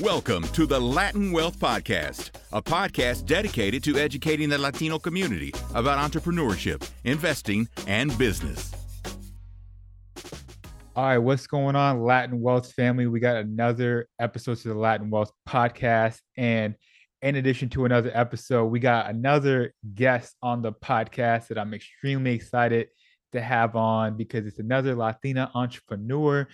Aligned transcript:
Welcome 0.00 0.44
to 0.54 0.64
the 0.64 0.80
Latin 0.80 1.30
Wealth 1.30 1.58
Podcast, 1.58 2.30
a 2.54 2.62
podcast 2.62 3.26
dedicated 3.26 3.84
to 3.84 3.98
educating 3.98 4.48
the 4.48 4.56
Latino 4.56 4.98
community 4.98 5.52
about 5.74 5.98
entrepreneurship, 5.98 6.88
investing, 7.04 7.68
and 7.86 8.16
business. 8.16 8.72
All 10.96 11.04
right, 11.04 11.18
what's 11.18 11.46
going 11.46 11.76
on, 11.76 12.02
Latin 12.02 12.40
Wealth 12.40 12.72
family? 12.72 13.08
We 13.08 13.20
got 13.20 13.36
another 13.36 14.08
episode 14.18 14.56
to 14.60 14.68
the 14.68 14.74
Latin 14.74 15.10
Wealth 15.10 15.32
Podcast. 15.46 16.20
And 16.34 16.76
in 17.20 17.36
addition 17.36 17.68
to 17.70 17.84
another 17.84 18.10
episode, 18.14 18.68
we 18.68 18.80
got 18.80 19.10
another 19.10 19.74
guest 19.94 20.34
on 20.42 20.62
the 20.62 20.72
podcast 20.72 21.48
that 21.48 21.58
I'm 21.58 21.74
extremely 21.74 22.32
excited 22.32 22.88
to 23.32 23.40
have 23.40 23.76
on 23.76 24.16
because 24.16 24.46
it's 24.46 24.58
another 24.58 24.94
Latina 24.94 25.50
entrepreneur. 25.54 26.46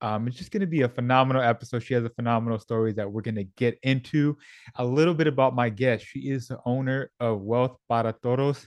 Um, 0.00 0.26
it's 0.28 0.36
just 0.36 0.50
going 0.50 0.60
to 0.60 0.66
be 0.66 0.82
a 0.82 0.88
phenomenal 0.88 1.42
episode. 1.42 1.82
She 1.82 1.94
has 1.94 2.04
a 2.04 2.10
phenomenal 2.10 2.58
story 2.58 2.92
that 2.94 3.10
we're 3.10 3.22
going 3.22 3.34
to 3.36 3.48
get 3.56 3.78
into. 3.82 4.36
A 4.76 4.84
little 4.84 5.14
bit 5.14 5.26
about 5.26 5.54
my 5.54 5.68
guest. 5.68 6.04
She 6.06 6.30
is 6.30 6.48
the 6.48 6.58
owner 6.64 7.10
of 7.20 7.40
Wealth 7.40 7.76
para 7.88 8.14
Todos. 8.22 8.66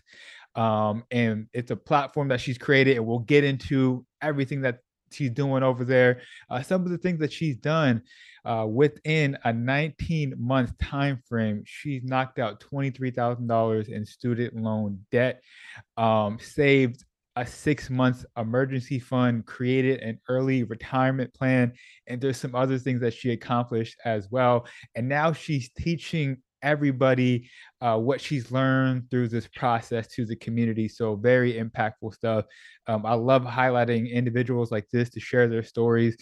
Um, 0.55 1.03
and 1.11 1.47
it's 1.53 1.71
a 1.71 1.75
platform 1.75 2.29
that 2.29 2.41
she's 2.41 2.57
created, 2.57 2.97
and 2.97 3.05
we'll 3.05 3.19
get 3.19 3.43
into 3.43 4.05
everything 4.21 4.61
that 4.61 4.79
she's 5.11 5.29
doing 5.29 5.63
over 5.63 5.85
there. 5.85 6.21
Uh, 6.49 6.61
some 6.61 6.83
of 6.83 6.89
the 6.89 6.97
things 6.97 7.19
that 7.19 7.31
she's 7.31 7.57
done 7.57 8.01
uh, 8.45 8.65
within 8.65 9.37
a 9.43 9.51
19 9.51 10.35
month 10.37 10.77
time 10.77 11.21
frame, 11.27 11.63
she's 11.65 12.03
knocked 12.03 12.39
out 12.39 12.63
$23,000 12.71 13.89
in 13.89 14.05
student 14.05 14.55
loan 14.55 14.99
debt, 15.11 15.41
um, 15.97 16.39
saved 16.39 17.03
a 17.37 17.45
six 17.45 17.89
month 17.89 18.25
emergency 18.35 18.99
fund, 18.99 19.45
created 19.45 19.99
an 19.99 20.19
early 20.27 20.63
retirement 20.63 21.31
plan, 21.35 21.71
and 22.07 22.19
there's 22.19 22.37
some 22.37 22.55
other 22.55 22.79
things 22.79 22.99
that 23.01 23.13
she 23.13 23.31
accomplished 23.31 23.95
as 24.05 24.27
well. 24.31 24.65
And 24.95 25.07
now 25.07 25.33
she's 25.33 25.69
teaching 25.69 26.37
everybody 26.63 27.47
uh, 27.81 27.95
what 27.97 28.19
she's 28.19 28.51
learned 28.51 29.09
through 29.11 29.27
this 29.27 29.47
process 29.55 30.07
to 30.07 30.25
the 30.25 30.35
community. 30.35 30.87
So 30.87 31.15
very 31.15 31.53
impactful 31.53 32.15
stuff. 32.15 32.45
Um, 32.87 33.05
I 33.05 33.13
love 33.13 33.43
highlighting 33.43 34.11
individuals 34.11 34.71
like 34.71 34.89
this 34.91 35.11
to 35.11 35.19
share 35.19 35.47
their 35.47 35.63
stories. 35.63 36.17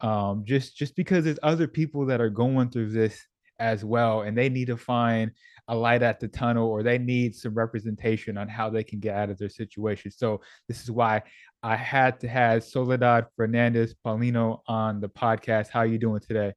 Um, 0.00 0.44
just 0.44 0.76
just 0.76 0.94
because 0.94 1.24
there's 1.24 1.40
other 1.42 1.66
people 1.66 2.04
that 2.06 2.20
are 2.20 2.30
going 2.30 2.70
through 2.70 2.90
this 2.90 3.18
as 3.58 3.86
well, 3.86 4.20
and 4.20 4.36
they 4.36 4.50
need 4.50 4.66
to 4.66 4.76
find 4.76 5.32
a 5.68 5.74
light 5.74 6.02
at 6.02 6.18
the 6.18 6.28
tunnel 6.28 6.68
or 6.68 6.82
they 6.82 6.98
need 6.98 7.36
some 7.36 7.54
representation 7.54 8.36
on 8.36 8.48
how 8.48 8.70
they 8.70 8.82
can 8.82 8.98
get 8.98 9.14
out 9.14 9.30
of 9.30 9.38
their 9.38 9.48
situation. 9.48 10.10
So 10.10 10.40
this 10.66 10.82
is 10.82 10.90
why 10.90 11.22
I 11.62 11.76
had 11.76 12.20
to 12.20 12.28
have 12.28 12.64
Soledad 12.64 13.26
Fernández 13.38 13.94
Paulino 14.04 14.60
on 14.66 15.00
the 15.00 15.08
podcast. 15.08 15.68
How 15.68 15.80
are 15.80 15.86
you 15.86 15.98
doing 15.98 16.20
today? 16.20 16.54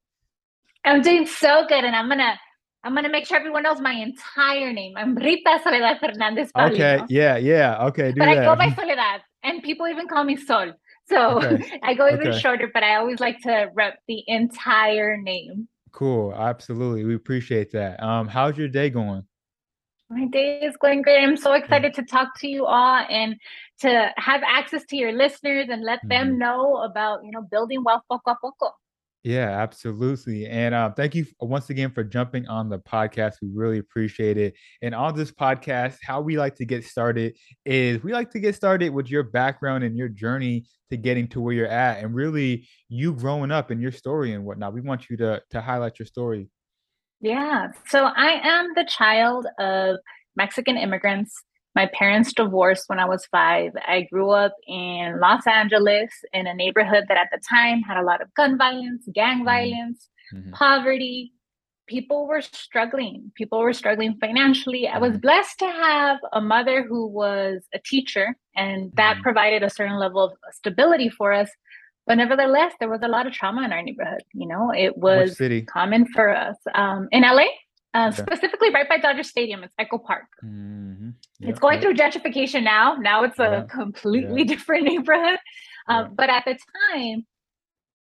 I'm 0.84 1.02
doing 1.02 1.28
so 1.28 1.66
good, 1.68 1.84
and 1.84 1.96
I'm 1.96 2.10
gonna 2.10 2.40
I'm 2.84 2.96
gonna 2.96 3.10
make 3.10 3.28
sure 3.28 3.38
everyone 3.38 3.64
knows 3.64 3.80
my 3.80 3.94
entire 3.94 4.74
name. 4.74 4.94
I'm 4.98 5.16
Rita 5.16 5.60
Soledad 5.64 6.00
Fernández. 6.00 6.52
Paulino. 6.52 6.74
Okay, 6.74 7.02
yeah, 7.10 7.38
yeah, 7.38 7.84
okay. 7.86 8.14
but 8.16 8.26
that. 8.26 8.38
I 8.40 8.44
go 8.44 8.56
by 8.56 8.70
Soledad, 8.76 9.22
and 9.44 9.62
people 9.62 9.88
even 9.88 10.08
call 10.08 10.24
me 10.24 10.36
Sol. 10.38 10.72
So 11.08 11.42
okay. 11.44 11.80
I 11.84 11.94
go 11.94 12.08
even 12.08 12.30
okay. 12.30 12.40
shorter, 12.40 12.70
but 12.74 12.84
I 12.84 12.96
always 12.96 13.20
like 13.20 13.40
to 13.42 13.70
rep 13.76 14.00
the 14.08 14.24
entire 14.28 15.18
name. 15.18 15.68
Cool. 15.92 16.34
Absolutely. 16.34 17.04
We 17.04 17.16
appreciate 17.16 17.72
that. 17.72 18.02
Um, 18.02 18.28
how's 18.28 18.58
your 18.58 18.68
day 18.68 18.90
going? 18.90 19.26
My 20.10 20.26
day 20.26 20.60
is 20.62 20.76
going 20.78 21.04
great. 21.04 21.24
I'm 21.24 21.38
so 21.38 21.54
excited 21.54 21.94
to 21.94 22.04
talk 22.04 22.38
to 22.40 22.48
you 22.48 22.66
all 22.66 23.06
and 23.10 23.36
to 23.80 24.12
have 24.18 24.42
access 24.46 24.84
to 24.90 24.98
your 24.98 25.14
listeners 25.14 25.68
and 25.70 25.84
let 25.84 26.00
mm-hmm. 26.00 26.10
them 26.10 26.38
know 26.38 26.78
about, 26.78 27.24
you 27.24 27.32
know, 27.32 27.42
building 27.42 27.84
wealth 27.84 28.04
poco 28.10 28.32
a 28.32 28.38
poco. 28.42 28.74
Yeah, 29.24 29.50
absolutely. 29.50 30.48
And 30.48 30.74
uh, 30.74 30.90
thank 30.92 31.14
you 31.14 31.28
once 31.40 31.70
again 31.70 31.92
for 31.92 32.04
jumping 32.04 32.48
on 32.48 32.70
the 32.70 32.80
podcast. 32.80 33.34
We 33.42 33.50
really 33.54 33.78
appreciate 33.78 34.38
it. 34.38 34.56
And 34.82 34.96
on 34.96 35.16
this 35.16 35.32
podcast, 35.32 35.98
how 36.04 36.22
we 36.22 36.40
like 36.40 36.56
to 36.56 36.66
get 36.66 36.84
started 36.86 37.38
is 37.64 38.04
we 38.04 38.14
like 38.14 38.32
to 38.32 38.40
get 38.40 38.56
started 38.56 38.90
with 38.90 39.12
your 39.12 39.22
background 39.22 39.84
and 39.84 39.96
your 39.96 40.10
journey 40.10 40.66
to 40.90 40.98
getting 40.98 41.28
to 41.30 41.40
where 41.40 41.54
you're 41.54 41.68
at 41.68 42.04
and 42.04 42.16
really 42.16 42.68
you 42.90 43.14
growing 43.14 43.52
up 43.52 43.70
and 43.70 43.80
your 43.80 43.92
story 43.92 44.34
and 44.34 44.44
whatnot. 44.44 44.74
We 44.74 44.82
want 44.82 45.08
you 45.08 45.18
to, 45.18 45.42
to 45.52 45.62
highlight 45.62 46.00
your 46.00 46.08
story. 46.08 46.50
Yeah. 47.20 47.68
So 47.90 48.06
I 48.06 48.42
am 48.44 48.74
the 48.74 48.86
child 48.86 49.46
of 49.60 49.98
Mexican 50.36 50.78
immigrants 50.78 51.32
my 51.76 51.90
parents 51.94 52.34
divorced 52.34 52.86
when 52.88 53.00
I 53.00 53.06
was 53.06 53.26
five. 53.28 53.72
I 53.88 54.08
grew 54.12 54.32
up 54.32 54.54
in 54.68 55.20
Los 55.20 55.48
Angeles 55.48 56.10
in 56.34 56.48
a 56.48 56.54
neighborhood 56.54 57.06
that 57.08 57.18
at 57.18 57.30
the 57.32 57.40
time 57.50 57.82
had 57.82 57.98
a 57.98 58.04
lot 58.04 58.22
of 58.22 58.34
gun 58.34 58.58
violence, 58.58 59.08
gang 59.14 59.38
mm-hmm. 59.38 59.46
violence, 59.46 60.10
mm-hmm. 60.34 60.52
poverty. 60.52 61.34
People 61.88 62.28
were 62.28 62.42
struggling. 62.42 63.32
People 63.36 63.60
were 63.60 63.74
struggling 63.74 64.16
financially. 64.20 64.88
I 64.88 64.98
was 64.98 65.12
mm-hmm. 65.12 65.20
blessed 65.20 65.60
to 65.60 65.66
have 65.66 66.18
a 66.34 66.42
mother 66.42 66.84
who 66.84 67.08
was 67.08 67.64
a 67.74 67.80
teacher, 67.80 68.36
and 68.56 68.92
that 68.96 69.16
mm-hmm. 69.16 69.24
provided 69.24 69.64
a 69.64 69.70
certain 69.70 69.98
level 69.98 70.24
of 70.24 70.32
stability 70.52 71.10
for 71.10 71.32
us. 71.32 71.50
But 72.06 72.16
nevertheless, 72.16 72.74
there 72.80 72.90
was 72.90 73.02
a 73.04 73.08
lot 73.08 73.28
of 73.28 73.34
trauma 73.34 73.64
in 73.64 73.72
our 73.72 73.82
neighborhood. 73.82 74.24
You 74.34 74.48
know, 74.48 74.72
it 74.76 74.98
was 74.98 75.40
common 75.68 76.06
for 76.08 76.36
us. 76.36 76.58
Um, 76.74 77.08
in 77.12 77.22
LA, 77.22 77.46
uh, 77.94 78.12
okay. 78.14 78.22
specifically 78.22 78.70
right 78.72 78.88
by 78.88 78.98
Dodger 78.98 79.24
Stadium. 79.24 79.64
It's 79.64 79.74
Echo 79.78 79.98
Park. 79.98 80.28
Mm-hmm. 80.44 81.10
Yep, 81.40 81.50
it's 81.50 81.60
going 81.60 81.82
through 81.82 81.96
gentrification 81.96 82.64
now. 82.64 82.96
Now 82.96 83.24
it's 83.24 83.40
a 83.40 83.44
yeah. 83.44 83.64
completely 83.64 84.42
yeah. 84.42 84.48
different 84.48 84.84
neighborhood. 84.88 85.40
Um, 85.88 86.06
yeah. 86.06 86.08
But 86.14 86.30
at 86.30 86.46
the 86.46 86.58
time, 86.92 87.26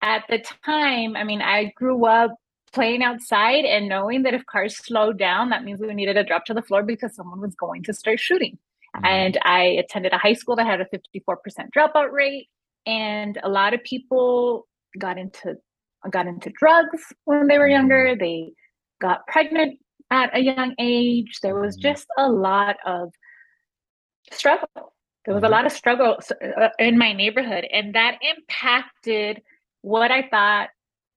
at 0.01 0.23
the 0.29 0.43
time, 0.65 1.15
I 1.15 1.23
mean, 1.23 1.41
I 1.41 1.71
grew 1.75 2.05
up 2.05 2.35
playing 2.71 3.03
outside 3.03 3.65
and 3.65 3.89
knowing 3.89 4.23
that 4.23 4.33
if 4.33 4.45
cars 4.45 4.77
slowed 4.77 5.17
down, 5.17 5.49
that 5.49 5.63
means 5.63 5.79
we 5.79 5.93
needed 5.93 6.13
to 6.13 6.23
drop 6.23 6.45
to 6.45 6.53
the 6.53 6.61
floor 6.61 6.83
because 6.83 7.15
someone 7.15 7.41
was 7.41 7.55
going 7.55 7.83
to 7.83 7.93
start 7.93 8.19
shooting. 8.19 8.57
Mm-hmm. 8.95 9.05
And 9.05 9.37
I 9.43 9.63
attended 9.63 10.13
a 10.13 10.17
high 10.17 10.33
school 10.33 10.55
that 10.55 10.65
had 10.65 10.81
a 10.81 10.85
54% 10.85 11.35
dropout 11.75 12.11
rate, 12.11 12.49
and 12.85 13.37
a 13.43 13.49
lot 13.49 13.73
of 13.73 13.83
people 13.83 14.67
got 14.97 15.17
into 15.17 15.55
got 16.09 16.27
into 16.27 16.49
drugs 16.51 17.01
when 17.25 17.47
they 17.47 17.57
were 17.57 17.67
younger. 17.67 18.15
They 18.15 18.53
got 18.99 19.25
pregnant 19.27 19.79
at 20.11 20.35
a 20.35 20.39
young 20.41 20.73
age. 20.79 21.39
There 21.41 21.59
was 21.59 21.75
mm-hmm. 21.75 21.89
just 21.89 22.07
a 22.17 22.29
lot 22.29 22.77
of 22.85 23.13
struggle. 24.31 24.93
There 25.25 25.33
was 25.33 25.43
a 25.43 25.45
mm-hmm. 25.45 25.53
lot 25.53 25.65
of 25.65 25.71
struggle 25.71 26.17
uh, 26.59 26.69
in 26.79 26.97
my 26.97 27.13
neighborhood, 27.13 27.65
and 27.71 27.93
that 27.95 28.17
impacted 28.21 29.41
what 29.81 30.11
I 30.11 30.27
thought 30.29 30.69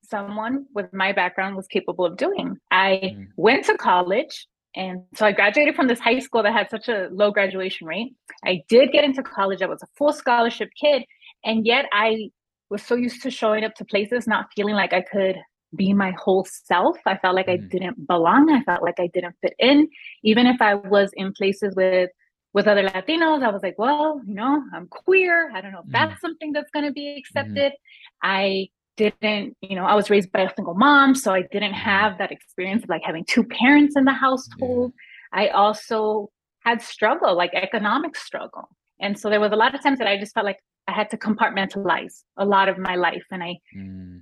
someone 0.04 0.66
with 0.74 0.92
my 0.92 1.12
background 1.12 1.56
was 1.56 1.66
capable 1.66 2.04
of 2.04 2.16
doing. 2.16 2.58
I 2.70 3.14
mm. 3.16 3.28
went 3.36 3.64
to 3.66 3.76
college, 3.78 4.46
and 4.74 5.04
so 5.14 5.26
I 5.26 5.32
graduated 5.32 5.74
from 5.74 5.88
this 5.88 6.00
high 6.00 6.18
school 6.18 6.42
that 6.42 6.52
had 6.52 6.68
such 6.70 6.88
a 6.88 7.08
low 7.10 7.30
graduation 7.30 7.86
rate. 7.86 8.14
I 8.44 8.62
did 8.68 8.92
get 8.92 9.04
into 9.04 9.22
college, 9.22 9.62
I 9.62 9.66
was 9.66 9.82
a 9.82 9.88
full 9.96 10.12
scholarship 10.12 10.70
kid, 10.78 11.04
and 11.44 11.64
yet 11.64 11.86
I 11.92 12.30
was 12.70 12.82
so 12.82 12.94
used 12.94 13.22
to 13.22 13.30
showing 13.30 13.64
up 13.64 13.74
to 13.76 13.84
places 13.84 14.26
not 14.26 14.46
feeling 14.54 14.74
like 14.74 14.92
I 14.92 15.02
could 15.02 15.36
be 15.74 15.92
my 15.92 16.12
whole 16.12 16.46
self. 16.50 16.98
I 17.06 17.16
felt 17.16 17.34
like 17.34 17.46
mm-hmm. 17.46 17.64
I 17.64 17.68
didn't 17.68 18.06
belong. 18.06 18.50
I 18.50 18.62
felt 18.62 18.82
like 18.82 18.98
I 18.98 19.08
didn't 19.12 19.36
fit 19.40 19.54
in. 19.58 19.88
Even 20.22 20.46
if 20.46 20.60
I 20.60 20.74
was 20.74 21.10
in 21.14 21.32
places 21.32 21.74
with 21.74 22.10
with 22.54 22.66
other 22.66 22.86
Latinos, 22.86 23.42
I 23.42 23.50
was 23.50 23.62
like, 23.62 23.78
well, 23.78 24.20
you 24.26 24.34
know, 24.34 24.62
I'm 24.74 24.86
queer. 24.88 25.50
I 25.54 25.62
don't 25.62 25.72
know 25.72 25.78
if 25.78 25.84
mm-hmm. 25.84 25.92
that's 25.92 26.20
something 26.20 26.52
that's 26.52 26.70
going 26.70 26.84
to 26.84 26.92
be 26.92 27.06
mm-hmm. 27.06 27.18
accepted. 27.18 27.72
Mm-hmm. 27.72 28.28
I 28.28 28.68
didn't, 28.98 29.56
you 29.62 29.74
know, 29.74 29.86
I 29.86 29.94
was 29.94 30.10
raised 30.10 30.30
by 30.32 30.42
a 30.42 30.54
single 30.54 30.74
mom, 30.74 31.14
so 31.14 31.32
I 31.32 31.42
didn't 31.42 31.72
mm-hmm. 31.72 31.80
have 31.80 32.18
that 32.18 32.30
experience 32.30 32.82
of 32.82 32.90
like 32.90 33.02
having 33.04 33.24
two 33.24 33.44
parents 33.44 33.96
in 33.96 34.04
the 34.04 34.12
household. 34.12 34.92
Yeah. 35.34 35.40
I 35.40 35.48
also 35.48 36.30
had 36.60 36.82
struggle, 36.82 37.34
like 37.34 37.54
economic 37.54 38.16
struggle. 38.16 38.68
And 39.00 39.18
so 39.18 39.30
there 39.30 39.40
was 39.40 39.52
a 39.52 39.56
lot 39.56 39.74
of 39.74 39.82
times 39.82 39.98
that 39.98 40.06
I 40.06 40.18
just 40.18 40.34
felt 40.34 40.44
like 40.44 40.60
I 40.86 40.92
had 40.92 41.10
to 41.10 41.16
compartmentalize 41.16 42.22
a 42.36 42.44
lot 42.44 42.68
of 42.68 42.76
my 42.78 42.96
life. 42.96 43.24
And 43.30 43.42
I 43.42 43.56
mm. 43.76 44.20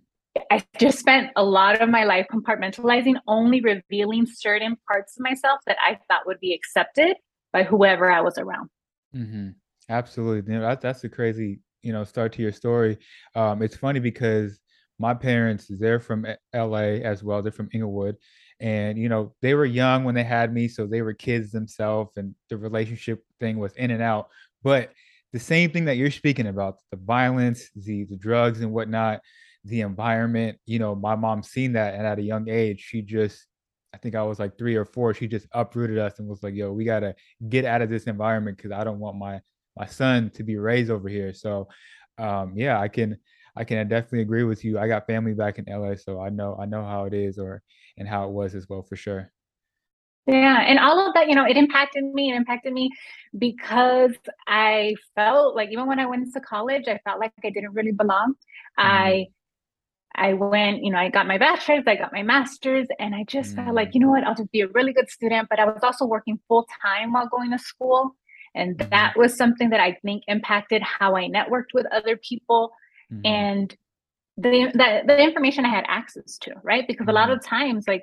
I 0.50 0.64
just 0.78 0.98
spent 0.98 1.30
a 1.36 1.44
lot 1.44 1.80
of 1.80 1.88
my 1.88 2.04
life 2.04 2.26
compartmentalizing, 2.32 3.16
only 3.26 3.60
revealing 3.60 4.26
certain 4.26 4.76
parts 4.88 5.16
of 5.18 5.24
myself 5.24 5.60
that 5.66 5.76
I 5.84 5.98
thought 6.08 6.26
would 6.26 6.40
be 6.40 6.54
accepted 6.54 7.16
by 7.52 7.64
whoever 7.64 8.10
I 8.10 8.20
was 8.20 8.38
around. 8.38 8.70
Mm-hmm. 9.14 9.50
Absolutely, 9.88 10.58
that's 10.58 11.02
a 11.02 11.08
crazy, 11.08 11.60
you 11.82 11.92
know, 11.92 12.04
start 12.04 12.32
to 12.34 12.42
your 12.42 12.52
story. 12.52 12.98
Um, 13.34 13.60
it's 13.60 13.76
funny 13.76 13.98
because 13.98 14.60
my 15.00 15.14
parents, 15.14 15.66
they're 15.68 15.98
from 15.98 16.26
L.A. 16.52 17.02
as 17.02 17.24
well. 17.24 17.42
They're 17.42 17.50
from 17.50 17.70
Inglewood, 17.72 18.16
and 18.60 18.96
you 18.96 19.08
know, 19.08 19.34
they 19.42 19.54
were 19.54 19.64
young 19.64 20.04
when 20.04 20.14
they 20.14 20.22
had 20.22 20.54
me, 20.54 20.68
so 20.68 20.86
they 20.86 21.02
were 21.02 21.12
kids 21.12 21.50
themselves, 21.50 22.16
and 22.16 22.36
the 22.50 22.56
relationship 22.56 23.24
thing 23.40 23.58
was 23.58 23.72
in 23.74 23.90
and 23.90 24.02
out. 24.02 24.28
But 24.62 24.92
the 25.32 25.40
same 25.40 25.72
thing 25.72 25.86
that 25.86 25.96
you're 25.96 26.10
speaking 26.12 26.46
about, 26.46 26.76
the 26.92 26.98
violence, 26.98 27.68
the 27.74 28.04
the 28.04 28.16
drugs, 28.16 28.60
and 28.60 28.72
whatnot 28.72 29.20
the 29.64 29.80
environment. 29.82 30.58
You 30.66 30.78
know, 30.78 30.94
my 30.94 31.16
mom 31.16 31.42
seen 31.42 31.72
that, 31.74 31.94
and 31.94 32.06
at 32.06 32.18
a 32.18 32.22
young 32.22 32.48
age, 32.48 32.80
she 32.80 33.02
just, 33.02 33.46
I 33.94 33.98
think 33.98 34.14
I 34.14 34.22
was 34.22 34.38
like 34.38 34.58
three 34.58 34.76
or 34.76 34.84
four, 34.84 35.14
she 35.14 35.26
just 35.26 35.46
uprooted 35.52 35.98
us 35.98 36.18
and 36.18 36.28
was 36.28 36.42
like, 36.42 36.54
"Yo, 36.54 36.72
we 36.72 36.84
gotta 36.84 37.14
get 37.48 37.64
out 37.64 37.82
of 37.82 37.90
this 37.90 38.04
environment 38.04 38.56
because 38.56 38.72
I 38.72 38.84
don't 38.84 38.98
want 39.00 39.16
my 39.16 39.40
my 39.76 39.86
son 39.86 40.30
to 40.30 40.42
be 40.44 40.56
raised 40.56 40.90
over 40.90 41.08
here." 41.08 41.32
So, 41.34 41.68
um, 42.18 42.54
yeah, 42.56 42.80
I 42.80 42.88
can 42.88 43.18
I 43.56 43.64
can 43.64 43.88
definitely 43.88 44.22
agree 44.22 44.44
with 44.44 44.64
you. 44.64 44.78
I 44.78 44.88
got 44.88 45.06
family 45.06 45.34
back 45.34 45.58
in 45.58 45.68
LA, 45.68 45.96
so 45.96 46.20
I 46.20 46.30
know 46.30 46.56
I 46.60 46.66
know 46.66 46.84
how 46.84 47.04
it 47.04 47.14
is 47.14 47.38
or 47.38 47.62
and 47.98 48.08
how 48.08 48.26
it 48.26 48.32
was 48.32 48.54
as 48.54 48.68
well 48.68 48.82
for 48.82 48.96
sure. 48.96 49.32
Yeah, 50.26 50.60
and 50.60 50.78
all 50.78 51.08
of 51.08 51.14
that, 51.14 51.28
you 51.28 51.34
know, 51.34 51.44
it 51.44 51.56
impacted 51.56 52.04
me. 52.04 52.30
It 52.30 52.36
impacted 52.36 52.72
me 52.72 52.90
because 53.36 54.12
I 54.46 54.94
felt 55.16 55.56
like 55.56 55.70
even 55.72 55.86
when 55.86 55.98
I 55.98 56.06
went 56.06 56.32
to 56.32 56.40
college, 56.40 56.84
I 56.86 56.98
felt 57.04 57.18
like 57.18 57.32
I 57.44 57.50
didn't 57.50 57.72
really 57.72 57.92
belong. 57.92 58.34
Mm. 58.78 58.84
I 58.84 59.26
I 60.14 60.32
went, 60.34 60.82
you 60.82 60.90
know, 60.90 60.98
I 60.98 61.08
got 61.08 61.26
my 61.26 61.38
bachelor's, 61.38 61.84
I 61.86 61.96
got 61.96 62.12
my 62.12 62.22
master's, 62.22 62.88
and 62.98 63.14
I 63.14 63.24
just 63.24 63.52
mm. 63.52 63.64
felt 63.64 63.74
like, 63.74 63.90
mm. 63.90 63.94
you 63.94 64.00
know 64.00 64.10
what, 64.10 64.24
I'll 64.24 64.34
just 64.34 64.50
be 64.50 64.60
a 64.60 64.68
really 64.68 64.92
good 64.92 65.08
student. 65.08 65.48
But 65.48 65.60
I 65.60 65.64
was 65.64 65.82
also 65.82 66.04
working 66.04 66.38
full 66.48 66.66
time 66.82 67.12
while 67.12 67.28
going 67.28 67.50
to 67.52 67.58
school. 67.58 68.16
And 68.54 68.76
mm-hmm. 68.76 68.90
that 68.90 69.16
was 69.16 69.36
something 69.36 69.70
that 69.70 69.80
I 69.80 69.96
think 70.02 70.24
impacted 70.26 70.82
how 70.82 71.14
I 71.14 71.28
networked 71.28 71.72
with 71.72 71.86
other 71.92 72.16
people 72.16 72.72
mm-hmm. 73.12 73.24
and 73.24 73.76
the, 74.36 74.70
the, 74.72 75.02
the 75.06 75.22
information 75.22 75.64
I 75.64 75.68
had 75.68 75.84
access 75.86 76.38
to, 76.38 76.54
right? 76.62 76.86
Because 76.86 77.06
a 77.06 77.12
lot 77.12 77.28
mm-hmm. 77.28 77.38
of 77.38 77.44
times, 77.44 77.86
like, 77.86 78.02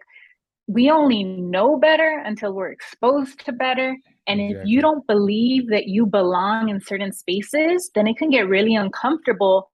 we 0.67 0.89
only 0.89 1.23
know 1.23 1.77
better 1.77 2.21
until 2.25 2.53
we're 2.53 2.71
exposed 2.71 3.45
to 3.45 3.51
better. 3.51 3.97
And 4.27 4.41
exactly. 4.41 4.61
if 4.61 4.67
you 4.67 4.81
don't 4.81 5.05
believe 5.07 5.69
that 5.69 5.87
you 5.87 6.05
belong 6.05 6.69
in 6.69 6.81
certain 6.81 7.11
spaces, 7.11 7.89
then 7.95 8.07
it 8.07 8.17
can 8.17 8.29
get 8.29 8.47
really 8.47 8.75
uncomfortable 8.75 9.69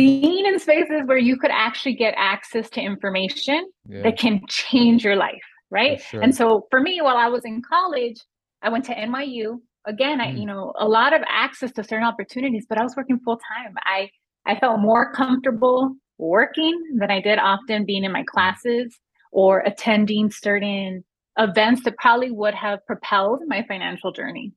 being 0.00 0.46
in 0.46 0.58
spaces 0.58 1.02
where 1.04 1.18
you 1.18 1.36
could 1.36 1.50
actually 1.50 1.94
get 1.94 2.14
access 2.16 2.70
to 2.70 2.80
information 2.80 3.68
yeah. 3.86 4.00
that 4.00 4.18
can 4.18 4.40
change 4.48 5.04
your 5.04 5.14
life. 5.14 5.42
Right. 5.70 6.00
Sure. 6.00 6.22
And 6.22 6.34
so 6.34 6.66
for 6.70 6.80
me, 6.80 7.02
while 7.02 7.18
I 7.18 7.28
was 7.28 7.44
in 7.44 7.60
college, 7.60 8.16
I 8.62 8.70
went 8.70 8.86
to 8.86 8.94
NYU. 8.94 9.58
Again, 9.86 10.18
mm. 10.18 10.22
I, 10.22 10.30
you 10.30 10.46
know, 10.46 10.72
a 10.78 10.88
lot 10.88 11.12
of 11.12 11.20
access 11.28 11.70
to 11.72 11.84
certain 11.84 12.06
opportunities, 12.06 12.64
but 12.66 12.78
I 12.78 12.82
was 12.82 12.96
working 12.96 13.20
full 13.24 13.36
time. 13.36 13.74
I 13.84 14.08
I 14.46 14.58
felt 14.58 14.80
more 14.80 15.12
comfortable 15.12 15.94
working 16.16 16.76
than 16.98 17.10
I 17.10 17.20
did 17.20 17.38
often 17.38 17.84
being 17.84 18.04
in 18.04 18.12
my 18.12 18.22
mm. 18.22 18.26
classes 18.26 18.98
or 19.32 19.60
attending 19.60 20.30
certain 20.30 21.04
events 21.38 21.84
that 21.84 21.98
probably 21.98 22.30
would 22.30 22.54
have 22.54 22.78
propelled 22.86 23.40
my 23.46 23.62
financial 23.68 24.12
journey. 24.12 24.54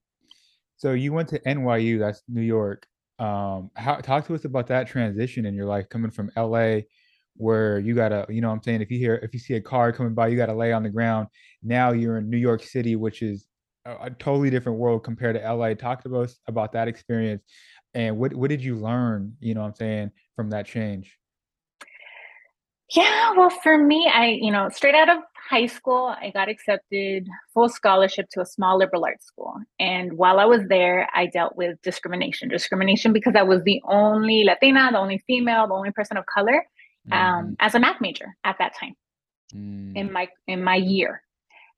So 0.78 0.94
you 0.94 1.12
went 1.12 1.28
to 1.30 1.39
NYU, 1.39 2.00
that's 2.00 2.24
New 2.30 2.42
York. 2.42 2.88
Um, 3.19 3.69
how, 3.75 3.95
talk 3.95 4.25
to 4.27 4.36
us 4.36 4.45
about 4.45 4.68
that 4.68 4.88
transition 4.88 5.45
in 5.45 5.54
your 5.54 5.65
life 5.65 5.88
coming 5.89 6.12
from 6.12 6.31
LA, 6.36 6.80
where 7.36 7.80
you 7.80 7.95
gotta, 7.95 8.25
you 8.30 8.42
know, 8.42 8.50
I'm 8.50 8.62
saying 8.62 8.81
if 8.81 8.92
you 8.92 8.98
hear 8.98 9.15
if 9.24 9.33
you 9.33 9.39
see 9.39 9.54
a 9.56 9.62
car 9.62 9.92
coming 9.92 10.13
by, 10.13 10.27
you 10.27 10.38
gotta 10.38 10.54
lay 10.54 10.74
on 10.74 10.83
the 10.83 10.89
ground. 10.89 11.27
Now 11.62 11.92
you're 11.92 12.18
in 12.18 12.30
New 12.30 12.38
York 12.38 12.63
City, 12.63 12.95
which 12.95 13.21
is 13.21 13.48
a, 13.86 14.06
a 14.06 14.10
totally 14.12 14.50
different 14.50 14.80
world 14.80 15.04
compared 15.04 15.36
to 15.36 15.54
LA. 15.54 15.74
Talk 15.74 16.04
to 16.04 16.18
us 16.18 16.39
about 16.48 16.71
that 16.74 16.88
experience, 16.88 17.44
and 17.94 18.18
what 18.18 18.33
what 18.33 18.50
did 18.50 18.63
you 18.63 18.75
learn? 18.75 19.36
You 19.39 19.54
know, 19.54 19.62
I'm 19.62 19.75
saying 19.75 20.12
from 20.36 20.50
that 20.50 20.65
change. 20.65 21.18
Yeah, 22.95 23.31
well, 23.36 23.50
for 23.50 23.77
me, 23.77 24.12
I, 24.13 24.38
you 24.39 24.51
know, 24.51 24.69
straight 24.69 24.94
out 24.94 25.10
of 25.10 25.18
high 25.50 25.66
school, 25.66 26.16
I 26.19 26.31
got 26.31 26.50
accepted 26.50 27.28
full 27.54 27.69
scholarship 27.69 28.30
to 28.31 28.42
a 28.42 28.45
small 28.45 28.78
liberal 28.78 29.06
arts 29.06 29.25
school. 29.25 29.56
And 29.80 30.13
while 30.13 30.40
I 30.40 30.45
was 30.45 30.62
there, 30.68 31.10
I 31.13 31.25
dealt 31.28 31.56
with 31.56 31.81
discrimination. 31.81 32.50
Discrimination 32.50 33.13
because 33.13 33.36
I 33.36 33.44
was 33.44 33.62
the 33.63 33.81
only 33.86 34.44
Latina, 34.44 34.90
the 34.92 35.00
only 35.00 35.24
female, 35.28 35.68
the 35.68 35.74
only 35.74 35.92
person 35.92 36.18
of 36.18 36.25
color 36.25 36.66
um, 37.12 37.19
mm. 37.19 37.56
as 37.60 37.75
a 37.75 37.80
math 37.80 38.00
major 38.01 38.36
at 38.44 38.57
that 38.60 38.74
time 38.80 38.95
mm. 39.54 39.95
in 39.95 40.12
my 40.12 40.30
in 40.48 40.63
my 40.63 40.75
year. 40.75 41.22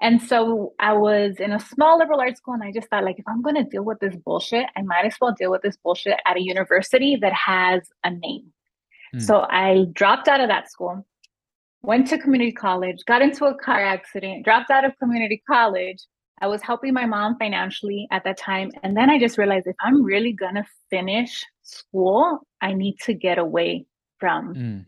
And 0.01 0.21
so 0.21 0.73
I 0.77 0.91
was 0.93 1.37
in 1.39 1.53
a 1.53 1.59
small 1.59 1.97
liberal 1.97 2.19
arts 2.19 2.39
school, 2.39 2.53
and 2.53 2.63
I 2.63 2.71
just 2.73 2.89
thought, 2.89 3.05
like, 3.05 3.17
if 3.17 3.25
I'm 3.29 3.41
going 3.41 3.55
to 3.55 3.63
deal 3.63 3.83
with 3.83 3.99
this 4.01 4.13
bullshit, 4.17 4.65
I 4.75 4.81
might 4.81 5.05
as 5.05 5.15
well 5.21 5.31
deal 5.31 5.51
with 5.51 5.61
this 5.61 5.77
bullshit 5.77 6.19
at 6.25 6.35
a 6.35 6.41
university 6.41 7.15
that 7.21 7.31
has 7.31 7.81
a 8.03 8.11
name 8.11 8.51
Hmm. 9.15 9.19
So 9.19 9.45
I 9.49 9.85
dropped 9.93 10.27
out 10.27 10.41
of 10.41 10.49
that 10.49 10.69
school, 10.71 11.05
went 11.85 12.07
to 12.07 12.17
community 12.17 12.51
college, 12.51 12.97
got 13.05 13.21
into 13.21 13.45
a 13.45 13.55
car 13.55 13.83
accident, 13.83 14.43
dropped 14.43 14.71
out 14.71 14.85
of 14.85 14.97
community 14.97 15.41
college. 15.47 15.99
I 16.41 16.47
was 16.47 16.61
helping 16.61 16.93
my 16.93 17.05
mom 17.05 17.37
financially 17.37 18.07
at 18.11 18.23
that 18.25 18.37
time. 18.37 18.71
And 18.83 18.95
then 18.97 19.09
I 19.09 19.19
just 19.19 19.37
realized 19.37 19.67
if 19.67 19.75
I'm 19.79 20.03
really 20.03 20.33
going 20.33 20.55
to 20.55 20.65
finish 20.89 21.43
school, 21.63 22.39
I 22.61 22.73
need 22.73 22.97
to 23.03 23.13
get 23.13 23.37
away 23.37 23.85
from. 24.19 24.55
Mm. 24.55 24.85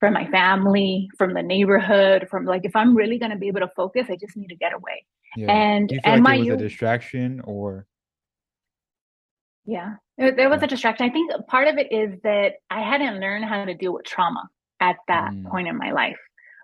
From 0.00 0.12
my 0.12 0.30
family, 0.30 1.10
from 1.18 1.34
the 1.34 1.42
neighborhood, 1.42 2.28
from 2.30 2.44
like 2.44 2.64
if 2.64 2.76
I'm 2.76 2.94
really 2.94 3.18
gonna 3.18 3.36
be 3.36 3.48
able 3.48 3.58
to 3.58 3.70
focus, 3.74 4.06
I 4.08 4.14
just 4.14 4.36
need 4.36 4.46
to 4.46 4.54
get 4.54 4.72
away. 4.72 5.04
Yeah. 5.36 5.50
And 5.50 5.90
and 6.04 6.22
like 6.22 6.22
my 6.22 6.36
it 6.36 6.52
was 6.52 6.60
a 6.60 6.68
distraction 6.68 7.40
or 7.42 7.88
yeah, 9.66 9.94
there 10.16 10.48
was 10.48 10.62
a 10.62 10.68
distraction. 10.68 11.04
I 11.04 11.12
think 11.12 11.32
part 11.48 11.66
of 11.66 11.78
it 11.78 11.90
is 11.90 12.18
that 12.22 12.54
I 12.70 12.80
hadn't 12.80 13.18
learned 13.18 13.46
how 13.46 13.64
to 13.64 13.74
deal 13.74 13.92
with 13.92 14.04
trauma 14.04 14.48
at 14.80 14.96
that 15.08 15.32
mm. 15.32 15.50
point 15.50 15.66
in 15.66 15.76
my 15.76 15.90
life. 15.90 16.18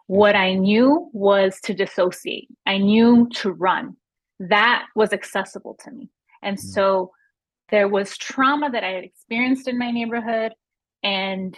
What 0.07 0.37
I 0.37 0.55
knew 0.55 1.09
was 1.13 1.59
to 1.65 1.75
dissociate, 1.75 2.49
I 2.67 2.79
knew 2.79 3.29
to 3.37 3.53
run. 3.53 3.97
That 4.39 4.87
was 4.95 5.13
accessible 5.13 5.79
to 5.85 5.91
me. 5.91 6.11
And 6.43 6.59
mm. 6.59 6.61
so 6.61 7.13
there 7.71 7.89
was 7.89 8.17
trauma 8.17 8.71
that 8.71 8.85
I 8.85 8.91
had 8.91 9.05
experienced 9.05 9.69
in 9.69 9.79
my 9.79 9.91
neighborhood. 9.91 10.53
And 11.03 11.57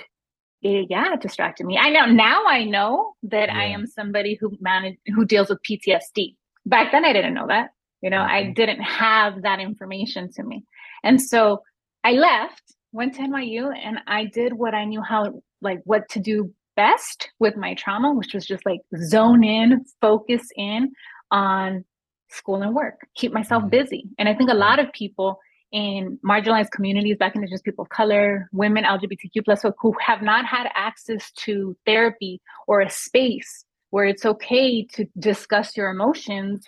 it, 0.62 0.86
yeah, 0.90 1.12
it 1.12 1.20
distracted 1.20 1.66
me. 1.66 1.78
I 1.78 1.90
know 1.90 2.06
now 2.06 2.44
I 2.46 2.64
know 2.64 3.14
that 3.24 3.48
yeah. 3.48 3.58
I 3.58 3.64
am 3.64 3.86
somebody 3.86 4.36
who 4.40 4.56
manage 4.60 4.96
who 5.14 5.24
deals 5.24 5.48
with 5.48 5.58
PTSD. 5.68 6.36
Back 6.64 6.92
then 6.92 7.04
I 7.04 7.12
didn't 7.12 7.34
know 7.34 7.46
that. 7.48 7.70
You 8.02 8.10
know, 8.10 8.18
mm-hmm. 8.18 8.34
I 8.34 8.52
didn't 8.52 8.82
have 8.82 9.42
that 9.42 9.60
information 9.60 10.30
to 10.32 10.42
me. 10.42 10.64
And 11.02 11.20
so 11.20 11.62
I 12.04 12.12
left, 12.12 12.62
went 12.92 13.14
to 13.14 13.22
NYU, 13.22 13.72
and 13.76 13.98
I 14.06 14.26
did 14.26 14.52
what 14.52 14.74
I 14.74 14.84
knew 14.84 15.02
how, 15.02 15.40
like, 15.60 15.80
what 15.84 16.08
to 16.10 16.20
do 16.20 16.54
best 16.76 17.30
with 17.38 17.56
my 17.56 17.74
trauma, 17.74 18.14
which 18.14 18.34
was 18.34 18.46
just 18.46 18.64
like 18.66 18.80
zone 19.02 19.42
in, 19.44 19.84
focus 20.00 20.42
in 20.56 20.92
on 21.30 21.84
school 22.30 22.62
and 22.62 22.74
work, 22.74 23.06
keep 23.16 23.32
myself 23.32 23.62
mm-hmm. 23.62 23.70
busy. 23.70 24.04
And 24.18 24.28
I 24.28 24.34
think 24.34 24.50
a 24.50 24.54
lot 24.54 24.78
of 24.78 24.92
people 24.92 25.38
in 25.72 26.18
marginalized 26.24 26.70
communities, 26.70 27.16
black 27.18 27.34
in 27.34 27.46
just 27.48 27.64
people 27.64 27.82
of 27.82 27.88
color, 27.88 28.48
women, 28.52 28.84
LGBTQ 28.84 29.44
plus, 29.44 29.64
who 29.80 29.94
have 30.00 30.22
not 30.22 30.46
had 30.46 30.68
access 30.74 31.30
to 31.32 31.76
therapy 31.84 32.40
or 32.66 32.80
a 32.80 32.90
space 32.90 33.64
where 33.90 34.04
it's 34.04 34.24
okay 34.24 34.84
to 34.84 35.06
discuss 35.18 35.76
your 35.76 35.90
emotions 35.90 36.64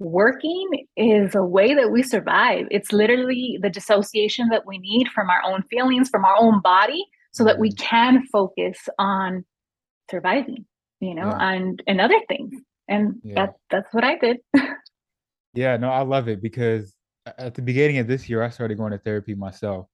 working 0.00 0.86
is 0.96 1.34
a 1.34 1.44
way 1.44 1.74
that 1.74 1.90
we 1.90 2.02
survive. 2.02 2.66
It's 2.70 2.92
literally 2.92 3.58
the 3.62 3.70
dissociation 3.70 4.48
that 4.48 4.66
we 4.66 4.78
need 4.78 5.08
from 5.08 5.28
our 5.28 5.42
own 5.44 5.62
feelings, 5.70 6.08
from 6.08 6.24
our 6.24 6.36
own 6.38 6.60
body, 6.62 7.04
so 7.32 7.44
that 7.44 7.58
we 7.58 7.70
mm-hmm. 7.70 7.84
can 7.84 8.26
focus 8.32 8.78
on 8.98 9.44
surviving, 10.10 10.64
you 11.00 11.14
know, 11.14 11.28
yeah. 11.28 11.50
and 11.52 11.82
and 11.86 12.00
other 12.00 12.20
things. 12.28 12.52
And 12.88 13.14
yeah. 13.22 13.34
that 13.34 13.54
that's 13.70 13.94
what 13.94 14.04
I 14.04 14.18
did. 14.18 14.38
yeah, 15.54 15.76
no, 15.76 15.90
I 15.90 16.02
love 16.02 16.28
it 16.28 16.42
because 16.42 16.94
at 17.38 17.54
the 17.54 17.62
beginning 17.62 17.98
of 17.98 18.06
this 18.06 18.28
year, 18.28 18.42
I 18.42 18.50
started 18.50 18.78
going 18.78 18.92
to 18.92 18.98
therapy 18.98 19.34
myself. 19.34 19.86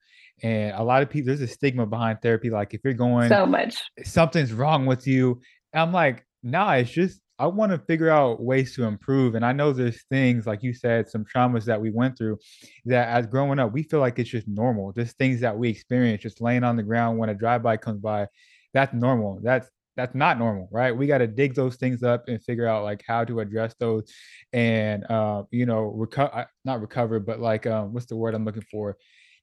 And 0.43 0.73
a 0.75 0.83
lot 0.83 1.02
of 1.02 1.11
people, 1.11 1.28
there's 1.28 1.40
a 1.40 1.47
stigma 1.47 1.87
behind 1.87 2.21
therapy. 2.23 2.50
Like 2.50 2.75
if 2.75 2.81
you're 2.85 2.93
going 2.93 3.28
so 3.28 3.47
much, 3.47 3.83
something's 4.05 4.52
wrong 4.52 4.87
with 4.87 5.07
you. 5.07 5.40
I'm 5.75 5.93
like, 5.93 6.25
nah, 6.43 6.73
it's 6.73 6.90
just 6.90 7.21
I 7.38 7.47
want 7.47 7.73
to 7.73 7.78
figure 7.78 8.09
out 8.09 8.43
ways 8.43 8.75
to 8.76 8.85
improve. 8.85 9.35
And 9.35 9.45
I 9.45 9.52
know 9.52 9.73
there's 9.73 10.02
things, 10.11 10.47
like 10.47 10.62
you 10.62 10.73
said, 10.73 11.09
some 11.09 11.25
traumas 11.25 11.64
that 11.64 11.81
we 11.81 11.90
went 11.90 12.16
through 12.16 12.38
that 12.87 13.09
as 13.09 13.26
growing 13.26 13.59
up, 13.59 13.73
we 13.73 13.83
feel 13.83 14.00
like 14.00 14.19
it's 14.19 14.31
just 14.31 14.49
normal. 14.49 14.93
Just 14.93 15.19
things 15.19 15.40
that 15.40 15.57
we 15.57 15.69
experience, 15.69 16.23
just 16.23 16.40
laying 16.40 16.64
on 16.64 16.76
the 16.76 16.83
ground 16.83 17.19
when 17.19 17.28
a 17.28 17.35
drive-by 17.35 17.76
comes 17.76 18.00
by. 18.00 18.26
That's 18.73 18.93
normal. 18.95 19.40
That's 19.43 19.69
that's 19.97 20.14
not 20.14 20.38
normal, 20.38 20.69
right? 20.71 20.95
We 20.95 21.07
got 21.07 21.19
to 21.19 21.26
dig 21.26 21.55
those 21.55 21.76
things 21.76 22.02
up 22.02 22.25
and 22.28 22.43
figure 22.45 22.66
out 22.66 22.85
like 22.85 23.02
how 23.07 23.25
to 23.25 23.40
address 23.40 23.75
those 23.81 24.05
and 24.52 25.05
uh, 25.11 25.45
you 25.50 25.64
know, 25.64 25.85
recover 25.85 26.47
not 26.64 26.81
recover, 26.83 27.19
but 27.19 27.40
like 27.40 27.66
um, 27.66 27.93
what's 27.95 28.07
the 28.07 28.16
word 28.16 28.35
I'm 28.35 28.45
looking 28.45 28.64
for? 28.71 28.97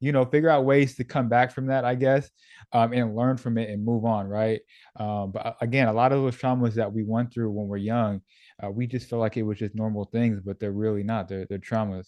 You 0.04 0.12
know, 0.12 0.26
figure 0.26 0.50
out 0.50 0.66
ways 0.66 0.96
to 0.96 1.06
come 1.06 1.30
back 1.30 1.50
from 1.54 1.68
that, 1.68 1.86
I 1.86 1.96
guess, 1.96 2.30
um, 2.74 2.92
and 2.92 3.16
learn 3.16 3.38
from 3.38 3.58
it 3.58 3.70
and 3.70 3.86
move 3.86 4.04
on, 4.04 4.28
right? 4.28 4.60
Um, 5.00 5.32
but 5.32 5.46
uh, 5.46 5.54
again, 5.62 5.88
a 5.88 5.94
lot 5.94 6.12
of 6.12 6.22
those 6.22 6.36
traumas 6.36 6.74
that 6.74 6.92
we 6.92 7.04
went 7.04 7.34
through 7.34 7.52
when 7.52 7.70
we're 7.70 7.78
young, 7.78 8.20
uh, 8.62 8.70
we 8.70 8.86
just 8.86 9.10
feel 9.10 9.20
like 9.20 9.38
it 9.38 9.44
was 9.44 9.58
just 9.58 9.76
normal 9.76 10.04
things, 10.04 10.42
but 10.44 10.60
they're 10.60 10.74
really 10.74 11.04
not. 11.04 11.30
They're, 11.30 11.46
they're 11.46 11.58
traumas. 11.58 12.08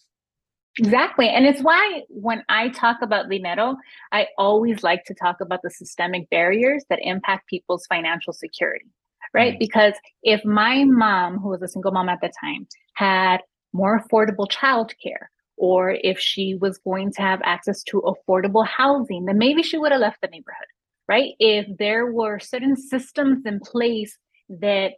Exactly. 0.78 1.30
And 1.30 1.46
it's 1.46 1.62
why 1.62 2.02
when 2.08 2.44
I 2.50 2.68
talk 2.68 2.98
about 3.00 3.30
dinero, 3.30 3.76
I 4.12 4.26
always 4.36 4.82
like 4.82 5.04
to 5.04 5.14
talk 5.14 5.36
about 5.40 5.60
the 5.62 5.70
systemic 5.70 6.28
barriers 6.28 6.84
that 6.90 6.98
impact 7.00 7.48
people's 7.48 7.86
financial 7.86 8.34
security, 8.34 8.90
right? 9.32 9.54
Mm-hmm. 9.54 9.58
Because 9.58 9.94
if 10.22 10.44
my 10.44 10.84
mom, 10.84 11.38
who 11.38 11.48
was 11.48 11.62
a 11.62 11.68
single 11.68 11.92
mom 11.92 12.10
at 12.10 12.20
the 12.20 12.30
time, 12.44 12.66
had 12.92 13.38
more 13.72 13.98
affordable 13.98 14.50
childcare, 14.50 15.28
or 15.56 15.96
if 16.02 16.18
she 16.18 16.54
was 16.60 16.78
going 16.78 17.12
to 17.12 17.22
have 17.22 17.40
access 17.44 17.82
to 17.84 18.02
affordable 18.02 18.66
housing, 18.66 19.24
then 19.24 19.38
maybe 19.38 19.62
she 19.62 19.78
would 19.78 19.92
have 19.92 20.00
left 20.00 20.20
the 20.20 20.28
neighborhood, 20.28 20.66
right? 21.08 21.32
If 21.38 21.66
there 21.78 22.12
were 22.12 22.38
certain 22.38 22.76
systems 22.76 23.44
in 23.46 23.60
place 23.60 24.16
that 24.48 24.92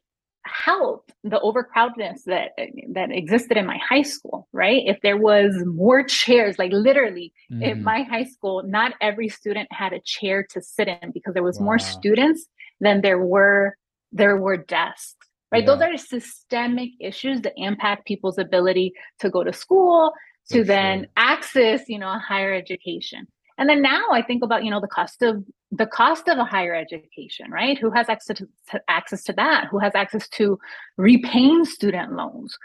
help 0.48 1.10
the 1.24 1.38
overcrowdedness 1.40 2.22
that 2.26 2.52
that 2.92 3.10
existed 3.10 3.56
in 3.56 3.66
my 3.66 3.78
high 3.86 4.02
school 4.02 4.48
right 4.52 4.82
if 4.86 4.98
there 5.02 5.16
was 5.16 5.54
more 5.66 6.02
chairs 6.02 6.58
like 6.58 6.72
literally 6.72 7.32
mm. 7.52 7.62
in 7.62 7.82
my 7.82 8.02
high 8.02 8.24
school 8.24 8.62
not 8.64 8.92
every 9.00 9.28
student 9.28 9.68
had 9.70 9.92
a 9.92 10.00
chair 10.04 10.46
to 10.48 10.60
sit 10.62 10.88
in 10.88 11.10
because 11.12 11.34
there 11.34 11.42
was 11.42 11.58
wow. 11.58 11.66
more 11.66 11.78
students 11.78 12.46
than 12.80 13.00
there 13.02 13.18
were 13.18 13.76
there 14.12 14.36
were 14.36 14.56
desks 14.56 15.26
right 15.52 15.64
yeah. 15.64 15.74
those 15.74 15.82
are 15.82 15.96
systemic 15.96 16.90
issues 17.00 17.42
that 17.42 17.52
impact 17.56 18.06
people's 18.06 18.38
ability 18.38 18.92
to 19.18 19.28
go 19.28 19.44
to 19.44 19.52
school 19.52 20.12
to 20.50 20.64
then 20.64 21.06
access 21.16 21.88
you 21.88 21.98
know 21.98 22.08
a 22.08 22.18
higher 22.18 22.52
education 22.52 23.26
and 23.58 23.68
then 23.68 23.82
now 23.82 24.04
I 24.12 24.22
think 24.22 24.44
about, 24.44 24.64
you 24.64 24.70
know, 24.70 24.80
the 24.80 24.86
cost 24.86 25.20
of 25.20 25.44
the 25.72 25.86
cost 25.86 26.28
of 26.28 26.38
a 26.38 26.44
higher 26.44 26.74
education, 26.74 27.50
right? 27.50 27.76
Who 27.76 27.90
has 27.90 28.08
access 28.08 28.38
to, 28.38 28.48
access 28.88 29.24
to 29.24 29.32
that? 29.34 29.66
Who 29.70 29.80
has 29.80 29.94
access 29.94 30.28
to 30.30 30.58
repaying 30.96 31.64
student 31.64 32.14
loans? 32.14 32.56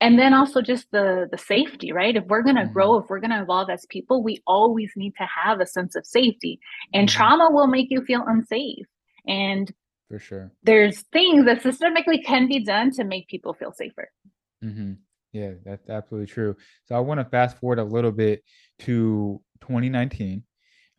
And 0.00 0.18
then 0.18 0.32
also 0.34 0.62
just 0.62 0.90
the 0.92 1.26
the 1.30 1.38
safety, 1.38 1.90
right? 1.90 2.14
If 2.14 2.24
we're 2.26 2.42
going 2.42 2.56
to 2.56 2.62
mm-hmm. 2.62 2.72
grow, 2.72 2.98
if 2.98 3.06
we're 3.08 3.18
going 3.18 3.32
to 3.32 3.42
evolve 3.42 3.70
as 3.70 3.86
people, 3.86 4.22
we 4.22 4.40
always 4.46 4.92
need 4.94 5.14
to 5.16 5.26
have 5.26 5.60
a 5.60 5.66
sense 5.66 5.96
of 5.96 6.06
safety. 6.06 6.60
And 6.94 7.08
mm-hmm. 7.08 7.16
trauma 7.16 7.48
will 7.50 7.66
make 7.66 7.88
you 7.90 8.02
feel 8.02 8.24
unsafe. 8.26 8.86
And 9.26 9.72
for 10.08 10.20
sure, 10.20 10.52
there's 10.62 11.00
things 11.12 11.44
that 11.46 11.62
systemically 11.62 12.24
can 12.24 12.46
be 12.46 12.64
done 12.64 12.92
to 12.92 13.04
make 13.04 13.26
people 13.26 13.52
feel 13.52 13.72
safer. 13.72 14.10
Mm-hmm. 14.62 14.92
Yeah, 15.36 15.52
that's 15.64 15.88
absolutely 15.88 16.28
true. 16.28 16.56
So 16.86 16.94
I 16.94 17.00
want 17.00 17.20
to 17.20 17.24
fast 17.24 17.58
forward 17.58 17.78
a 17.78 17.84
little 17.84 18.12
bit 18.12 18.42
to 18.80 19.40
2019. 19.60 20.44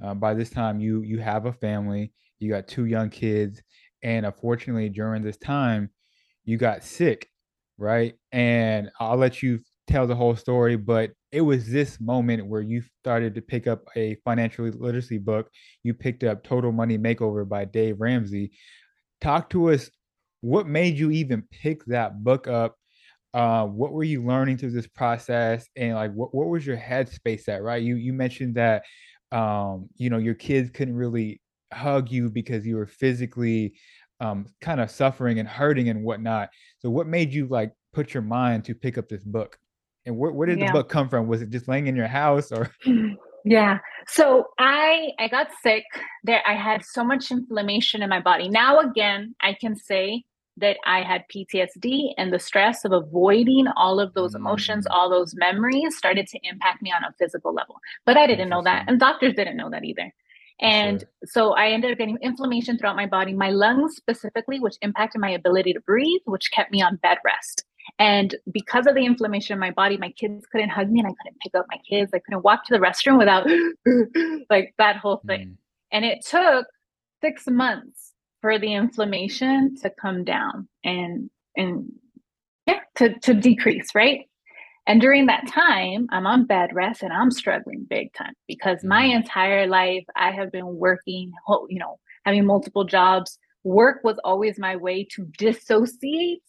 Uh, 0.03 0.13
by 0.13 0.33
this 0.33 0.49
time, 0.49 0.79
you 0.79 1.01
you 1.01 1.19
have 1.19 1.45
a 1.45 1.53
family, 1.53 2.13
you 2.39 2.49
got 2.49 2.67
two 2.67 2.85
young 2.85 3.09
kids, 3.09 3.61
and 4.03 4.25
unfortunately, 4.25 4.89
during 4.89 5.23
this 5.23 5.37
time, 5.37 5.89
you 6.45 6.57
got 6.57 6.83
sick, 6.83 7.29
right? 7.77 8.15
And 8.31 8.91
I'll 8.99 9.17
let 9.17 9.41
you 9.41 9.59
tell 9.87 10.05
the 10.07 10.15
whole 10.15 10.35
story, 10.35 10.75
but 10.75 11.11
it 11.31 11.41
was 11.41 11.69
this 11.69 11.99
moment 11.99 12.47
where 12.47 12.61
you 12.61 12.83
started 12.99 13.35
to 13.35 13.41
pick 13.41 13.67
up 13.67 13.83
a 13.95 14.15
financial 14.25 14.65
literacy 14.67 15.17
book. 15.19 15.49
You 15.83 15.93
picked 15.95 16.23
up 16.23 16.43
Total 16.43 16.71
Money 16.71 16.97
Makeover 16.97 17.47
by 17.47 17.65
Dave 17.65 18.01
Ramsey. 18.01 18.51
Talk 19.21 19.49
to 19.51 19.71
us. 19.71 19.89
What 20.41 20.67
made 20.67 20.99
you 20.99 21.11
even 21.11 21.43
pick 21.51 21.85
that 21.85 22.23
book 22.23 22.47
up? 22.47 22.77
Uh, 23.37 23.67
what 23.67 23.93
were 23.93 24.03
you 24.03 24.25
learning 24.25 24.57
through 24.57 24.71
this 24.71 24.87
process? 24.87 25.69
And 25.75 25.93
like 25.93 26.11
what, 26.11 26.33
what 26.33 26.47
was 26.47 26.65
your 26.65 26.75
headspace 26.75 27.47
at 27.47 27.61
right? 27.61 27.83
You 27.83 27.95
you 27.95 28.11
mentioned 28.11 28.55
that 28.55 28.83
um, 29.31 29.87
you 29.95 30.09
know 30.09 30.17
your 30.17 30.33
kids 30.33 30.71
couldn't 30.71 30.95
really 30.95 31.39
hug 31.71 32.09
you 32.09 32.31
because 32.31 32.65
you 32.65 32.77
were 32.77 32.87
physically 32.87 33.75
um, 34.21 34.47
kind 34.59 34.81
of 34.81 34.89
suffering 34.89 35.37
and 35.37 35.47
hurting 35.47 35.89
and 35.89 36.03
whatnot. 36.03 36.49
So 36.79 36.89
what 36.89 37.05
made 37.05 37.31
you 37.31 37.45
like 37.45 37.71
put 37.93 38.11
your 38.11 38.23
mind 38.23 38.65
to 38.65 38.73
pick 38.73 38.97
up 38.97 39.07
this 39.07 39.23
book? 39.23 39.55
And 40.07 40.17
where, 40.17 40.31
where 40.31 40.47
did 40.47 40.57
yeah. 40.57 40.67
the 40.67 40.71
book 40.71 40.89
come 40.89 41.07
from? 41.07 41.27
Was 41.27 41.43
it 41.43 41.51
just 41.51 41.67
laying 41.67 41.85
in 41.85 41.95
your 41.95 42.07
house 42.07 42.51
or 42.51 42.71
yeah. 43.45 43.77
So 44.07 44.47
i 44.57 45.09
i 45.19 45.27
got 45.27 45.49
sick. 45.61 45.83
There 46.23 46.41
i 46.47 46.55
had 46.55 46.83
so 46.83 47.03
much 47.03 47.29
inflammation 47.29 48.01
in 48.01 48.09
my 48.09 48.19
body. 48.19 48.49
Now 48.49 48.79
again 48.79 49.35
i 49.41 49.53
can 49.53 49.75
say 49.75 50.23
that 50.57 50.77
I 50.85 51.01
had 51.01 51.23
PTSD 51.33 52.13
and 52.17 52.33
the 52.33 52.39
stress 52.39 52.83
of 52.83 52.91
avoiding 52.91 53.67
all 53.75 53.99
of 53.99 54.13
those 54.13 54.35
emotions, 54.35 54.85
mm. 54.85 54.93
all 54.93 55.09
those 55.09 55.35
memories 55.35 55.97
started 55.97 56.27
to 56.27 56.39
impact 56.43 56.81
me 56.81 56.91
on 56.91 57.03
a 57.03 57.13
physical 57.19 57.53
level. 57.53 57.77
But 58.05 58.17
I 58.17 58.27
didn't 58.27 58.49
know 58.49 58.63
that. 58.63 58.85
And 58.87 58.99
doctors 58.99 59.33
didn't 59.33 59.57
know 59.57 59.69
that 59.69 59.83
either. 59.83 60.13
And 60.59 61.01
sure. 61.01 61.09
so 61.25 61.51
I 61.53 61.69
ended 61.69 61.91
up 61.91 61.99
getting 61.99 62.17
inflammation 62.21 62.77
throughout 62.77 62.95
my 62.95 63.05
body, 63.05 63.33
my 63.33 63.51
lungs 63.51 63.95
specifically, 63.95 64.59
which 64.59 64.75
impacted 64.81 65.21
my 65.21 65.29
ability 65.29 65.73
to 65.73 65.79
breathe, 65.81 66.21
which 66.25 66.51
kept 66.51 66.71
me 66.71 66.81
on 66.81 66.95
bed 66.97 67.19
rest. 67.23 67.63
And 67.99 68.35
because 68.51 68.87
of 68.87 68.95
the 68.95 69.05
inflammation 69.05 69.53
in 69.53 69.59
my 69.59 69.71
body, 69.71 69.97
my 69.97 70.09
kids 70.11 70.45
couldn't 70.51 70.69
hug 70.69 70.89
me 70.89 70.99
and 70.99 71.07
I 71.07 71.13
couldn't 71.21 71.39
pick 71.41 71.55
up 71.55 71.67
my 71.69 71.79
kids. 71.89 72.11
I 72.13 72.19
couldn't 72.19 72.43
walk 72.43 72.65
to 72.65 72.73
the 72.73 72.79
restroom 72.79 73.17
without 73.17 73.47
like 74.49 74.73
that 74.77 74.97
whole 74.97 75.21
thing. 75.27 75.47
Mm. 75.47 75.57
And 75.91 76.05
it 76.05 76.25
took 76.25 76.65
six 77.21 77.47
months 77.47 78.06
for 78.41 78.59
the 78.59 78.73
inflammation 78.73 79.75
to 79.81 79.89
come 79.89 80.23
down 80.23 80.67
and 80.83 81.29
and 81.55 81.91
yeah 82.65 82.79
to, 82.95 83.17
to 83.19 83.33
decrease 83.33 83.93
right? 83.95 84.21
And 84.85 85.01
during 85.01 85.25
that 85.25 85.47
time 85.47 86.07
i'm 86.11 86.25
on 86.25 86.45
bed 86.45 86.69
rest 86.73 87.03
and 87.03 87.11
i'm 87.11 87.31
struggling 87.31 87.85
big 87.89 88.13
time 88.13 88.33
because 88.47 88.83
my 88.83 89.03
mm-hmm. 89.03 89.17
entire 89.17 89.67
life 89.67 90.05
i 90.15 90.31
have 90.31 90.51
been 90.51 90.77
working 90.77 91.31
you 91.67 91.79
know 91.79 91.99
having 92.27 92.45
multiple 92.45 92.83
jobs. 92.83 93.39
Work 93.63 94.03
was 94.03 94.19
always 94.23 94.59
my 94.59 94.75
way 94.75 95.07
to 95.15 95.25
dissociate 95.37 96.43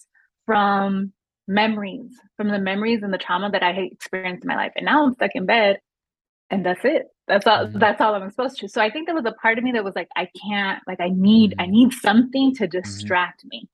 from 0.45 1.13
memories 1.47 2.13
from 2.37 2.49
the 2.49 2.59
memories 2.59 3.03
and 3.03 3.13
the 3.13 3.19
trauma 3.19 3.51
that 3.51 3.63
i 3.63 3.73
had 3.73 3.85
experienced 3.85 4.45
in 4.45 4.49
my 4.49 4.57
life. 4.57 4.73
And 4.77 4.85
now 4.85 5.07
i'm 5.07 5.15
stuck 5.15 5.31
in 5.35 5.47
bed 5.47 5.79
and 6.51 6.65
that's 6.67 6.85
it 6.85 7.07
that's 7.29 7.47
all 7.47 7.67
mm-hmm. 7.67 7.79
that's 7.79 8.01
all 8.01 8.15
i'm 8.15 8.31
supposed 8.31 8.59
to 8.59 8.69
so 8.69 8.81
i 8.81 8.91
think 8.91 9.07
there 9.07 9.15
was 9.15 9.27
a 9.27 9.33
part 9.33 9.59
of 9.59 9.65
me 9.65 9.73
that 9.73 9.85
was 9.85 9.95
like 9.95 10.09
i 10.17 10.27
can't 10.43 10.83
like 10.87 11.01
i 11.01 11.11
need 11.11 11.55
i 11.59 11.63
mm-hmm. 11.63 11.73
need 11.73 11.93
something 11.93 12.55
to 12.55 12.65
mm-hmm. 12.65 12.81
distract 12.81 13.41
mm-hmm. 13.41 13.49
me 13.51 13.69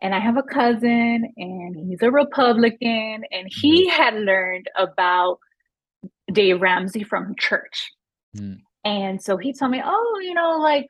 and 0.00 0.14
i 0.14 0.18
have 0.18 0.36
a 0.36 0.42
cousin 0.42 1.30
and 1.36 1.76
he's 1.76 2.02
a 2.02 2.10
republican 2.10 3.22
and 3.30 3.46
he 3.48 3.86
mm-hmm. 3.86 4.02
had 4.02 4.14
learned 4.14 4.66
about 4.76 5.38
dave 6.32 6.60
ramsey 6.60 7.04
from 7.04 7.34
church 7.38 7.92
mm. 8.36 8.58
and 8.84 9.22
so 9.22 9.36
he 9.36 9.52
told 9.52 9.70
me 9.70 9.82
oh 9.84 10.20
you 10.22 10.34
know 10.34 10.58
like 10.58 10.86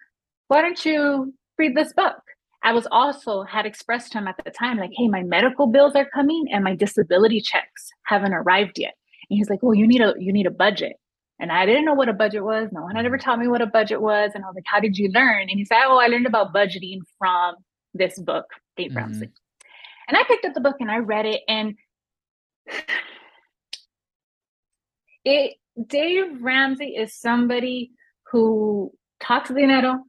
why 0.47 0.63
don't 0.63 0.85
you 0.85 1.33
read 1.59 1.77
this 1.77 1.93
book 1.93 2.21
i 2.63 2.73
was 2.73 2.87
also 2.91 3.43
had 3.43 3.67
expressed 3.67 4.13
to 4.13 4.19
him 4.19 4.29
at 4.29 4.37
the 4.45 4.51
time 4.51 4.79
like 4.79 4.91
hey 4.95 5.09
my 5.09 5.23
medical 5.23 5.67
bills 5.67 5.95
are 5.95 6.09
coming 6.15 6.47
and 6.53 6.65
my 6.65 6.75
disability 6.75 7.41
checks 7.41 7.91
haven't 8.05 8.35
arrived 8.35 8.79
yet 8.79 8.95
and 9.31 9.39
he's 9.39 9.49
like 9.49 9.63
well 9.63 9.75
you 9.75 9.87
need 9.87 10.01
a 10.01 10.15
you 10.19 10.33
need 10.33 10.47
a 10.47 10.51
budget 10.51 10.97
and 11.41 11.53
I 11.53 11.67
didn't 11.67 11.85
know 11.85 11.95
what 11.95 12.09
a 12.09 12.13
budget 12.13 12.43
was. 12.43 12.69
No 12.73 12.83
one 12.83 12.97
had 12.97 13.07
ever 13.07 13.19
taught 13.19 13.39
me 13.39 13.47
what 13.47 13.63
a 13.63 13.67
budget 13.67 14.01
was. 14.01 14.33
And 14.35 14.45
I 14.45 14.49
was 14.49 14.57
like, 14.57 14.65
how 14.67 14.81
did 14.81 14.99
you 14.99 15.09
learn? 15.11 15.43
And 15.43 15.51
he 15.51 15.65
said, 15.65 15.85
oh, 15.87 15.99
I 15.99 16.09
learned 16.09 16.27
about 16.27 16.53
budgeting 16.53 17.01
from 17.19 17.55
this 17.95 18.19
book, 18.19 18.47
Dave 18.77 18.91
mm-hmm. 18.91 18.99
Ramsey. 18.99 19.31
And 20.09 20.17
I 20.17 20.25
picked 20.25 20.45
up 20.45 20.55
the 20.55 20.61
book 20.61 20.77
and 20.81 20.91
I 20.91 20.99
read 20.99 21.27
it. 21.27 21.43
And 21.49 21.77
it 25.25 25.55
Dave 25.87 26.43
Ramsey 26.43 26.97
is 26.97 27.15
somebody 27.15 27.93
who 28.33 28.93
talks 29.21 29.51
dinero 29.51 30.01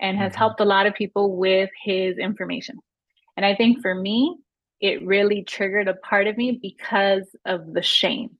and 0.00 0.16
has 0.16 0.32
mm-hmm. 0.32 0.38
helped 0.38 0.60
a 0.60 0.64
lot 0.64 0.86
of 0.86 0.94
people 0.94 1.36
with 1.36 1.68
his 1.84 2.16
information. 2.16 2.78
And 3.36 3.44
I 3.44 3.54
think 3.54 3.82
for 3.82 3.94
me, 3.94 4.38
it 4.80 5.04
really 5.04 5.42
triggered 5.44 5.88
a 5.88 5.94
part 5.94 6.26
of 6.28 6.36
me 6.36 6.58
because 6.62 7.24
of 7.44 7.74
the 7.74 7.82
shame 7.82 8.38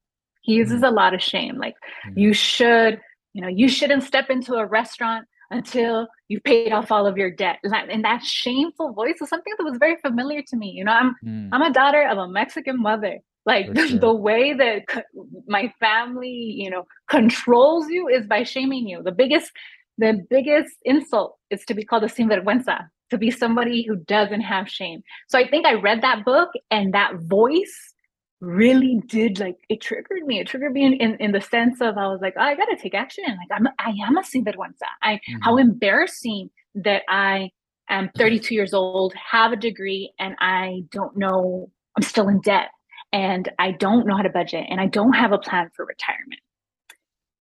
he 0.48 0.54
uses 0.54 0.80
mm. 0.80 0.88
a 0.88 0.90
lot 0.90 1.12
of 1.12 1.20
shame. 1.22 1.58
Like 1.58 1.76
you 2.14 2.32
should, 2.32 3.00
you 3.34 3.42
know, 3.42 3.48
you 3.48 3.68
shouldn't 3.68 4.02
step 4.02 4.30
into 4.30 4.54
a 4.54 4.66
restaurant 4.66 5.26
until 5.50 6.08
you've 6.28 6.42
paid 6.42 6.72
off 6.72 6.90
all 6.90 7.06
of 7.06 7.18
your 7.18 7.30
debt. 7.30 7.58
And 7.62 8.02
that 8.04 8.22
shameful 8.22 8.94
voice 8.94 9.20
is 9.20 9.28
something 9.28 9.52
that 9.58 9.64
was 9.64 9.76
very 9.78 9.96
familiar 9.96 10.42
to 10.48 10.56
me. 10.56 10.70
You 10.70 10.84
know, 10.84 10.92
I'm 10.92 11.14
mm. 11.22 11.50
I'm 11.52 11.60
a 11.60 11.70
daughter 11.70 12.02
of 12.08 12.16
a 12.16 12.26
Mexican 12.26 12.80
mother. 12.80 13.18
Like 13.44 13.74
the, 13.74 13.98
the 14.00 14.12
way 14.12 14.54
that 14.54 15.04
my 15.46 15.70
family, 15.80 16.38
you 16.62 16.70
know, 16.70 16.86
controls 17.10 17.86
you 17.90 18.08
is 18.08 18.26
by 18.26 18.42
shaming 18.42 18.88
you. 18.88 19.02
The 19.02 19.12
biggest 19.12 19.52
the 19.98 20.24
biggest 20.30 20.74
insult 20.86 21.36
is 21.50 21.62
to 21.66 21.74
be 21.74 21.84
called 21.84 22.04
a 22.04 22.08
sinvergüenza, 22.08 22.86
to 23.10 23.18
be 23.18 23.30
somebody 23.30 23.82
who 23.82 23.96
doesn't 23.96 24.40
have 24.40 24.66
shame. 24.66 25.02
So 25.28 25.38
I 25.38 25.46
think 25.46 25.66
I 25.66 25.74
read 25.74 26.00
that 26.00 26.24
book 26.24 26.50
and 26.70 26.94
that 26.94 27.16
voice 27.16 27.94
really 28.40 29.02
did 29.06 29.38
like 29.38 29.56
it 29.68 29.80
triggered 29.80 30.26
me. 30.26 30.40
It 30.40 30.46
triggered 30.46 30.72
me 30.72 30.84
in, 30.84 30.94
in, 30.94 31.16
in 31.16 31.32
the 31.32 31.40
sense 31.40 31.80
of 31.80 31.98
I 31.98 32.08
was 32.08 32.20
like, 32.20 32.34
oh, 32.36 32.42
I 32.42 32.54
gotta 32.54 32.76
take 32.80 32.94
action. 32.94 33.24
Like 33.26 33.60
I'm 33.60 33.66
I 33.78 33.90
am 34.06 34.16
a 34.16 34.22
sinvergüenza. 34.22 34.88
I 35.02 35.14
mm-hmm. 35.14 35.40
how 35.42 35.56
embarrassing 35.56 36.50
that 36.76 37.02
I 37.08 37.50
am 37.88 38.10
32 38.16 38.54
years 38.54 38.74
old, 38.74 39.14
have 39.14 39.52
a 39.52 39.56
degree, 39.56 40.12
and 40.18 40.36
I 40.40 40.82
don't 40.92 41.16
know 41.16 41.70
I'm 41.96 42.02
still 42.02 42.28
in 42.28 42.40
debt 42.40 42.68
and 43.12 43.50
I 43.58 43.72
don't 43.72 44.06
know 44.06 44.16
how 44.16 44.22
to 44.22 44.30
budget 44.30 44.66
and 44.68 44.80
I 44.80 44.86
don't 44.86 45.14
have 45.14 45.32
a 45.32 45.38
plan 45.38 45.68
for 45.74 45.84
retirement. 45.84 46.40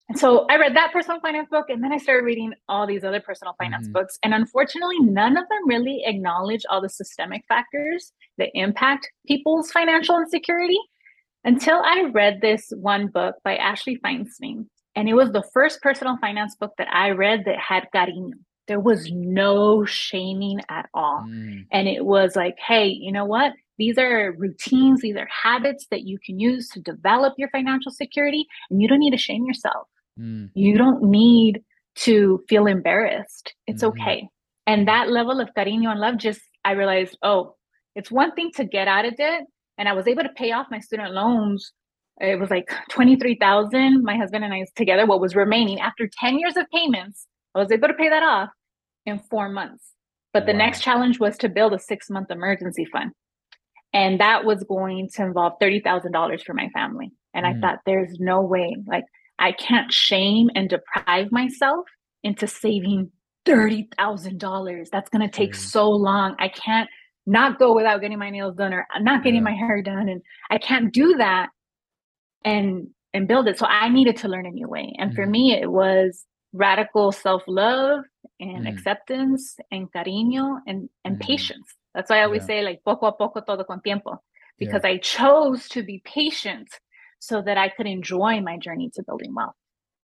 And 0.09 0.17
so 0.17 0.45
I 0.49 0.55
read 0.55 0.75
that 0.75 0.93
personal 0.93 1.19
finance 1.19 1.49
book 1.51 1.65
and 1.69 1.83
then 1.83 1.91
I 1.91 1.97
started 1.97 2.23
reading 2.23 2.53
all 2.69 2.87
these 2.87 3.03
other 3.03 3.19
personal 3.19 3.55
finance 3.57 3.87
mm-hmm. 3.87 3.93
books. 3.93 4.17
And 4.23 4.33
unfortunately, 4.33 4.99
none 5.01 5.35
of 5.35 5.47
them 5.49 5.67
really 5.67 6.03
acknowledge 6.05 6.63
all 6.69 6.81
the 6.81 6.89
systemic 6.89 7.43
factors 7.47 8.13
that 8.37 8.49
impact 8.53 9.09
people's 9.27 9.69
financial 9.71 10.17
insecurity 10.17 10.79
until 11.43 11.81
I 11.83 12.09
read 12.13 12.39
this 12.41 12.71
one 12.77 13.07
book 13.07 13.35
by 13.43 13.57
Ashley 13.57 13.99
Feinstein. 14.03 14.67
And 14.95 15.09
it 15.09 15.13
was 15.13 15.31
the 15.31 15.43
first 15.53 15.81
personal 15.81 16.17
finance 16.17 16.55
book 16.55 16.71
that 16.77 16.87
I 16.91 17.11
read 17.11 17.43
that 17.45 17.59
had 17.59 17.87
cariño. 17.93 18.31
There 18.67 18.79
was 18.79 19.11
no 19.11 19.85
shaming 19.85 20.61
at 20.69 20.89
all. 20.93 21.23
Mm. 21.27 21.65
And 21.71 21.87
it 21.87 22.05
was 22.05 22.35
like, 22.35 22.55
hey, 22.59 22.87
you 22.87 23.11
know 23.11 23.25
what? 23.25 23.53
These 23.77 23.97
are 23.97 24.33
routines, 24.37 25.01
these 25.01 25.15
are 25.15 25.27
habits 25.31 25.85
that 25.91 26.03
you 26.03 26.17
can 26.25 26.39
use 26.39 26.67
to 26.69 26.81
develop 26.81 27.35
your 27.37 27.49
financial 27.49 27.91
security, 27.91 28.45
and 28.69 28.81
you 28.81 28.87
don't 28.87 28.99
need 28.99 29.11
to 29.11 29.17
shame 29.17 29.45
yourself. 29.45 29.87
Mm. 30.19 30.49
You 30.53 30.77
don't 30.77 31.03
need 31.03 31.61
to 31.97 32.43
feel 32.47 32.67
embarrassed. 32.67 33.53
It's 33.65 33.83
mm-hmm. 33.83 34.01
okay. 34.01 34.29
And 34.65 34.87
that 34.87 35.09
level 35.09 35.39
of 35.39 35.49
cariño 35.57 35.89
and 35.89 35.99
love 35.99 36.17
just, 36.17 36.41
I 36.65 36.71
realized, 36.71 37.17
oh, 37.23 37.55
It's 37.95 38.11
one 38.11 38.33
thing 38.33 38.51
to 38.55 38.65
get 38.65 38.87
out 38.87 39.05
of 39.05 39.15
debt, 39.17 39.43
and 39.77 39.87
I 39.89 39.93
was 39.93 40.07
able 40.07 40.23
to 40.23 40.29
pay 40.29 40.51
off 40.51 40.67
my 40.69 40.79
student 40.79 41.13
loans. 41.13 41.71
It 42.19 42.39
was 42.39 42.49
like 42.49 42.69
twenty 42.89 43.15
three 43.15 43.37
thousand. 43.39 44.03
My 44.03 44.17
husband 44.17 44.43
and 44.43 44.53
I 44.53 44.65
together. 44.75 45.05
What 45.05 45.21
was 45.21 45.35
remaining 45.35 45.79
after 45.79 46.09
ten 46.19 46.37
years 46.39 46.57
of 46.57 46.65
payments, 46.73 47.27
I 47.55 47.59
was 47.59 47.71
able 47.71 47.87
to 47.87 47.93
pay 47.93 48.09
that 48.09 48.23
off 48.23 48.49
in 49.05 49.19
four 49.31 49.49
months. 49.49 49.93
But 50.33 50.45
the 50.45 50.51
wow. 50.51 50.59
next 50.59 50.81
challenge 50.81 51.19
was 51.19 51.37
to 51.37 51.49
build 51.49 51.73
a 51.73 51.79
six 51.79 52.09
month 52.09 52.29
emergency 52.29 52.85
fund. 52.85 53.11
And 53.93 54.19
that 54.19 54.45
was 54.45 54.63
going 54.63 55.09
to 55.15 55.23
involve 55.23 55.53
$30,000 55.61 56.43
for 56.43 56.53
my 56.53 56.69
family. 56.69 57.11
And 57.33 57.45
mm. 57.45 57.55
I 57.55 57.59
thought, 57.59 57.79
there's 57.85 58.19
no 58.19 58.41
way, 58.41 58.75
like, 58.85 59.05
I 59.39 59.51
can't 59.51 59.91
shame 59.91 60.49
and 60.55 60.69
deprive 60.69 61.31
myself 61.31 61.85
into 62.23 62.47
saving 62.47 63.11
$30,000. 63.47 64.89
That's 64.91 65.09
going 65.09 65.27
to 65.27 65.35
take 65.35 65.53
mm. 65.53 65.55
so 65.55 65.89
long. 65.89 66.35
I 66.39 66.49
can't 66.49 66.89
not 67.25 67.59
go 67.59 67.75
without 67.75 68.01
getting 68.01 68.19
my 68.19 68.29
nails 68.29 68.55
done 68.55 68.73
or 68.73 68.87
not 69.01 69.23
getting 69.23 69.43
yeah. 69.43 69.51
my 69.51 69.55
hair 69.55 69.81
done. 69.81 70.09
And 70.09 70.21
I 70.49 70.57
can't 70.57 70.93
do 70.93 71.15
that 71.17 71.49
and 72.43 72.87
and 73.13 73.27
build 73.27 73.47
it. 73.47 73.57
So 73.57 73.65
I 73.65 73.89
needed 73.89 74.17
to 74.17 74.27
learn 74.27 74.45
a 74.45 74.51
new 74.51 74.67
way. 74.67 74.93
And 74.97 75.11
mm. 75.11 75.15
for 75.15 75.25
me, 75.25 75.53
it 75.53 75.71
was 75.71 76.25
radical 76.53 77.11
self-love 77.11 78.01
and 78.39 78.65
mm. 78.65 78.69
acceptance 78.69 79.57
and 79.71 79.91
cariño 79.91 80.57
and, 80.67 80.89
and 81.03 81.17
mm. 81.17 81.21
patience. 81.21 81.73
That's 81.93 82.09
why 82.09 82.19
I 82.19 82.23
always 82.23 82.43
yeah. 82.43 82.47
say 82.47 82.61
like 82.63 82.81
poco 82.85 83.07
a 83.07 83.11
poco 83.11 83.41
todo 83.41 83.63
con 83.63 83.81
tiempo, 83.81 84.21
because 84.59 84.81
yeah. 84.83 84.91
I 84.91 84.97
chose 84.97 85.67
to 85.69 85.83
be 85.83 86.01
patient 86.05 86.67
so 87.19 87.41
that 87.41 87.57
I 87.57 87.69
could 87.69 87.87
enjoy 87.87 88.41
my 88.41 88.57
journey 88.57 88.89
to 88.95 89.03
building 89.03 89.33
wealth. 89.33 89.55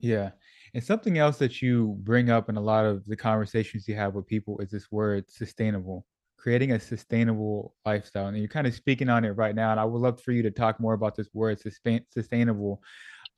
Yeah. 0.01 0.31
And 0.75 0.83
something 0.83 1.19
else 1.19 1.39
that 1.39 1.61
you 1.61 1.97
bring 2.01 2.31
up 2.31 2.49
in 2.49 2.57
a 2.57 2.61
lot 2.61 2.85
of 2.85 3.05
the 3.05 3.17
conversations 3.17 3.87
you 3.87 3.95
have 3.95 4.15
with 4.15 4.27
people 4.27 4.59
is 4.59 4.71
this 4.71 4.91
word 4.91 5.31
sustainable, 5.31 6.07
creating 6.39 6.73
a 6.73 6.81
sustainable 6.81 7.75
lifestyle. 7.85 8.27
And 8.29 8.39
you're 8.39 8.49
kind 8.49 8.67
of 8.67 8.75
speaking 8.75 9.09
on 9.09 9.25
it 9.25 9.31
right 9.31 9.55
now. 9.55 9.71
And 9.71 9.81
I 9.81 9.85
would 9.85 10.01
love 10.01 10.21
for 10.21 10.33
you 10.33 10.43
to 10.43 10.51
talk 10.51 10.81
more 10.81 10.95
about 10.95 11.15
this 11.15 11.29
word 11.35 11.61
sustainable. 11.61 12.83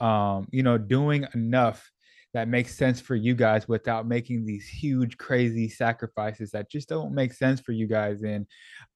Um, 0.00 0.49
you 0.50 0.62
know, 0.62 0.78
doing 0.78 1.26
enough 1.35 1.90
that 2.35 2.49
makes 2.49 2.76
sense 2.76 3.00
for 3.00 3.14
you 3.14 3.35
guys 3.35 3.67
without 3.69 4.07
making 4.07 4.45
these 4.45 4.67
huge 4.67 5.17
crazy 5.17 5.69
sacrifices 5.69 6.50
that 6.50 6.69
just 6.69 6.88
don't 6.88 7.14
make 7.14 7.33
sense 7.33 7.61
for 7.61 7.73
you 7.73 7.87
guys. 7.87 8.23
And 8.23 8.47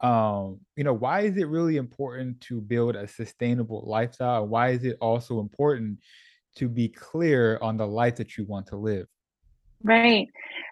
um 0.01 0.59
you 0.77 0.85
know 0.85 0.93
why 0.93 1.21
is 1.21 1.37
it 1.37 1.49
really 1.49 1.77
important 1.77 2.41
to 2.43 2.61
build 2.61 2.97
a 2.97 3.09
sustainable 3.09 3.85
lifestyle? 3.87 4.47
Why 4.47 4.71
is 4.71 4.85
it 4.85 4.99
also 5.01 5.41
important 5.41 6.01
to 6.57 6.69
be 6.69 6.89
clear 6.89 7.59
on 7.63 7.77
the 7.77 7.87
life 7.87 8.17
that 8.17 8.37
you 8.37 8.45
want 8.45 8.67
to 8.67 8.77
live? 8.77 9.07
Right. 9.83 10.27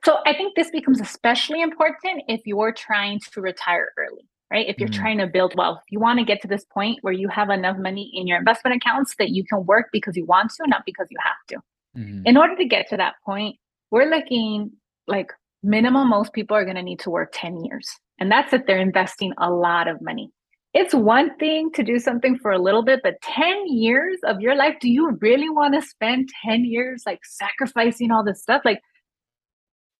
So 0.04 0.18
i 0.26 0.34
think 0.34 0.56
this 0.56 0.70
becomes 0.70 1.00
especially 1.00 1.62
important 1.62 2.24
if 2.28 2.40
you're 2.44 2.72
trying 2.72 3.20
to 3.32 3.40
retire 3.40 3.88
early 3.96 4.28
right? 4.48 4.68
If 4.68 4.78
you're 4.78 4.88
mm-hmm. 4.88 5.02
trying 5.02 5.18
to 5.18 5.26
build 5.26 5.56
wealth. 5.56 5.82
You 5.90 5.98
want 5.98 6.20
to 6.20 6.24
get 6.24 6.40
to 6.42 6.46
this 6.46 6.64
point 6.64 6.98
where 7.02 7.12
you 7.12 7.26
have 7.26 7.50
enough 7.50 7.78
money 7.78 8.12
in 8.14 8.28
your 8.28 8.38
investment 8.38 8.76
accounts 8.76 9.16
that 9.18 9.30
you 9.30 9.44
can 9.44 9.66
work 9.66 9.86
because 9.92 10.16
you 10.16 10.24
want 10.24 10.52
to 10.52 10.68
not 10.68 10.82
because 10.86 11.08
you 11.10 11.18
have 11.20 11.34
to 11.48 11.56
Mm-hmm. 11.96 12.26
In 12.26 12.36
order 12.36 12.56
to 12.56 12.64
get 12.64 12.88
to 12.90 12.96
that 12.96 13.14
point, 13.24 13.56
we're 13.90 14.10
looking 14.10 14.72
like 15.06 15.32
minimum 15.62 16.08
most 16.08 16.32
people 16.32 16.56
are 16.56 16.64
going 16.64 16.76
to 16.76 16.82
need 16.82 17.00
to 17.00 17.10
work 17.10 17.30
10 17.34 17.64
years. 17.64 17.88
And 18.18 18.30
that's 18.30 18.52
if 18.52 18.66
they're 18.66 18.78
investing 18.78 19.32
a 19.38 19.50
lot 19.50 19.88
of 19.88 20.00
money. 20.00 20.30
It's 20.74 20.94
one 20.94 21.34
thing 21.38 21.70
to 21.72 21.82
do 21.82 21.98
something 21.98 22.38
for 22.38 22.50
a 22.50 22.58
little 22.58 22.82
bit, 22.82 23.00
but 23.02 23.20
10 23.22 23.66
years 23.68 24.18
of 24.24 24.40
your 24.40 24.54
life, 24.54 24.76
do 24.80 24.90
you 24.90 25.16
really 25.22 25.48
want 25.48 25.74
to 25.74 25.80
spend 25.80 26.28
10 26.44 26.64
years 26.66 27.04
like 27.06 27.20
sacrificing 27.24 28.10
all 28.10 28.22
this 28.22 28.42
stuff? 28.42 28.62
Like, 28.64 28.80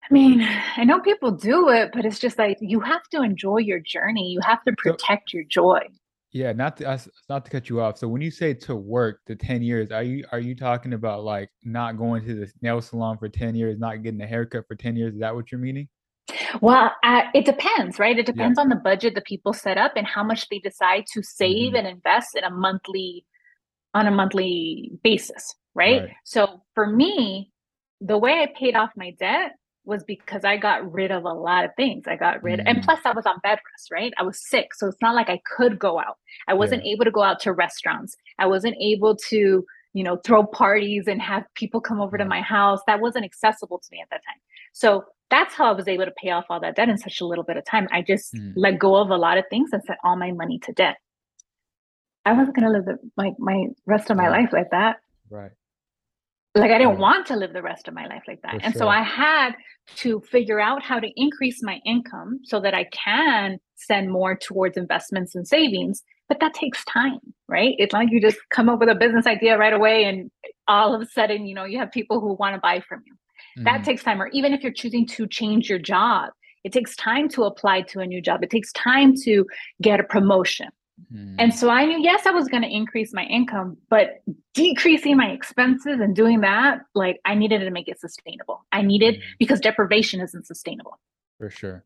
I 0.08 0.12
mean, 0.12 0.46
I 0.76 0.84
know 0.84 1.00
people 1.00 1.30
do 1.30 1.70
it, 1.70 1.90
but 1.92 2.04
it's 2.04 2.18
just 2.18 2.38
like 2.38 2.58
you 2.60 2.80
have 2.80 3.02
to 3.12 3.22
enjoy 3.22 3.58
your 3.58 3.80
journey. 3.80 4.30
You 4.30 4.40
have 4.40 4.62
to 4.64 4.74
protect 4.76 5.32
your 5.32 5.44
joy. 5.44 5.80
Yeah, 6.36 6.52
not 6.52 6.76
to 6.76 7.00
not 7.30 7.46
to 7.46 7.50
cut 7.50 7.70
you 7.70 7.80
off. 7.80 7.96
So 7.96 8.08
when 8.08 8.20
you 8.20 8.30
say 8.30 8.52
to 8.52 8.76
work 8.76 9.20
the 9.26 9.34
ten 9.34 9.62
years, 9.62 9.90
are 9.90 10.02
you 10.02 10.22
are 10.32 10.38
you 10.38 10.54
talking 10.54 10.92
about 10.92 11.24
like 11.24 11.48
not 11.64 11.96
going 11.96 12.26
to 12.26 12.34
the 12.34 12.52
nail 12.60 12.82
salon 12.82 13.16
for 13.16 13.30
ten 13.30 13.54
years, 13.54 13.78
not 13.78 14.02
getting 14.02 14.20
a 14.20 14.26
haircut 14.26 14.66
for 14.68 14.74
ten 14.74 14.96
years? 14.96 15.14
Is 15.14 15.20
that 15.20 15.34
what 15.34 15.50
you're 15.50 15.62
meaning? 15.62 15.88
Well, 16.60 16.92
uh, 17.02 17.22
it 17.32 17.46
depends, 17.46 17.98
right? 17.98 18.18
It 18.18 18.26
depends 18.26 18.58
yeah. 18.58 18.64
on 18.64 18.68
the 18.68 18.76
budget 18.76 19.14
that 19.14 19.24
people 19.24 19.54
set 19.54 19.78
up 19.78 19.92
and 19.96 20.06
how 20.06 20.22
much 20.22 20.46
they 20.50 20.58
decide 20.58 21.04
to 21.14 21.22
save 21.22 21.68
mm-hmm. 21.68 21.76
and 21.76 21.86
invest 21.86 22.36
in 22.36 22.44
a 22.44 22.50
monthly 22.50 23.24
on 23.94 24.06
a 24.06 24.10
monthly 24.10 24.92
basis, 25.02 25.54
right? 25.74 26.02
right? 26.02 26.10
So 26.24 26.60
for 26.74 26.86
me, 26.86 27.50
the 28.02 28.18
way 28.18 28.42
I 28.42 28.52
paid 28.54 28.76
off 28.76 28.90
my 28.94 29.12
debt 29.18 29.52
was 29.86 30.02
because 30.04 30.44
I 30.44 30.56
got 30.56 30.92
rid 30.92 31.10
of 31.10 31.24
a 31.24 31.32
lot 31.32 31.64
of 31.64 31.70
things. 31.76 32.04
I 32.06 32.16
got 32.16 32.42
rid, 32.42 32.60
mm. 32.60 32.64
and 32.66 32.82
plus 32.82 33.00
I 33.04 33.12
was 33.12 33.26
on 33.26 33.38
bed 33.42 33.58
rest, 33.72 33.90
right? 33.90 34.12
I 34.18 34.22
was 34.22 34.38
sick, 34.38 34.74
so 34.74 34.88
it's 34.88 35.00
not 35.00 35.14
like 35.14 35.30
I 35.30 35.40
could 35.56 35.78
go 35.78 35.98
out. 35.98 36.18
I 36.48 36.54
wasn't 36.54 36.84
yeah. 36.84 36.92
able 36.92 37.04
to 37.04 37.10
go 37.10 37.22
out 37.22 37.40
to 37.40 37.52
restaurants. 37.52 38.16
I 38.38 38.46
wasn't 38.46 38.76
able 38.80 39.16
to, 39.28 39.64
you 39.94 40.04
know, 40.04 40.16
throw 40.24 40.44
parties 40.44 41.04
and 41.06 41.22
have 41.22 41.44
people 41.54 41.80
come 41.80 42.00
over 42.00 42.18
to 42.18 42.24
my 42.24 42.40
house. 42.40 42.80
That 42.86 43.00
wasn't 43.00 43.24
accessible 43.24 43.78
to 43.78 43.88
me 43.90 44.00
at 44.02 44.10
that 44.10 44.22
time. 44.26 44.40
So 44.72 45.04
that's 45.30 45.54
how 45.54 45.66
I 45.66 45.72
was 45.72 45.88
able 45.88 46.04
to 46.04 46.12
pay 46.22 46.30
off 46.30 46.44
all 46.50 46.60
that 46.60 46.76
debt 46.76 46.88
in 46.88 46.98
such 46.98 47.20
a 47.20 47.26
little 47.26 47.44
bit 47.44 47.56
of 47.56 47.64
time. 47.64 47.88
I 47.90 48.02
just 48.02 48.34
mm. 48.34 48.52
let 48.56 48.78
go 48.78 48.96
of 48.96 49.10
a 49.10 49.16
lot 49.16 49.38
of 49.38 49.44
things 49.48 49.70
and 49.72 49.82
set 49.84 49.98
all 50.04 50.16
my 50.16 50.32
money 50.32 50.58
to 50.60 50.72
debt. 50.72 50.96
I 52.24 52.32
wasn't 52.32 52.56
gonna 52.56 52.70
live 52.70 52.84
the, 52.84 52.98
like 53.16 53.34
my 53.38 53.66
rest 53.86 54.10
of 54.10 54.16
my 54.16 54.28
life 54.28 54.50
like 54.52 54.70
that. 54.70 54.96
Right 55.30 55.52
like 56.56 56.70
I 56.70 56.78
didn't 56.78 56.98
want 56.98 57.26
to 57.26 57.36
live 57.36 57.52
the 57.52 57.62
rest 57.62 57.88
of 57.88 57.94
my 57.94 58.06
life 58.06 58.22
like 58.26 58.42
that. 58.42 58.52
For 58.52 58.60
and 58.62 58.72
sure. 58.72 58.80
so 58.80 58.88
I 58.88 59.02
had 59.02 59.54
to 59.96 60.20
figure 60.20 60.60
out 60.60 60.82
how 60.82 60.98
to 60.98 61.08
increase 61.16 61.62
my 61.62 61.80
income 61.84 62.40
so 62.44 62.60
that 62.60 62.74
I 62.74 62.84
can 62.92 63.58
send 63.76 64.10
more 64.10 64.36
towards 64.36 64.76
investments 64.76 65.34
and 65.34 65.46
savings. 65.46 66.02
But 66.28 66.40
that 66.40 66.54
takes 66.54 66.84
time, 66.86 67.20
right? 67.48 67.74
It's 67.78 67.92
not 67.92 68.00
like 68.00 68.10
you 68.10 68.20
just 68.20 68.38
come 68.50 68.68
up 68.68 68.80
with 68.80 68.88
a 68.88 68.94
business 68.94 69.26
idea 69.26 69.56
right 69.56 69.72
away 69.72 70.04
and 70.04 70.30
all 70.66 70.94
of 70.94 71.00
a 71.00 71.06
sudden, 71.06 71.46
you 71.46 71.54
know, 71.54 71.64
you 71.64 71.78
have 71.78 71.92
people 71.92 72.20
who 72.20 72.34
want 72.34 72.54
to 72.54 72.60
buy 72.60 72.80
from 72.80 73.02
you. 73.06 73.14
Mm-hmm. 73.14 73.64
That 73.64 73.84
takes 73.84 74.02
time. 74.02 74.20
Or 74.20 74.28
even 74.28 74.52
if 74.52 74.62
you're 74.62 74.72
choosing 74.72 75.06
to 75.08 75.26
change 75.28 75.70
your 75.70 75.78
job, 75.78 76.30
it 76.64 76.72
takes 76.72 76.96
time 76.96 77.28
to 77.30 77.44
apply 77.44 77.82
to 77.82 78.00
a 78.00 78.06
new 78.06 78.20
job. 78.20 78.42
It 78.42 78.50
takes 78.50 78.72
time 78.72 79.14
to 79.22 79.46
get 79.80 80.00
a 80.00 80.04
promotion. 80.04 80.68
Mm. 81.12 81.36
And 81.38 81.54
so 81.54 81.70
I 81.70 81.84
knew, 81.84 82.00
yes, 82.00 82.26
I 82.26 82.30
was 82.30 82.48
going 82.48 82.62
to 82.62 82.68
increase 82.68 83.12
my 83.12 83.24
income, 83.24 83.76
but 83.90 84.22
decreasing 84.54 85.16
my 85.16 85.30
expenses 85.30 86.00
and 86.00 86.16
doing 86.16 86.40
that, 86.40 86.80
like 86.94 87.20
I 87.24 87.34
needed 87.34 87.60
to 87.60 87.70
make 87.70 87.88
it 87.88 88.00
sustainable. 88.00 88.66
I 88.72 88.82
needed, 88.82 89.16
mm. 89.16 89.22
because 89.38 89.60
deprivation 89.60 90.20
isn't 90.20 90.46
sustainable. 90.46 90.98
For 91.38 91.50
sure. 91.50 91.84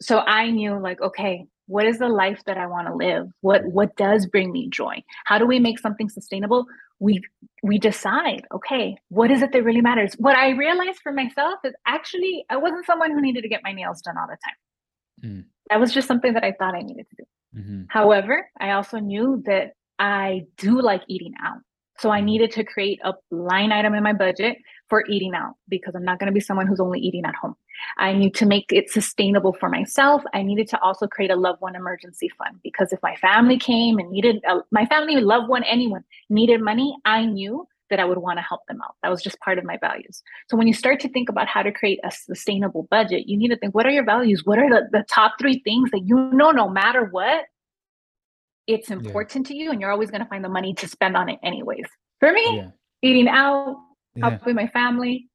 So 0.00 0.18
I 0.20 0.50
knew, 0.50 0.78
like, 0.78 1.00
okay, 1.00 1.46
what 1.66 1.86
is 1.86 1.98
the 1.98 2.08
life 2.08 2.42
that 2.46 2.58
I 2.58 2.66
want 2.66 2.88
to 2.88 2.94
live? 2.94 3.28
What 3.40 3.64
what 3.64 3.96
does 3.96 4.26
bring 4.26 4.52
me 4.52 4.68
joy? 4.68 5.02
How 5.24 5.38
do 5.38 5.46
we 5.46 5.58
make 5.58 5.78
something 5.78 6.08
sustainable? 6.08 6.66
We 6.98 7.22
we 7.62 7.78
decide, 7.78 8.42
okay, 8.52 8.96
what 9.08 9.30
is 9.30 9.42
it 9.42 9.52
that 9.52 9.62
really 9.62 9.80
matters? 9.80 10.14
What 10.18 10.36
I 10.36 10.50
realized 10.50 11.00
for 11.02 11.12
myself 11.12 11.60
is 11.64 11.72
actually 11.86 12.44
I 12.50 12.56
wasn't 12.56 12.84
someone 12.84 13.12
who 13.12 13.20
needed 13.20 13.42
to 13.42 13.48
get 13.48 13.62
my 13.62 13.72
nails 13.72 14.02
done 14.02 14.16
all 14.18 14.26
the 14.26 14.36
time. 14.44 15.30
Mm. 15.30 15.44
That 15.70 15.80
was 15.80 15.94
just 15.94 16.08
something 16.08 16.34
that 16.34 16.44
I 16.44 16.52
thought 16.52 16.74
I 16.74 16.82
needed 16.82 17.06
to 17.08 17.16
do. 17.16 17.24
Mm-hmm. 17.56 17.84
However, 17.88 18.48
I 18.60 18.72
also 18.72 18.98
knew 18.98 19.42
that 19.46 19.72
I 19.98 20.46
do 20.56 20.80
like 20.80 21.02
eating 21.08 21.34
out. 21.42 21.58
So 21.98 22.10
I 22.10 22.18
mm-hmm. 22.18 22.26
needed 22.26 22.52
to 22.52 22.64
create 22.64 23.00
a 23.04 23.14
line 23.30 23.72
item 23.72 23.94
in 23.94 24.02
my 24.02 24.12
budget 24.12 24.58
for 24.88 25.04
eating 25.08 25.34
out 25.34 25.54
because 25.68 25.94
I'm 25.94 26.04
not 26.04 26.18
going 26.18 26.26
to 26.26 26.32
be 26.32 26.40
someone 26.40 26.66
who's 26.66 26.80
only 26.80 27.00
eating 27.00 27.24
at 27.24 27.34
home. 27.34 27.54
I 27.98 28.12
need 28.12 28.34
to 28.36 28.46
make 28.46 28.66
it 28.70 28.90
sustainable 28.90 29.52
for 29.52 29.68
myself. 29.68 30.22
I 30.34 30.42
needed 30.42 30.68
to 30.68 30.80
also 30.80 31.06
create 31.06 31.30
a 31.30 31.36
loved 31.36 31.60
one 31.60 31.74
emergency 31.74 32.28
fund 32.38 32.58
because 32.62 32.92
if 32.92 33.00
my 33.02 33.16
family 33.16 33.58
came 33.58 33.98
and 33.98 34.10
needed 34.10 34.42
a, 34.48 34.58
my 34.70 34.86
family, 34.86 35.16
loved 35.16 35.48
one, 35.48 35.64
anyone 35.64 36.04
needed 36.28 36.60
money, 36.60 36.96
I 37.04 37.24
knew 37.24 37.66
that 37.92 38.00
I 38.00 38.04
would 38.04 38.18
want 38.18 38.38
to 38.38 38.42
help 38.42 38.62
them 38.68 38.80
out. 38.82 38.96
That 39.02 39.10
was 39.10 39.22
just 39.22 39.38
part 39.40 39.58
of 39.58 39.64
my 39.64 39.76
values. 39.76 40.22
So 40.48 40.56
when 40.56 40.66
you 40.66 40.72
start 40.72 40.98
to 41.00 41.10
think 41.10 41.28
about 41.28 41.46
how 41.46 41.62
to 41.62 41.70
create 41.70 42.00
a 42.02 42.10
sustainable 42.10 42.88
budget, 42.90 43.28
you 43.28 43.36
need 43.36 43.48
to 43.48 43.56
think 43.58 43.74
what 43.74 43.84
are 43.84 43.90
your 43.90 44.04
values? 44.04 44.42
What 44.46 44.58
are 44.58 44.70
the, 44.70 44.88
the 44.90 45.04
top 45.10 45.34
three 45.38 45.60
things 45.62 45.90
that 45.90 46.00
you 46.06 46.30
know 46.32 46.50
no 46.52 46.70
matter 46.70 47.04
what, 47.04 47.44
it's 48.66 48.90
important 48.90 49.46
yeah. 49.46 49.54
to 49.54 49.58
you 49.58 49.70
and 49.70 49.80
you're 49.80 49.90
always 49.90 50.10
going 50.10 50.22
to 50.22 50.28
find 50.28 50.42
the 50.42 50.48
money 50.48 50.72
to 50.74 50.88
spend 50.88 51.16
on 51.18 51.28
it 51.28 51.38
anyways. 51.42 51.84
For 52.18 52.32
me, 52.32 52.56
yeah. 52.56 52.70
eating 53.02 53.28
out, 53.28 53.76
yeah. 54.14 54.30
helping 54.30 54.54
my 54.54 54.68
family. 54.68 55.28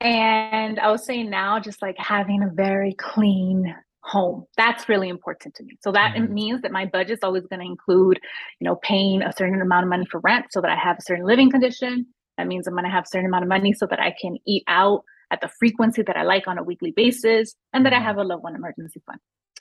And 0.00 0.78
I 0.78 0.92
was 0.92 1.04
saying 1.04 1.30
now, 1.30 1.58
just 1.58 1.82
like 1.82 1.96
having 1.98 2.44
a 2.44 2.48
very 2.48 2.94
clean 2.94 3.74
home. 4.08 4.44
That's 4.56 4.88
really 4.88 5.08
important 5.08 5.54
to 5.56 5.64
me. 5.64 5.76
So 5.82 5.92
that 5.92 6.14
mm-hmm. 6.14 6.32
means 6.32 6.62
that 6.62 6.72
my 6.72 6.86
budget's 6.86 7.22
always 7.22 7.46
going 7.46 7.60
to 7.60 7.66
include, 7.66 8.18
you 8.60 8.64
know, 8.64 8.76
paying 8.76 9.22
a 9.22 9.32
certain 9.32 9.60
amount 9.60 9.84
of 9.84 9.90
money 9.90 10.06
for 10.10 10.20
rent 10.20 10.46
so 10.50 10.60
that 10.60 10.70
I 10.70 10.76
have 10.76 10.98
a 10.98 11.02
certain 11.02 11.26
living 11.26 11.50
condition. 11.50 12.06
That 12.36 12.46
means 12.46 12.66
I'm 12.66 12.74
going 12.74 12.84
to 12.84 12.90
have 12.90 13.04
a 13.04 13.08
certain 13.08 13.26
amount 13.26 13.44
of 13.44 13.48
money 13.48 13.72
so 13.72 13.86
that 13.86 14.00
I 14.00 14.14
can 14.20 14.36
eat 14.46 14.64
out 14.66 15.02
at 15.30 15.40
the 15.40 15.50
frequency 15.58 16.02
that 16.02 16.16
I 16.16 16.22
like 16.22 16.48
on 16.48 16.58
a 16.58 16.62
weekly 16.62 16.92
basis 16.92 17.54
and 17.72 17.84
that 17.84 17.92
I 17.92 17.96
mm-hmm. 17.96 18.06
have 18.06 18.16
a 18.16 18.24
loved 18.24 18.42
one 18.42 18.56
emergency 18.56 19.02
fund. 19.06 19.18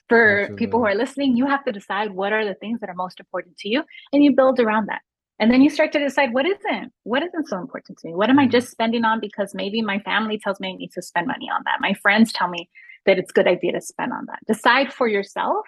For 0.08 0.42
Absolutely. 0.42 0.66
people 0.66 0.80
who 0.80 0.86
are 0.86 0.96
listening, 0.96 1.36
you 1.36 1.48
have 1.48 1.66
to 1.66 1.74
decide 1.74 2.12
what 2.12 2.32
are 2.32 2.46
the 2.46 2.54
things 2.56 2.80
that 2.80 2.90
are 2.90 2.96
most 2.96 3.20
important 3.20 3.58
to 3.58 3.70
you 3.70 3.84
and 4.14 4.24
you 4.24 4.34
build 4.34 4.60
around 4.60 4.88
that. 4.88 5.02
And 5.40 5.52
then 5.52 5.62
you 5.62 5.70
start 5.70 5.92
to 5.92 6.00
decide 6.00 6.34
what 6.34 6.46
isn't, 6.48 6.94
what 7.04 7.22
isn't 7.22 7.48
so 7.48 7.60
important 7.60 8.00
to 8.00 8.08
me? 8.08 8.16
What 8.16 8.30
am 8.30 8.40
I 8.40 8.44
mm-hmm. 8.44 8.52
just 8.52 8.72
spending 8.72 9.04
on 9.04 9.20
because 9.20 9.54
maybe 9.54 9.82
my 9.82 10.00
family 10.00 10.40
tells 10.40 10.60
me 10.60 10.70
I 10.70 10.76
need 10.78 10.92
to 10.94 11.02
spend 11.02 11.28
money 11.28 11.48
on 11.54 11.62
that. 11.66 11.78
My 11.82 11.94
friends 11.94 12.32
tell 12.32 12.48
me 12.48 12.70
that 13.08 13.18
it's 13.18 13.32
a 13.32 13.34
good 13.34 13.48
idea 13.48 13.72
to 13.72 13.82
spend 13.82 14.14
on 14.14 14.26
that. 14.28 14.40
Decide 14.48 14.94
for 14.94 15.08
yourself 15.08 15.66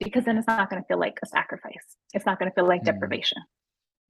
because 0.00 0.24
then 0.24 0.36
it's 0.36 0.46
not 0.48 0.68
going 0.68 0.82
to 0.82 0.86
feel 0.88 0.98
like 0.98 1.18
a 1.22 1.26
sacrifice. 1.26 1.74
It's 2.12 2.26
not 2.26 2.38
going 2.38 2.50
to 2.50 2.54
feel 2.54 2.66
like 2.66 2.82
Mm. 2.82 2.86
deprivation. 2.86 3.38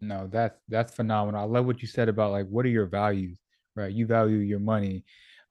No, 0.01 0.27
that's 0.27 0.59
that's 0.69 0.95
phenomenal. 0.95 1.41
I 1.41 1.45
love 1.45 1.67
what 1.67 1.81
you 1.83 1.89
said 1.89 2.09
about 2.09 2.33
like 2.33 2.47
what 2.49 2.65
are 2.67 2.71
your 2.71 2.87
values, 2.87 3.39
right? 3.75 3.93
You 3.93 4.07
value 4.07 4.39
your 4.39 4.59
money. 4.61 5.05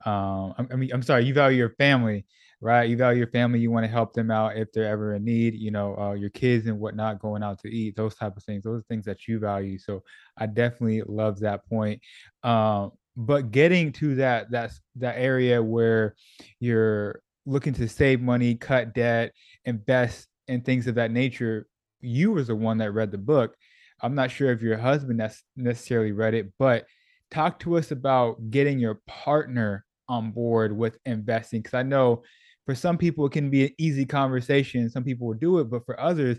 Um, 0.04 0.54
I, 0.58 0.66
I 0.72 0.76
mean, 0.76 0.90
I'm 0.92 1.02
sorry, 1.02 1.24
you 1.24 1.34
value 1.34 1.58
your 1.58 1.70
family, 1.70 2.26
right? 2.60 2.88
You 2.88 2.96
value 2.96 3.18
your 3.18 3.26
family. 3.28 3.58
You 3.58 3.70
want 3.72 3.84
to 3.84 3.90
help 3.90 4.12
them 4.12 4.30
out 4.30 4.56
if 4.56 4.70
they're 4.72 4.88
ever 4.88 5.14
in 5.14 5.24
need. 5.24 5.54
You 5.54 5.72
know, 5.72 5.96
uh, 5.98 6.12
your 6.12 6.30
kids 6.30 6.66
and 6.68 6.78
whatnot, 6.78 7.18
going 7.18 7.42
out 7.42 7.58
to 7.62 7.68
eat, 7.68 7.96
those 7.96 8.14
type 8.14 8.36
of 8.36 8.44
things. 8.44 8.62
Those 8.62 8.80
are 8.80 8.84
things 8.88 9.04
that 9.06 9.26
you 9.26 9.38
value. 9.40 9.78
So 9.78 10.04
I 10.38 10.46
definitely 10.46 11.02
love 11.06 11.40
that 11.40 11.66
point. 11.68 12.00
Um, 12.44 12.92
but 13.16 13.50
getting 13.50 13.92
to 13.92 14.16
that 14.16 14.50
that's 14.50 14.80
that 14.96 15.16
area 15.18 15.62
where 15.62 16.14
you're 16.60 17.22
looking 17.46 17.72
to 17.74 17.88
save 17.88 18.20
money, 18.20 18.54
cut 18.54 18.94
debt, 18.94 19.32
invest 19.64 20.28
in 20.48 20.60
things 20.60 20.86
of 20.86 20.96
that 20.96 21.10
nature. 21.10 21.66
You 22.00 22.32
was 22.32 22.48
the 22.48 22.56
one 22.56 22.78
that 22.78 22.92
read 22.92 23.10
the 23.10 23.18
book 23.18 23.56
I'm 24.02 24.14
not 24.14 24.30
sure 24.30 24.50
if 24.50 24.62
your 24.62 24.76
husband 24.76 25.20
that's 25.20 25.42
necessarily 25.56 26.12
read 26.12 26.34
it, 26.34 26.52
but 26.58 26.84
talk 27.30 27.58
to 27.60 27.76
us 27.78 27.90
about 27.90 28.50
getting 28.50 28.78
your 28.78 29.00
partner 29.06 29.84
on 30.08 30.32
board 30.32 30.76
with 30.76 30.98
investing. 31.06 31.62
Because 31.62 31.74
I 31.74 31.82
know 31.82 32.22
for 32.66 32.74
some 32.74 32.98
people 32.98 33.26
it 33.26 33.32
can 33.32 33.50
be 33.50 33.64
an 33.66 33.74
easy 33.78 34.04
conversation. 34.04 34.90
Some 34.90 35.04
people 35.04 35.26
will 35.26 35.34
do 35.34 35.58
it, 35.60 35.70
but 35.70 35.84
for 35.86 35.98
others, 35.98 36.38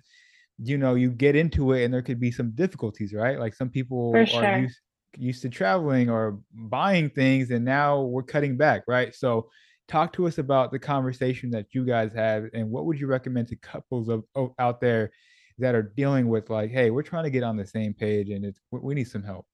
you 0.60 0.78
know, 0.78 0.96
you 0.96 1.10
get 1.12 1.36
into 1.36 1.74
it 1.74 1.84
and 1.84 1.94
there 1.94 2.02
could 2.02 2.20
be 2.20 2.32
some 2.32 2.52
difficulties, 2.52 3.13
right? 3.13 3.40
Like 3.40 3.56
some 3.56 3.70
people 3.70 4.12
For 4.12 4.22
are 4.22 4.26
sure. 4.28 4.58
used 4.60 4.80
used 5.17 5.41
to 5.41 5.49
traveling 5.49 6.10
or 6.10 6.39
buying 6.53 7.10
things, 7.10 7.51
and 7.51 7.65
now 7.65 8.01
we're 8.01 8.23
cutting 8.23 8.58
back, 8.58 8.84
right? 8.88 9.13
So 9.15 9.49
talk 9.88 10.13
to 10.13 10.27
us 10.27 10.38
about 10.38 10.71
the 10.71 10.80
conversation 10.80 11.49
that 11.51 11.67
you 11.71 11.86
guys 11.86 12.13
have 12.13 12.45
and 12.53 12.69
what 12.69 12.86
would 12.86 12.99
you 12.99 13.08
recommend 13.08 13.47
to 13.47 13.56
couples 13.56 14.10
of, 14.10 14.23
of 14.36 14.51
out 14.60 14.82
there 14.82 15.12
that 15.60 15.75
are 15.75 15.82
dealing 15.82 16.27
with 16.27 16.49
like, 16.49 16.69
hey, 16.69 16.91
we're 16.91 17.01
trying 17.03 17.23
to 17.23 17.30
get 17.30 17.43
on 17.43 17.56
the 17.56 17.65
same 17.65 17.93
page 17.93 18.30
and 18.30 18.45
it's 18.45 18.60
we 18.71 18.93
need 18.93 19.08
some 19.08 19.23
help. 19.23 19.47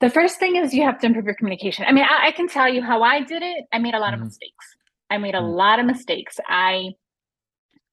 The 0.00 0.10
first 0.10 0.38
thing 0.38 0.56
is 0.56 0.74
you 0.74 0.84
have 0.84 1.00
to 1.00 1.06
improve 1.06 1.24
your 1.24 1.34
communication. 1.34 1.86
I 1.88 1.92
mean, 1.92 2.04
I, 2.04 2.26
I 2.28 2.30
can 2.32 2.48
tell 2.48 2.68
you 2.68 2.82
how 2.82 3.02
I 3.02 3.22
did 3.22 3.42
it. 3.42 3.64
I 3.72 3.78
made 3.78 3.94
a 3.94 3.98
lot 3.98 4.12
of 4.12 4.20
Mhm. 4.20 4.24
mistakes. 4.24 4.76
I 5.08 5.18
made 5.18 5.34
a 5.34 5.40
Mm. 5.40 5.56
lot 5.56 5.80
of 5.80 5.86
mistakes. 5.86 6.38
I 6.46 6.92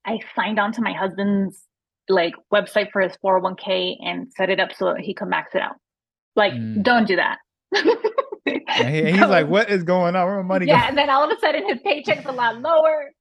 I 0.05 0.19
signed 0.35 0.59
on 0.59 0.73
to 0.73 0.81
my 0.81 0.91
husband's 0.91 1.65
like 2.09 2.33
website 2.53 2.91
for 2.91 3.01
his 3.01 3.13
401k 3.23 3.95
and 4.03 4.31
set 4.33 4.49
it 4.49 4.59
up 4.59 4.73
so 4.73 4.95
he 4.95 5.13
could 5.13 5.27
max 5.29 5.55
it 5.55 5.61
out. 5.61 5.75
Like, 6.35 6.53
Mm. 6.53 6.83
don't 6.83 7.07
do 7.07 7.15
that. 7.17 7.37
And, 8.45 8.95
he- 8.95 9.11
he's 9.11 9.21
like, 9.27 9.47
what 9.47 9.69
is 9.69 9.83
going 9.83 10.15
on? 10.15 10.25
Where 10.25 10.35
my 10.37 10.41
money 10.43 10.67
yeah, 10.67 10.79
going? 10.79 10.89
and 10.89 10.97
then 10.97 11.09
all 11.09 11.23
of 11.23 11.35
a 11.35 11.39
sudden 11.39 11.67
his 11.67 11.79
paycheck's 11.81 12.25
a 12.25 12.31
lot 12.31 12.59
lower. 12.59 13.11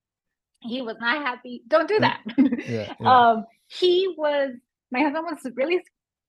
He 0.60 0.82
was 0.82 0.96
not 1.00 1.22
happy. 1.24 1.62
Don't 1.68 1.88
do 1.88 1.98
that. 2.00 2.20
Yeah, 2.68 2.94
yeah. 3.00 3.28
um, 3.30 3.44
he 3.68 4.12
was 4.16 4.52
my 4.90 5.00
husband 5.00 5.24
was 5.30 5.52
really 5.56 5.80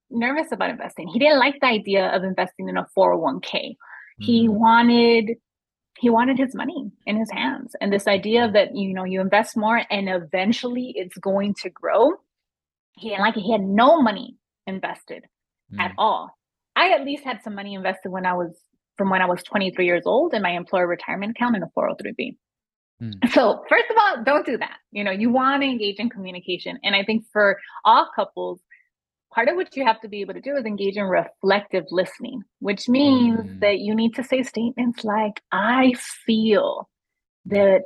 nervous 0.09 0.51
about 0.51 0.69
investing. 0.69 1.07
He 1.07 1.19
didn't 1.19 1.39
like 1.39 1.55
the 1.59 1.67
idea 1.67 2.07
of 2.15 2.23
investing 2.23 2.69
in 2.69 2.77
a 2.77 2.85
401k. 2.97 3.75
He 4.19 4.47
Mhm. 4.47 4.53
wanted 4.53 5.31
he 5.99 6.09
wanted 6.09 6.37
his 6.39 6.55
money 6.55 6.91
in 7.05 7.17
his 7.17 7.29
hands 7.31 7.75
and 7.79 7.93
this 7.93 8.07
idea 8.07 8.49
that 8.51 8.75
you 8.75 8.93
know 8.93 9.03
you 9.05 9.21
invest 9.21 9.55
more 9.55 9.83
and 9.91 10.09
eventually 10.09 10.93
it's 10.95 11.17
going 11.17 11.53
to 11.61 11.69
grow. 11.69 12.11
He 12.95 13.09
didn't 13.09 13.21
like 13.21 13.37
it. 13.37 13.41
He 13.41 13.51
had 13.51 13.61
no 13.61 14.01
money 14.01 14.37
invested 14.67 15.23
at 15.79 15.91
Mm. 15.91 15.95
all. 15.97 16.31
I 16.75 16.89
at 16.91 17.03
least 17.03 17.23
had 17.23 17.41
some 17.43 17.55
money 17.55 17.73
invested 17.73 18.09
when 18.09 18.25
I 18.25 18.33
was 18.33 18.59
from 18.97 19.09
when 19.09 19.21
I 19.21 19.25
was 19.25 19.41
23 19.43 19.85
years 19.85 20.03
old 20.05 20.33
in 20.35 20.41
my 20.43 20.51
employer 20.51 20.85
retirement 20.87 21.31
account 21.31 21.55
in 21.55 21.63
a 21.63 21.67
403b. 21.75 22.37
Mm. 23.01 23.29
So, 23.31 23.63
first 23.67 23.85
of 23.89 23.97
all, 23.99 24.23
don't 24.23 24.45
do 24.45 24.57
that. 24.57 24.77
You 24.91 25.03
know, 25.03 25.09
you 25.11 25.31
want 25.31 25.63
to 25.63 25.67
engage 25.67 25.97
in 25.97 26.09
communication. 26.09 26.77
And 26.83 26.95
I 26.95 27.03
think 27.03 27.25
for 27.33 27.59
all 27.85 28.07
couples, 28.15 28.61
part 29.33 29.47
of 29.49 29.55
what 29.55 29.75
you 29.75 29.83
have 29.83 29.99
to 30.01 30.07
be 30.07 30.21
able 30.21 30.35
to 30.35 30.41
do 30.41 30.55
is 30.55 30.63
engage 30.65 30.95
in 30.95 31.05
reflective 31.05 31.85
listening, 31.89 32.43
which 32.59 32.87
means 32.87 33.39
Mm. 33.39 33.59
that 33.61 33.79
you 33.79 33.95
need 33.95 34.13
to 34.15 34.23
say 34.23 34.43
statements 34.43 35.03
like, 35.03 35.41
I 35.51 35.93
feel 36.27 36.87
that 37.45 37.81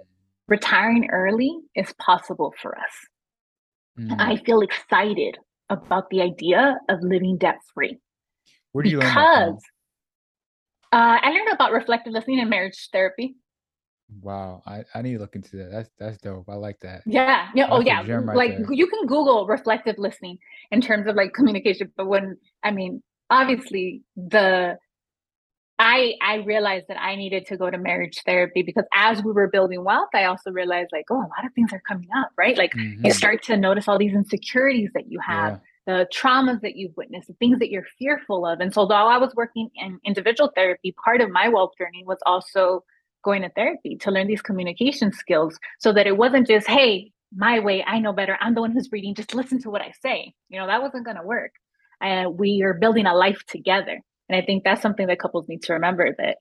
retiring 0.49 1.09
early 1.09 1.57
is 1.73 1.93
possible 1.93 2.53
for 2.61 2.77
us. 2.77 2.93
Mm. 3.99 4.15
I 4.19 4.37
feel 4.37 4.61
excited 4.61 5.37
about 5.69 6.09
the 6.09 6.21
idea 6.21 6.79
of 6.87 7.01
living 7.01 7.37
debt 7.37 7.57
free 7.73 7.97
Where 8.71 8.83
do 8.83 8.89
you 8.89 8.99
learn 8.99 9.13
that 9.13 9.13
from? 9.13 9.55
because 9.55 9.63
uh, 10.93 11.19
I 11.21 11.29
learned 11.31 11.51
about 11.51 11.71
reflective 11.71 12.13
listening 12.13 12.39
in 12.39 12.49
marriage 12.49 12.89
therapy. 12.91 13.35
Wow, 14.21 14.61
I, 14.65 14.83
I 14.95 15.01
need 15.01 15.13
to 15.13 15.19
look 15.19 15.35
into 15.35 15.57
that. 15.57 15.71
That's 15.71 15.89
that's 15.99 16.17
dope. 16.19 16.47
I 16.47 16.55
like 16.55 16.79
that. 16.79 17.01
Yeah. 17.05 17.49
Yeah. 17.53 17.67
Oh, 17.69 17.81
yeah. 17.81 18.01
right 18.07 18.37
like 18.37 18.57
there. 18.57 18.71
you 18.71 18.87
can 18.87 19.05
Google 19.05 19.45
reflective 19.47 19.95
listening 19.97 20.37
in 20.71 20.79
terms 20.79 21.07
of 21.07 21.15
like 21.15 21.33
communication, 21.33 21.91
but 21.97 22.07
when 22.07 22.37
I 22.63 22.71
mean, 22.71 23.03
obviously 23.29 24.03
the 24.15 24.77
I 25.79 26.15
I 26.21 26.35
realized 26.37 26.87
that 26.87 26.99
I 26.99 27.15
needed 27.15 27.45
to 27.47 27.57
go 27.57 27.69
to 27.69 27.77
marriage 27.77 28.21
therapy 28.25 28.63
because 28.63 28.85
as 28.95 29.23
we 29.23 29.31
were 29.31 29.47
building 29.47 29.83
wealth, 29.83 30.09
I 30.13 30.23
also 30.25 30.51
realized 30.51 30.89
like, 30.91 31.05
oh, 31.11 31.17
a 31.17 31.29
lot 31.35 31.45
of 31.45 31.53
things 31.53 31.71
are 31.71 31.81
coming 31.87 32.09
up, 32.17 32.31
right? 32.37 32.57
Like 32.57 32.73
you 32.75 33.11
Mhm. 33.11 33.13
start 33.13 33.43
to 33.43 33.57
notice 33.57 33.87
all 33.87 33.97
these 33.99 34.13
insecurities 34.13 34.89
that 34.93 35.11
you 35.11 35.19
have, 35.19 35.59
Yeah. 35.85 35.99
the 35.99 36.07
traumas 36.11 36.61
that 36.61 36.75
you've 36.75 36.97
witnessed, 36.97 37.27
the 37.27 37.33
things 37.35 37.59
that 37.59 37.69
you're 37.69 37.85
fearful 37.99 38.45
of. 38.45 38.59
And 38.59 38.73
so, 38.73 38.85
while 38.87 39.07
I 39.07 39.17
was 39.17 39.35
working 39.35 39.69
in 39.75 39.99
individual 40.03 40.51
therapy, 40.55 40.93
part 40.93 41.21
of 41.21 41.29
my 41.29 41.47
wealth 41.49 41.73
journey 41.77 42.03
was 42.05 42.17
also 42.25 42.83
going 43.23 43.41
to 43.43 43.49
therapy 43.49 43.97
to 43.97 44.09
learn 44.11 44.27
these 44.27 44.41
communication 44.41 45.11
skills 45.11 45.59
so 45.79 45.91
that 45.93 46.07
it 46.07 46.17
wasn't 46.17 46.47
just, 46.47 46.67
hey, 46.67 47.11
my 47.35 47.59
way, 47.59 47.83
I 47.83 47.99
know 47.99 48.13
better. 48.13 48.37
I'm 48.41 48.55
the 48.55 48.61
one 48.61 48.71
who's 48.71 48.89
reading, 48.91 49.13
just 49.13 49.35
listen 49.35 49.59
to 49.61 49.69
what 49.69 49.81
I 49.81 49.91
say. 50.01 50.33
You 50.49 50.59
know, 50.59 50.67
that 50.67 50.81
wasn't 50.81 51.05
going 51.05 51.17
to 51.17 51.23
work. 51.23 51.51
Uh, 52.01 52.29
we 52.31 52.61
are 52.63 52.73
building 52.73 53.05
a 53.05 53.13
life 53.13 53.43
together. 53.47 54.01
And 54.29 54.41
I 54.41 54.45
think 54.45 54.63
that's 54.63 54.81
something 54.81 55.07
that 55.07 55.19
couples 55.19 55.47
need 55.47 55.63
to 55.63 55.73
remember 55.73 56.13
that 56.17 56.37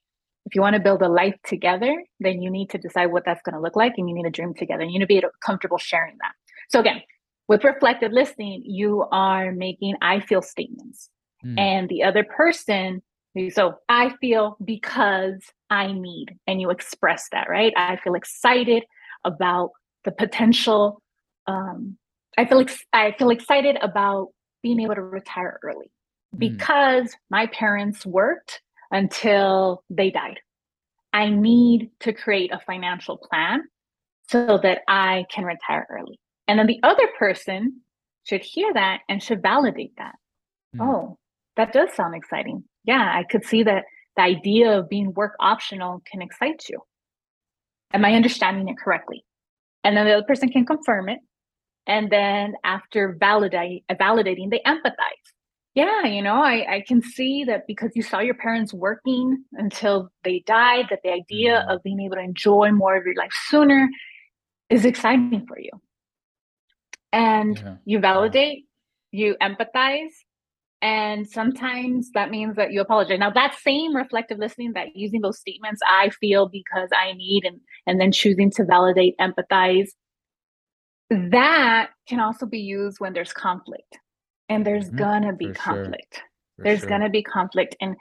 if 0.47 0.55
you 0.55 0.61
want 0.61 0.75
to 0.75 0.81
build 0.81 1.03
a 1.03 1.09
life 1.09 1.35
together, 1.45 2.05
then 2.21 2.41
you 2.41 2.51
need 2.51 2.71
to 2.71 2.79
decide 2.79 3.07
what 3.07 3.25
that's 3.25 3.43
going 3.43 3.55
to 3.55 3.61
look 3.61 3.77
like 3.77 3.95
and 3.99 4.09
you 4.09 4.15
need 4.15 4.25
to 4.25 4.31
dream 4.31 4.55
together. 4.55 4.83
And 4.83 4.93
you 4.93 4.99
need 4.99 5.07
to 5.07 5.23
be 5.23 5.23
comfortable 5.45 5.79
sharing 5.79 6.17
that. 6.21 6.33
So, 6.71 6.81
again, 6.81 7.03
with 7.49 7.65
reflective 7.65 8.13
listening, 8.13 8.63
you 8.65 9.05
are 9.11 9.53
making 9.53 9.97
I 10.01 10.21
feel 10.21 10.43
statements. 10.43 11.11
Mm. 11.45 11.59
And 11.59 11.89
the 11.89 12.05
other 12.05 12.25
person, 12.25 13.03
so 13.51 13.75
I 13.89 14.15
feel 14.21 14.57
because 14.65 15.43
I 15.69 15.93
need, 15.93 16.37
and 16.47 16.61
you 16.61 16.71
express 16.71 17.29
that, 17.33 17.49
right? 17.49 17.73
I 17.77 17.97
feel 17.97 18.15
excited 18.15 18.85
about 19.25 19.71
the 20.05 20.13
potential. 20.13 21.03
Um, 21.47 21.99
I 22.39 22.47
feel 22.47 22.61
ex- 22.61 22.87
I 22.93 23.15
feel 23.19 23.31
excited 23.31 23.77
about 23.83 24.29
being 24.63 24.81
able 24.81 24.95
to 24.95 25.03
retire 25.03 25.59
early 25.63 25.91
Mm. 26.37 26.39
because 26.39 27.15
my 27.31 27.47
parents 27.47 28.05
worked 28.07 28.61
until 28.91 29.83
they 29.91 30.11
died. 30.11 30.41
I 31.13 31.31
need 31.31 31.91
to 32.01 32.13
create 32.13 32.53
a 32.53 32.61
financial 32.67 33.17
plan 33.17 33.63
so 34.29 34.59
that 34.63 34.83
I 34.89 35.25
can 35.31 35.45
retire 35.45 35.87
early. 35.91 36.21
And 36.47 36.59
then 36.59 36.67
the 36.67 36.81
other 36.83 37.09
person 37.19 37.81
should 38.25 38.43
hear 38.43 38.73
that 38.75 39.01
and 39.09 39.23
should 39.23 39.43
validate 39.43 39.93
that. 39.99 40.15
Mm. 40.77 40.83
Oh, 40.83 41.19
that 41.57 41.73
does 41.73 41.93
sound 41.95 42.15
exciting. 42.15 42.65
Yeah, 42.85 43.13
I 43.15 43.25
could 43.25 43.45
see 43.45 43.63
that 43.63 43.85
the 44.17 44.23
idea 44.23 44.79
of 44.79 44.89
being 44.89 45.13
work 45.15 45.35
optional 45.41 46.03
can 46.11 46.23
excite 46.23 46.69
you. 46.69 46.81
Am 47.93 48.05
I 48.05 48.15
understanding 48.15 48.69
it 48.69 48.79
correctly? 48.79 49.25
And 49.85 49.97
then 49.97 50.07
the 50.07 50.15
other 50.15 50.27
person 50.27 50.49
can 50.49 50.67
confirm 50.67 51.09
it. 51.09 51.21
And 51.87 52.11
then 52.11 52.55
after 52.65 53.17
validate, 53.19 53.85
validating, 53.91 54.51
they 54.51 54.61
empathize. 54.67 55.27
Yeah, 55.77 56.07
you 56.07 56.23
know, 56.23 56.43
I, 56.43 56.77
I 56.77 56.81
can 56.81 57.03
see 57.03 57.45
that 57.45 57.67
because 57.67 57.91
you 57.95 58.03
saw 58.03 58.21
your 58.21 58.35
parents 58.35 58.73
working 58.73 59.45
until 59.53 60.11
they 60.25 60.41
died, 60.47 60.87
that 60.89 61.01
the 61.05 61.13
idea 61.13 61.65
Mhm. 61.69 61.75
of 61.75 61.83
being 61.83 62.01
able 62.01 62.17
to 62.17 62.23
enjoy 62.23 62.73
more 62.73 62.97
of 62.97 63.05
your 63.05 63.15
life 63.15 63.35
sooner 63.49 63.87
is 64.71 64.87
exciting 64.87 65.47
for 65.47 65.59
you. 65.61 65.71
And 67.13 67.59
Yeah. 67.59 67.77
you 67.85 67.99
validate, 68.01 68.65
you 69.13 69.37
empathize, 69.43 70.15
and 70.81 71.29
sometimes 71.29 72.11
that 72.13 72.31
means 72.31 72.57
that 72.57 72.73
you 72.73 72.81
apologize. 72.81 73.19
Now, 73.19 73.31
that 73.31 73.55
same 73.57 73.95
reflective 73.95 74.39
listening, 74.39 74.73
that 74.73 74.97
using 74.97 75.21
those 75.21 75.39
statements, 75.39 75.83
I 75.87 76.09
feel 76.09 76.49
because 76.49 76.89
I 76.97 77.13
need, 77.13 77.45
and 77.45 77.61
and 77.87 78.01
then 78.01 78.13
choosing 78.13 78.51
to 78.53 78.65
validate, 78.65 79.15
empathize, 79.19 79.91
that 81.11 81.91
can 82.09 82.21
also 82.21 82.47
be 82.47 82.61
used 82.61 82.99
when 82.99 83.13
there's 83.13 83.33
conflict, 83.35 83.99
and 84.49 84.65
there's 84.67 84.91
Mhm. 84.91 84.97
gonna 84.97 85.33
be 85.33 85.49
For 85.49 85.55
conflict. 85.55 86.23
For 86.57 86.63
there's 86.65 86.81
sure. 86.81 86.89
gonna 86.89 87.11
be 87.11 87.23
conflict, 87.23 87.77
and 87.81 87.97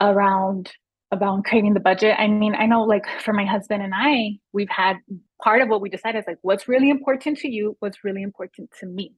around 0.00 0.72
about 1.10 1.44
creating 1.44 1.74
the 1.74 1.80
budget. 1.80 2.14
I 2.18 2.26
mean, 2.28 2.54
I 2.54 2.66
know 2.66 2.82
like 2.82 3.06
for 3.20 3.32
my 3.32 3.44
husband 3.44 3.82
and 3.82 3.94
I, 3.96 4.38
we've 4.52 4.68
had 4.68 4.98
part 5.42 5.62
of 5.62 5.68
what 5.68 5.80
we 5.80 5.88
decided 5.88 6.18
is 6.18 6.26
like 6.26 6.38
what's 6.42 6.68
really 6.68 6.90
important 6.90 7.38
to 7.38 7.48
you, 7.48 7.76
what's 7.80 8.04
really 8.04 8.22
important 8.22 8.70
to 8.80 8.86
me, 8.86 9.14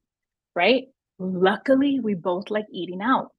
right? 0.55 0.85
Luckily, 1.19 1.99
we 1.99 2.13
both 2.13 2.49
like 2.49 2.65
eating 2.71 3.01
out. 3.01 3.31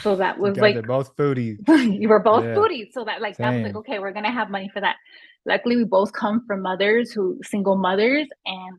So 0.00 0.16
that 0.16 0.38
was 0.38 0.56
like 0.56 0.86
both 0.86 1.16
foodies. 1.16 1.58
you 2.00 2.08
were 2.08 2.20
both 2.20 2.44
Yeah. 2.44 2.54
foodies. 2.54 2.92
So 2.92 3.04
that 3.04 3.20
like 3.20 3.36
that 3.38 3.52
was 3.54 3.62
like, 3.64 3.76
okay, 3.76 3.98
we're 3.98 4.12
gonna 4.12 4.30
have 4.30 4.50
money 4.50 4.70
for 4.72 4.80
that. 4.80 4.96
Luckily, 5.44 5.76
we 5.76 5.84
both 5.84 6.12
come 6.12 6.46
from 6.46 6.62
mothers 6.62 7.12
who 7.12 7.40
single 7.42 7.76
mothers 7.76 8.28
and 8.46 8.78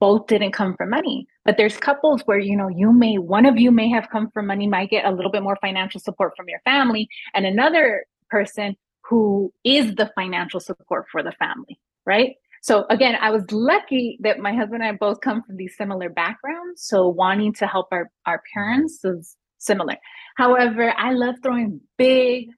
both 0.00 0.26
didn't 0.26 0.52
come 0.52 0.76
from 0.76 0.90
money. 0.90 1.26
But 1.44 1.56
there's 1.56 1.76
couples 1.76 2.22
where, 2.24 2.38
you 2.38 2.56
know, 2.56 2.68
you 2.68 2.92
may, 2.92 3.18
one 3.18 3.46
of 3.46 3.58
you 3.58 3.70
may 3.70 3.88
have 3.90 4.08
come 4.10 4.30
from 4.30 4.46
money, 4.46 4.66
might 4.66 4.90
get 4.90 5.04
a 5.04 5.10
little 5.10 5.30
bit 5.30 5.42
more 5.42 5.58
financial 5.60 6.00
support 6.00 6.34
from 6.36 6.48
your 6.48 6.60
family, 6.64 7.08
and 7.34 7.46
another 7.46 8.04
person 8.30 8.76
who 9.04 9.52
is 9.64 9.94
the 9.96 10.10
financial 10.14 10.60
support 10.60 11.06
for 11.10 11.22
the 11.22 11.32
family, 11.32 11.78
right? 12.06 12.34
So 12.62 12.86
again, 12.90 13.16
I 13.20 13.30
was 13.30 13.42
lucky 13.50 14.18
that 14.20 14.38
my 14.38 14.54
husband 14.54 14.82
and 14.82 14.92
I 14.94 14.96
both 14.96 15.20
come 15.20 15.42
from 15.42 15.56
these 15.56 15.76
similar 15.76 16.08
backgrounds. 16.08 16.82
So 16.86 17.08
wanting 17.08 17.52
to 17.54 17.66
help 17.66 17.88
our, 17.90 18.08
our 18.24 18.40
parents 18.54 19.04
is 19.04 19.36
similar. 19.58 19.96
However, 20.36 20.94
I 20.96 21.12
love 21.12 21.36
throwing 21.42 21.80
big 21.98 22.50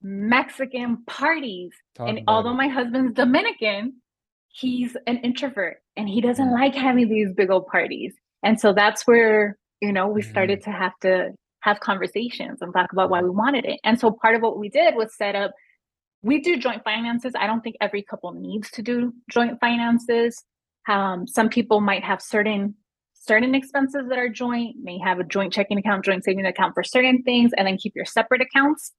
Mexican 0.00 1.04
parties. 1.06 1.72
Talk 1.94 2.08
and 2.08 2.20
although 2.28 2.52
it. 2.52 2.56
my 2.56 2.68
husband's 2.68 3.14
Dominican, 3.14 3.94
he's 4.52 4.96
an 5.06 5.18
introvert 5.18 5.78
and 5.96 6.08
he 6.08 6.20
doesn't 6.20 6.48
mm. 6.48 6.52
like 6.52 6.74
having 6.74 7.08
these 7.08 7.32
big 7.34 7.50
old 7.50 7.66
parties. 7.66 8.14
And 8.42 8.60
so 8.60 8.72
that's 8.72 9.06
where, 9.06 9.58
you 9.80 9.92
know, 9.92 10.06
we 10.06 10.22
started 10.22 10.60
mm. 10.60 10.64
to 10.64 10.70
have 10.70 10.92
to 11.00 11.30
have 11.60 11.80
conversations 11.80 12.60
and 12.60 12.72
talk 12.72 12.92
about 12.92 13.10
why 13.10 13.22
we 13.22 13.30
wanted 13.30 13.64
it. 13.64 13.80
And 13.84 13.98
so 13.98 14.10
part 14.10 14.34
of 14.34 14.42
what 14.42 14.58
we 14.58 14.68
did 14.68 14.94
was 14.94 15.16
set 15.16 15.34
up, 15.34 15.52
we 16.22 16.40
do 16.40 16.56
joint 16.56 16.84
finances. 16.84 17.32
I 17.38 17.46
don't 17.46 17.62
think 17.62 17.76
every 17.80 18.02
couple 18.02 18.32
needs 18.32 18.70
to 18.72 18.82
do 18.82 19.12
joint 19.30 19.58
finances. 19.60 20.44
Um, 20.88 21.26
some 21.26 21.48
people 21.48 21.80
might 21.80 22.04
have 22.04 22.20
certain 22.20 22.74
certain 23.14 23.54
expenses 23.54 24.02
that 24.08 24.18
are 24.18 24.28
joint, 24.28 24.74
may 24.82 24.98
have 24.98 25.20
a 25.20 25.24
joint 25.24 25.52
checking 25.52 25.78
account, 25.78 26.04
joint 26.04 26.24
saving 26.24 26.44
account 26.44 26.74
for 26.74 26.82
certain 26.82 27.22
things, 27.22 27.52
and 27.56 27.68
then 27.68 27.76
keep 27.76 27.94
your 27.94 28.04
separate 28.04 28.40
accounts. 28.40 28.92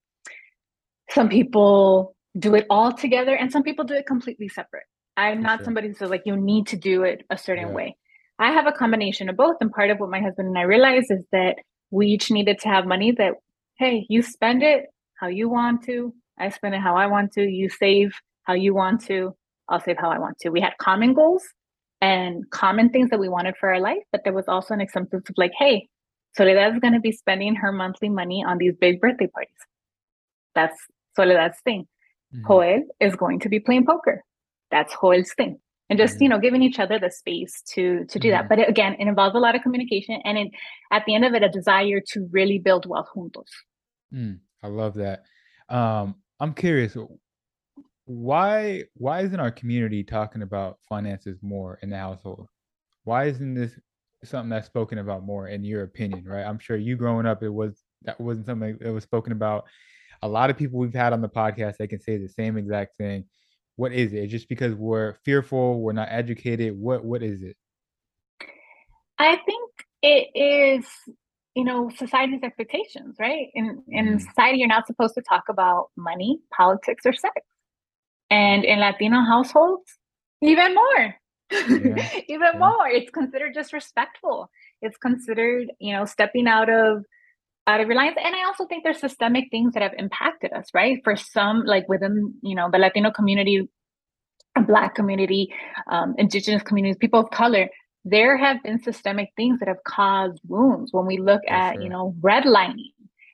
Some 1.10 1.28
people 1.28 2.16
do 2.40 2.56
it 2.56 2.66
all 2.70 2.94
together, 2.94 3.36
and 3.36 3.52
some 3.52 3.64
people 3.64 3.84
do 3.84 3.94
it 3.94 4.08
completely 4.08 4.48
separate. 4.48 4.86
I'm 5.18 5.42
not 5.42 5.60
sure. 5.60 5.66
somebody 5.66 5.88
who 5.90 5.94
says 5.94 6.10
like 6.10 6.24
you 6.26 6.36
need 6.36 6.68
to 6.68 6.76
do 6.76 7.04
it 7.04 7.26
a 7.30 7.38
certain 7.38 7.68
yeah. 7.68 7.74
way. 7.74 7.98
I 8.40 8.52
have 8.52 8.68
a 8.68 8.72
combination 8.72 9.30
of 9.30 9.38
both. 9.38 9.58
And 9.62 9.72
part 9.72 9.90
of 9.90 10.00
what 10.00 10.10
my 10.10 10.20
husband 10.20 10.48
and 10.48 10.58
I 10.58 10.64
realized 10.64 11.12
is 11.12 11.24
that 11.32 11.58
we 11.92 12.08
each 12.08 12.32
needed 12.32 12.60
to 12.60 12.70
have 12.70 12.86
money 12.86 13.12
that, 13.14 13.34
hey, 13.78 14.06
you 14.10 14.22
spend 14.22 14.64
it 14.64 14.86
how 15.16 15.28
you 15.28 15.50
want 15.50 15.84
to. 15.86 16.14
I 16.40 16.50
spend 16.50 16.74
it 16.74 16.82
how 16.82 16.96
I 16.96 17.06
want 17.06 17.32
to. 17.34 17.44
You 17.44 17.70
save 17.70 18.14
how 18.44 18.54
you 18.54 18.74
want 18.74 19.06
to. 19.06 19.36
I'll 19.70 19.80
save 19.80 19.98
how 19.98 20.10
I 20.10 20.18
want 20.18 20.40
to. 20.40 20.50
We 20.50 20.62
had 20.62 20.74
common 20.80 21.14
goals 21.14 21.44
and 22.02 22.50
common 22.50 22.90
things 22.90 23.10
that 23.12 23.20
we 23.20 23.30
wanted 23.30 23.56
for 23.58 23.74
our 23.74 23.80
life, 23.80 24.04
but 24.12 24.24
there 24.24 24.34
was 24.34 24.48
also 24.48 24.74
an 24.74 24.82
acceptance 24.82 25.30
of 25.30 25.36
like, 25.38 25.54
hey, 25.58 25.88
Soledad 26.36 26.74
is 26.74 26.80
going 26.80 26.94
to 26.94 27.00
be 27.00 27.12
spending 27.12 27.56
her 27.56 27.72
monthly 27.72 28.10
money 28.10 28.44
on 28.46 28.58
these 28.58 28.74
big 28.76 29.00
birthday 29.00 29.28
parties. 29.28 29.54
That's 30.56 30.78
Soledad's 31.16 31.60
thing. 31.64 31.88
Mm-hmm. 32.36 32.48
Joel 32.48 32.84
is 33.00 33.16
going 33.16 33.40
to 33.42 33.50
be 33.50 33.60
playing 33.60 33.86
poker 33.86 34.24
that's 34.74 34.94
Joel's 35.00 35.34
thing. 35.34 35.60
And 35.90 36.00
just 36.00 36.16
mm-hmm. 36.16 36.24
you 36.24 36.30
know 36.30 36.40
giving 36.40 36.64
each 36.64 36.80
other 36.80 36.98
the 36.98 37.12
space 37.12 37.62
to 37.74 38.06
to 38.06 38.20
do 38.20 38.30
mm-hmm. 38.30 38.38
that 38.38 38.50
but 38.50 38.68
again 38.68 38.96
it 39.00 39.08
involves 39.08 39.36
a 39.36 39.40
lot 39.40 39.56
of 39.56 39.62
communication 39.62 40.20
and 40.24 40.38
it, 40.38 40.52
at 40.92 41.04
the 41.06 41.14
end 41.14 41.26
of 41.26 41.34
it 41.34 41.44
a 41.44 41.50
desire 41.50 42.00
to 42.08 42.28
really 42.32 42.58
build 42.58 42.86
wealth 42.86 43.10
juntos. 43.16 43.52
Mm, 44.14 44.40
i 44.64 44.68
love 44.68 44.96
that. 44.96 45.24
Um 45.70 46.16
i'm 46.40 46.54
curious 46.54 46.98
why 48.06 48.84
why 48.96 49.22
isn't 49.22 49.40
our 49.40 49.52
community 49.52 50.04
talking 50.04 50.42
about 50.42 50.78
finances 50.90 51.38
more 51.42 51.80
in 51.82 51.90
the 51.90 51.98
household? 51.98 52.48
Why 53.04 53.26
isn't 53.26 53.54
this 53.54 53.78
something 54.24 54.50
that's 54.50 54.68
spoken 54.68 55.00
about 55.00 55.24
more 55.24 55.50
in 55.50 55.64
your 55.64 55.84
opinion 55.84 56.26
right? 56.26 56.46
I'm 56.46 56.60
sure 56.60 56.78
you 56.78 56.96
growing 56.96 57.26
up 57.26 57.44
it 57.44 57.54
was 57.54 57.84
that 58.04 58.20
wasn't 58.20 58.48
something 58.48 58.78
that 58.80 58.92
was 58.92 59.04
spoken 59.04 59.34
about. 59.34 59.66
A 60.22 60.28
lot 60.28 60.50
of 60.50 60.58
people 60.58 60.80
we've 60.80 60.94
had 60.94 61.14
on 61.14 61.22
the 61.22 61.30
podcast 61.30 61.78
they 61.78 61.88
can 61.88 62.00
say 62.00 62.18
the 62.18 62.30
same 62.30 62.58
exact 62.58 62.98
thing 62.98 63.26
what 63.76 63.92
is 63.92 64.14
it? 64.14 64.28
Just 64.28 64.50
because 64.50 64.74
we're 64.76 65.16
fearful, 65.26 65.82
we're 65.82 65.94
not 65.94 66.10
educated. 66.12 66.78
What 66.78 67.04
what 67.04 67.24
is 67.24 67.42
it? 67.42 67.58
I 69.20 69.38
think 69.46 69.72
it 70.02 70.30
is, 70.36 70.86
you 71.56 71.64
know, 71.64 71.90
society's 71.96 72.44
expectations, 72.44 73.16
right? 73.20 73.48
In 73.54 73.84
in 73.88 74.18
mm. 74.18 74.22
society, 74.22 74.60
you're 74.60 74.68
not 74.68 74.88
supposed 74.88 75.16
to 75.16 75.22
talk 75.22 75.44
about 75.50 75.90
money, 75.98 76.40
politics, 76.56 77.06
or 77.06 77.14
sex. 77.14 77.34
And 78.30 78.64
in 78.64 78.80
Latino 78.80 79.22
households, 79.22 79.98
even 80.42 80.76
more. 80.76 81.16
Yeah. 81.52 82.10
even 82.28 82.50
yeah. 82.54 82.60
more. 82.60 82.88
It's 82.88 83.12
considered 83.12 83.54
disrespectful. 83.54 84.50
It's 84.82 84.98
considered, 84.98 85.72
you 85.80 85.94
know, 85.94 86.06
stepping 86.06 86.48
out 86.48 86.70
of 86.70 87.06
out 87.68 87.80
of 87.80 87.88
reliance. 87.88 88.18
And 88.24 88.36
I 88.36 88.46
also 88.46 88.66
think 88.66 88.84
there's 88.84 89.00
systemic 89.00 89.46
things 89.52 89.74
that 89.74 89.84
have 89.84 89.94
impacted 89.98 90.52
us, 90.54 90.68
right? 90.74 91.00
For 91.04 91.16
some, 91.16 91.64
like 91.66 91.88
within, 91.88 92.34
you 92.42 92.56
know, 92.56 92.70
the 92.72 92.78
Latino 92.78 93.12
community, 93.12 93.70
Black 94.68 94.96
community, 94.96 95.54
um, 95.90 96.14
Indigenous 96.18 96.62
communities, 96.62 96.98
people 96.98 97.20
of 97.22 97.30
color, 97.32 97.70
there 98.06 98.38
have 98.38 98.62
been 98.64 98.82
systemic 98.82 99.30
things 99.38 99.60
that 99.60 99.68
have 99.68 99.84
caused 99.88 100.40
wounds. 100.48 100.92
When 100.92 101.06
we 101.06 101.18
look 101.18 101.42
at, 101.48 101.82
you 101.82 101.90
know, 101.90 102.14
redlining 102.20 102.92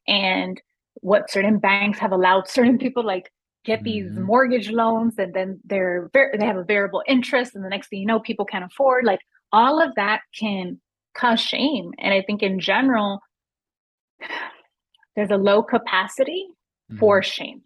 and 0.08 0.62
what 1.02 1.30
certain 1.30 1.60
banks 1.60 2.00
have 2.00 2.12
allowed 2.12 2.48
certain 2.48 2.78
people 2.78 3.04
like 3.04 3.32
get 3.66 3.84
these 3.84 4.06
mm-hmm. 4.06 4.24
mortgage 4.24 4.72
loans 4.72 5.16
and 5.18 5.34
then 5.34 5.60
they're 5.66 6.10
they 6.14 6.46
have 6.46 6.58
a 6.58 6.64
variable 6.64 7.04
interest 7.08 7.56
and 7.56 7.64
the 7.64 7.70
next 7.70 7.90
thing 7.90 8.00
you 8.00 8.06
know 8.06 8.20
people 8.20 8.46
can't 8.46 8.66
afford 8.66 9.06
like 9.06 9.20
all 9.52 9.82
of 9.82 9.94
that 9.96 10.22
can 10.38 10.80
cause 11.16 11.40
shame 11.40 11.92
and 12.00 12.14
i 12.14 12.22
think 12.22 12.42
in 12.42 12.60
general 12.60 13.20
there's 15.16 15.32
a 15.32 15.38
low 15.38 15.64
capacity 15.64 16.46
mm-hmm. 16.92 17.00
for 17.00 17.22
shame 17.22 17.62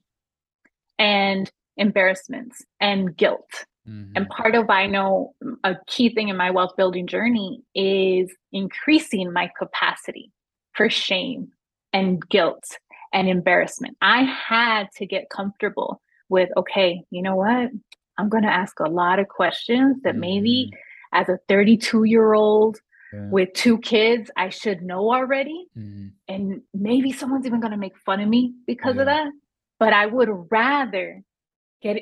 and 0.97 1.51
embarrassments 1.77 2.63
and 2.79 3.15
guilt. 3.15 3.49
Mm-hmm. 3.87 4.13
And 4.15 4.29
part 4.29 4.55
of 4.55 4.69
I 4.69 4.87
know 4.87 5.33
a 5.63 5.75
key 5.87 6.09
thing 6.13 6.29
in 6.29 6.37
my 6.37 6.51
wealth 6.51 6.75
building 6.77 7.07
journey 7.07 7.61
is 7.75 8.31
increasing 8.51 9.33
my 9.33 9.51
capacity 9.57 10.31
for 10.73 10.89
shame 10.89 11.49
and 11.91 12.27
guilt 12.29 12.63
and 13.11 13.27
embarrassment. 13.27 13.97
I 14.01 14.23
had 14.23 14.87
to 14.97 15.05
get 15.05 15.29
comfortable 15.29 16.01
with 16.29 16.49
okay, 16.57 17.03
you 17.11 17.21
know 17.21 17.35
what? 17.35 17.69
I'm 18.17 18.29
going 18.29 18.43
to 18.43 18.49
ask 18.49 18.79
a 18.79 18.89
lot 18.89 19.19
of 19.19 19.27
questions 19.27 19.97
that 20.03 20.13
mm-hmm. 20.13 20.21
maybe 20.21 20.71
as 21.13 21.29
a 21.29 21.39
32 21.47 22.05
year 22.05 22.33
old 22.33 22.79
yeah. 23.13 23.29
with 23.29 23.53
two 23.53 23.77
kids 23.79 24.31
I 24.35 24.49
should 24.49 24.81
know 24.81 25.13
already. 25.13 25.67
Mm-hmm. 25.77 26.07
And 26.27 26.61
maybe 26.73 27.11
someone's 27.11 27.45
even 27.45 27.59
going 27.59 27.71
to 27.71 27.77
make 27.77 27.97
fun 27.97 28.19
of 28.19 28.27
me 28.27 28.53
because 28.65 28.95
yeah. 28.95 29.01
of 29.01 29.07
that. 29.07 29.31
But 29.79 29.93
I 29.93 30.05
would 30.05 30.29
rather 30.49 31.21
get, 31.81 31.97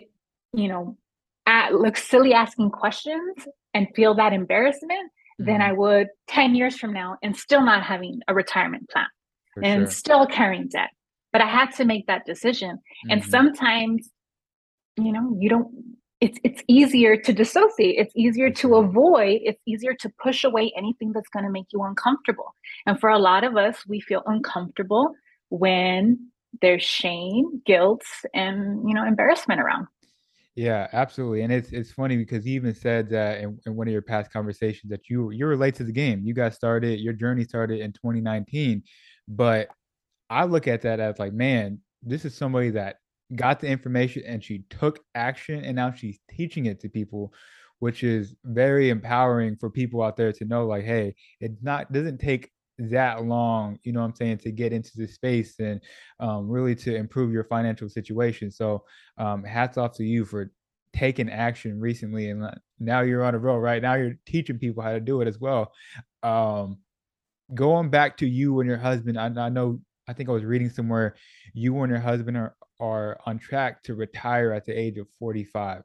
you 0.53 0.67
know, 0.67 0.97
at, 1.45 1.73
look 1.73 1.97
silly 1.97 2.33
asking 2.33 2.71
questions 2.71 3.47
and 3.73 3.87
feel 3.95 4.15
that 4.15 4.33
embarrassment 4.33 5.11
mm-hmm. 5.41 5.45
than 5.45 5.61
I 5.61 5.73
would 5.73 6.07
10 6.27 6.55
years 6.55 6.77
from 6.77 6.93
now 6.93 7.17
and 7.23 7.35
still 7.35 7.61
not 7.63 7.83
having 7.83 8.21
a 8.27 8.33
retirement 8.33 8.89
plan 8.89 9.07
For 9.53 9.63
and 9.63 9.83
sure. 9.83 9.91
still 9.91 10.27
carrying 10.27 10.67
debt. 10.67 10.89
But 11.33 11.41
I 11.41 11.47
had 11.47 11.71
to 11.77 11.85
make 11.85 12.07
that 12.07 12.25
decision. 12.25 12.77
And 13.09 13.21
mm-hmm. 13.21 13.29
sometimes, 13.29 14.09
you 14.97 15.13
know, 15.13 15.35
you 15.39 15.49
don't 15.49 15.71
it's 16.21 16.37
it's 16.43 16.61
easier 16.67 17.17
to 17.17 17.33
dissociate. 17.33 17.95
It's 17.97 18.13
easier 18.15 18.51
to 18.51 18.75
avoid. 18.75 19.41
It's 19.43 19.61
easier 19.65 19.95
to 19.95 20.09
push 20.21 20.43
away 20.43 20.71
anything 20.77 21.11
that's 21.11 21.29
going 21.29 21.45
to 21.45 21.51
make 21.51 21.65
you 21.73 21.83
uncomfortable. 21.83 22.53
And 22.85 22.99
for 22.99 23.09
a 23.09 23.17
lot 23.17 23.43
of 23.43 23.57
us 23.57 23.83
we 23.87 23.99
feel 23.99 24.21
uncomfortable 24.27 25.13
when 25.49 26.29
there's 26.61 26.83
shame 26.83 27.61
guilt 27.65 28.03
and 28.33 28.87
you 28.87 28.93
know 28.93 29.05
embarrassment 29.05 29.59
around. 29.59 29.87
Yeah 30.55 30.87
absolutely. 30.93 31.41
And 31.41 31.51
it's 31.51 31.71
it's 31.71 31.91
funny 31.91 32.17
because 32.17 32.45
you 32.45 32.53
even 32.53 32.75
said 32.75 33.09
that 33.09 33.41
in, 33.41 33.59
in 33.65 33.75
one 33.75 33.87
of 33.87 33.91
your 33.91 34.03
past 34.03 34.31
conversations 34.31 34.91
that 34.91 35.09
you 35.09 35.31
you're 35.31 35.57
late 35.57 35.75
to 35.75 35.83
the 35.83 35.91
game. 35.91 36.21
You 36.23 36.35
got 36.35 36.53
started 36.53 36.99
your 36.99 37.13
journey 37.13 37.43
started 37.43 37.79
in 37.79 37.93
2019 37.93 38.83
but 39.27 39.69
i 40.29 40.43
look 40.43 40.67
at 40.67 40.81
that 40.81 40.99
as 40.99 41.19
like 41.19 41.31
man 41.31 41.79
this 42.03 42.25
is 42.25 42.35
somebody 42.35 42.71
that 42.71 42.97
got 43.35 43.59
the 43.59 43.67
information 43.67 44.23
and 44.25 44.43
she 44.43 44.63
took 44.69 44.99
action 45.15 45.63
and 45.63 45.75
now 45.75 45.91
she's 45.91 46.19
teaching 46.29 46.65
it 46.65 46.79
to 46.79 46.89
people 46.89 47.33
which 47.79 48.03
is 48.03 48.35
very 48.45 48.89
empowering 48.89 49.55
for 49.57 49.69
people 49.69 50.01
out 50.03 50.17
there 50.17 50.33
to 50.33 50.45
know 50.45 50.65
like 50.65 50.83
hey 50.83 51.15
it 51.39 51.51
not 51.61 51.91
doesn't 51.91 52.19
take 52.19 52.51
that 52.77 53.23
long 53.23 53.77
you 53.83 53.91
know 53.91 53.99
what 54.01 54.07
i'm 54.07 54.15
saying 54.15 54.37
to 54.37 54.51
get 54.51 54.73
into 54.73 54.91
this 54.95 55.15
space 55.15 55.59
and 55.59 55.81
um, 56.19 56.49
really 56.49 56.75
to 56.75 56.95
improve 56.95 57.31
your 57.33 57.43
financial 57.43 57.89
situation. 57.89 58.51
So 58.51 58.83
um, 59.17 59.43
hats 59.43 59.77
off 59.77 59.93
to 59.97 60.03
you 60.03 60.25
for 60.25 60.51
taking 60.93 61.29
action 61.29 61.79
recently 61.79 62.29
and 62.29 62.49
now 62.79 63.01
you're 63.01 63.23
on 63.23 63.35
a 63.35 63.39
roll 63.39 63.59
right? 63.59 63.81
Now 63.81 63.95
you're 63.95 64.17
teaching 64.25 64.59
people 64.59 64.83
how 64.83 64.91
to 64.91 64.99
do 64.99 65.21
it 65.21 65.27
as 65.27 65.39
well. 65.39 65.71
Um, 66.23 66.79
going 67.53 67.89
back 67.89 68.17
to 68.17 68.27
you 68.27 68.59
and 68.59 68.69
your 68.69 68.77
husband 68.77 69.19
I, 69.19 69.25
I 69.25 69.49
know 69.49 69.79
i 70.07 70.13
think 70.13 70.29
i 70.29 70.31
was 70.31 70.45
reading 70.45 70.69
somewhere 70.69 71.15
you 71.53 71.77
and 71.81 71.91
your 71.91 71.99
husband 71.99 72.37
are 72.37 72.55
are 72.81 73.17
on 73.25 73.39
track 73.39 73.81
to 73.83 73.95
retire 73.95 74.51
at 74.51 74.65
the 74.65 74.77
age 74.77 74.97
of 74.97 75.07
45 75.19 75.83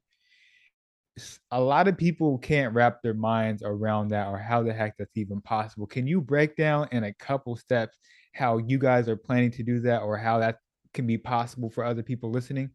a 1.50 1.60
lot 1.60 1.88
of 1.88 1.96
people 1.96 2.36
can't 2.38 2.74
wrap 2.74 3.00
their 3.02 3.14
minds 3.14 3.62
around 3.64 4.08
that 4.08 4.28
or 4.28 4.38
how 4.38 4.62
the 4.62 4.72
heck 4.72 4.96
that's 4.98 5.16
even 5.16 5.40
possible 5.40 5.86
can 5.86 6.06
you 6.06 6.20
break 6.20 6.56
down 6.56 6.88
in 6.92 7.04
a 7.04 7.14
couple 7.14 7.56
steps 7.56 7.96
how 8.34 8.58
you 8.58 8.78
guys 8.78 9.08
are 9.08 9.16
planning 9.16 9.50
to 9.50 9.62
do 9.62 9.80
that 9.80 10.02
or 10.02 10.16
how 10.16 10.38
that 10.38 10.58
can 10.92 11.06
be 11.06 11.16
possible 11.16 11.70
for 11.70 11.84
other 11.84 12.02
people 12.02 12.30
listening 12.30 12.70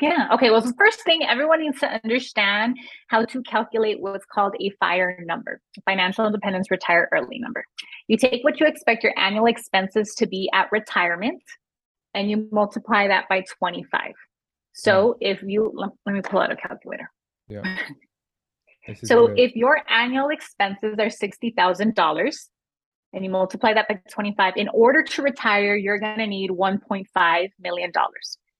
Yeah. 0.00 0.28
Okay. 0.32 0.50
Well, 0.50 0.60
the 0.60 0.74
first 0.78 1.02
thing 1.02 1.24
everyone 1.24 1.60
needs 1.60 1.80
to 1.80 1.88
understand 2.04 2.76
how 3.08 3.24
to 3.24 3.42
calculate 3.42 4.00
what's 4.00 4.24
called 4.24 4.54
a 4.60 4.70
FIRE 4.78 5.24
number, 5.26 5.60
financial 5.84 6.24
independence 6.24 6.70
retire 6.70 7.08
early 7.10 7.38
number. 7.40 7.64
You 8.06 8.16
take 8.16 8.44
what 8.44 8.60
you 8.60 8.66
expect 8.66 9.02
your 9.02 9.12
annual 9.18 9.46
expenses 9.46 10.14
to 10.18 10.26
be 10.26 10.48
at 10.54 10.70
retirement 10.70 11.42
and 12.18 12.28
you 12.28 12.48
multiply 12.50 13.06
that 13.06 13.28
by 13.28 13.44
25. 13.58 14.12
So 14.72 15.16
yeah. 15.20 15.28
if 15.28 15.42
you, 15.42 15.72
let, 15.74 15.90
me 16.12 16.20
pull 16.20 16.40
out 16.40 16.50
a 16.50 16.56
calculator. 16.56 17.08
Yeah. 17.48 17.62
so 19.04 19.26
if 19.36 19.54
your 19.54 19.80
annual 19.88 20.30
expenses 20.30 20.96
are 20.98 21.06
$60,000 21.06 22.36
and 23.12 23.24
you 23.24 23.30
multiply 23.30 23.72
that 23.72 23.88
by 23.88 24.00
25, 24.10 24.54
in 24.56 24.68
order 24.70 25.04
to 25.04 25.22
retire, 25.22 25.76
you're 25.76 26.00
going 26.00 26.18
to 26.18 26.26
need 26.26 26.50
$1.5 26.50 27.48
million. 27.60 27.92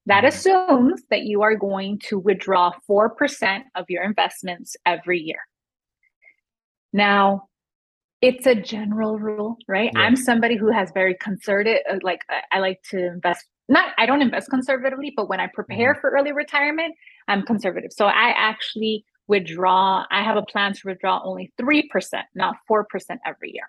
That 0.06 0.24
mm-hmm. 0.24 0.26
assumes 0.26 1.02
that 1.10 1.22
you 1.22 1.42
are 1.42 1.56
going 1.56 1.98
to 2.04 2.18
withdraw 2.18 2.72
4% 2.88 3.62
of 3.74 3.86
your 3.88 4.04
investments 4.04 4.76
every 4.86 5.20
year. 5.20 5.40
Now, 6.92 7.48
it's 8.20 8.46
a 8.46 8.54
general 8.54 9.18
rule, 9.18 9.56
right? 9.68 9.90
Yeah. 9.94 10.00
I'm 10.00 10.16
somebody 10.16 10.56
who 10.56 10.70
has 10.72 10.90
very 10.92 11.14
conservative, 11.14 11.80
uh, 11.90 11.98
like 12.02 12.20
I 12.52 12.58
like 12.58 12.82
to 12.90 13.06
invest. 13.06 13.46
Not, 13.68 13.92
I 13.98 14.06
don't 14.06 14.22
invest 14.22 14.50
conservatively, 14.50 15.12
but 15.14 15.28
when 15.28 15.40
I 15.40 15.48
prepare 15.52 15.92
mm-hmm. 15.92 16.00
for 16.00 16.10
early 16.10 16.32
retirement, 16.32 16.94
I'm 17.28 17.42
conservative. 17.42 17.92
So 17.92 18.06
I 18.06 18.32
actually 18.36 19.04
withdraw. 19.28 20.04
I 20.10 20.22
have 20.22 20.36
a 20.36 20.42
plan 20.42 20.72
to 20.72 20.80
withdraw 20.86 21.20
only 21.22 21.52
three 21.58 21.88
percent, 21.88 22.26
not 22.34 22.56
four 22.66 22.84
percent 22.84 23.20
every 23.26 23.52
year. 23.52 23.68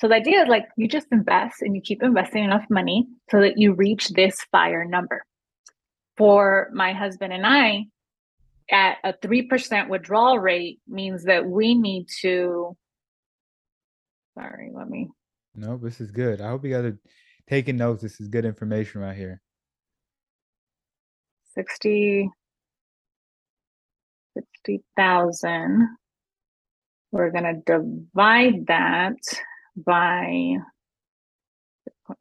So 0.00 0.08
the 0.08 0.14
idea 0.14 0.42
is 0.42 0.48
like 0.48 0.66
you 0.76 0.88
just 0.88 1.08
invest 1.12 1.60
and 1.60 1.76
you 1.76 1.82
keep 1.82 2.02
investing 2.02 2.42
enough 2.42 2.64
money 2.70 3.06
so 3.30 3.40
that 3.40 3.58
you 3.58 3.74
reach 3.74 4.08
this 4.08 4.40
fire 4.50 4.86
number 4.86 5.24
for 6.16 6.70
my 6.72 6.92
husband 6.92 7.34
and 7.34 7.46
I, 7.46 7.84
at 8.70 8.96
a 9.04 9.12
3% 9.12 9.88
withdrawal 9.88 10.38
rate 10.38 10.80
means 10.88 11.24
that 11.24 11.46
we 11.46 11.74
need 11.74 12.06
to. 12.20 12.76
Sorry, 14.40 14.70
let 14.72 14.88
me. 14.88 15.08
No, 15.54 15.76
this 15.76 16.00
is 16.00 16.10
good. 16.10 16.40
I 16.40 16.48
hope 16.48 16.64
you 16.64 16.72
guys 16.72 16.84
are 16.84 16.98
taking 17.48 17.76
notes. 17.76 18.02
This 18.02 18.20
is 18.20 18.28
good 18.28 18.44
information 18.44 19.00
right 19.02 19.16
here. 19.16 19.42
60. 21.54 22.30
60,000. 24.34 25.88
We're 27.12 27.30
going 27.30 27.44
to 27.44 27.62
divide 27.66 28.66
that 28.68 29.16
by 29.76 30.56
6.3. 32.08 32.16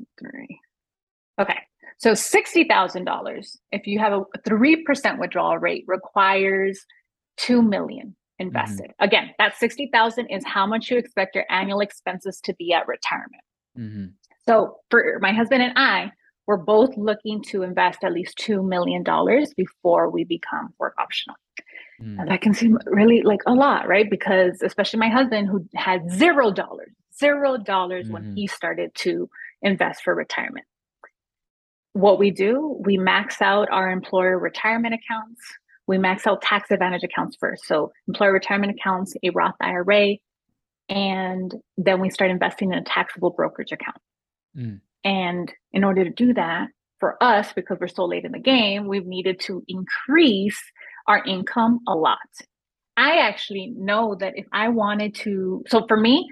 Okay. 1.39 1.59
So 1.99 2.11
$60,000, 2.13 3.57
if 3.71 3.87
you 3.87 3.99
have 3.99 4.13
a 4.13 4.23
3% 4.49 5.19
withdrawal 5.19 5.57
rate, 5.57 5.83
requires 5.87 6.85
2 7.37 7.61
million 7.61 8.15
invested. 8.39 8.87
Mm-hmm. 8.87 9.03
Again, 9.03 9.29
that 9.37 9.55
60,000 9.57 10.27
is 10.27 10.43
how 10.45 10.65
much 10.65 10.89
you 10.89 10.97
expect 10.97 11.35
your 11.35 11.45
annual 11.49 11.81
expenses 11.81 12.39
to 12.43 12.53
be 12.55 12.73
at 12.73 12.87
retirement. 12.87 13.43
Mm-hmm. 13.77 14.05
So 14.47 14.77
for 14.89 15.19
my 15.21 15.31
husband 15.31 15.63
and 15.63 15.73
I, 15.75 16.11
we're 16.47 16.57
both 16.57 16.97
looking 16.97 17.43
to 17.49 17.61
invest 17.61 18.03
at 18.03 18.11
least 18.11 18.37
$2 18.39 18.67
million 18.67 19.03
before 19.55 20.09
we 20.09 20.23
become 20.23 20.73
work 20.79 20.95
optional. 20.97 21.35
Mm. 22.01 22.19
And 22.19 22.31
that 22.31 22.41
can 22.41 22.55
seem 22.55 22.79
really 22.85 23.21
like 23.21 23.41
a 23.45 23.53
lot, 23.53 23.87
right? 23.87 24.09
Because 24.09 24.61
especially 24.63 24.99
my 24.99 25.09
husband 25.09 25.47
who 25.47 25.67
had 25.75 26.09
zero 26.09 26.49
dollars, 26.51 26.91
zero 27.15 27.57
dollars 27.57 28.05
mm-hmm. 28.05 28.13
when 28.13 28.35
he 28.35 28.47
started 28.47 28.95
to 28.95 29.29
invest 29.61 30.01
for 30.01 30.15
retirement 30.15 30.65
what 31.93 32.19
we 32.19 32.31
do, 32.31 32.77
we 32.85 32.97
max 32.97 33.41
out 33.41 33.67
our 33.71 33.91
employer 33.91 34.37
retirement 34.37 34.93
accounts. 34.93 35.41
We 35.89 35.97
max 35.97 36.27
out 36.27 36.43
tax 36.43 36.69
advantage 36.69 37.03
accounts 37.03 37.35
first. 37.39 37.65
So, 37.65 37.91
employer 38.07 38.31
retirement 38.31 38.77
accounts, 38.79 39.15
a 39.23 39.31
Roth 39.31 39.55
IRA, 39.59 40.17
and 40.87 41.51
then 41.77 41.99
we 41.99 42.11
start 42.11 42.29
investing 42.29 42.71
in 42.71 42.77
a 42.77 42.83
taxable 42.83 43.31
brokerage 43.31 43.71
account. 43.71 43.97
Mm. 44.55 44.81
And 45.03 45.51
in 45.71 45.83
order 45.83 46.03
to 46.03 46.11
do 46.11 46.35
that, 46.35 46.67
for 46.99 47.21
us, 47.23 47.53
because 47.53 47.77
we're 47.81 47.87
so 47.87 48.05
late 48.05 48.23
in 48.23 48.33
the 48.33 48.39
game, 48.39 48.87
we've 48.87 49.07
needed 49.07 49.39
to 49.45 49.63
increase 49.67 50.61
our 51.07 51.23
income 51.25 51.79
a 51.87 51.95
lot. 51.95 52.19
I 52.95 53.17
actually 53.17 53.73
know 53.75 54.15
that 54.19 54.33
if 54.35 54.45
I 54.53 54.67
wanted 54.69 55.15
to, 55.15 55.63
so 55.69 55.87
for 55.87 55.97
me, 55.97 56.27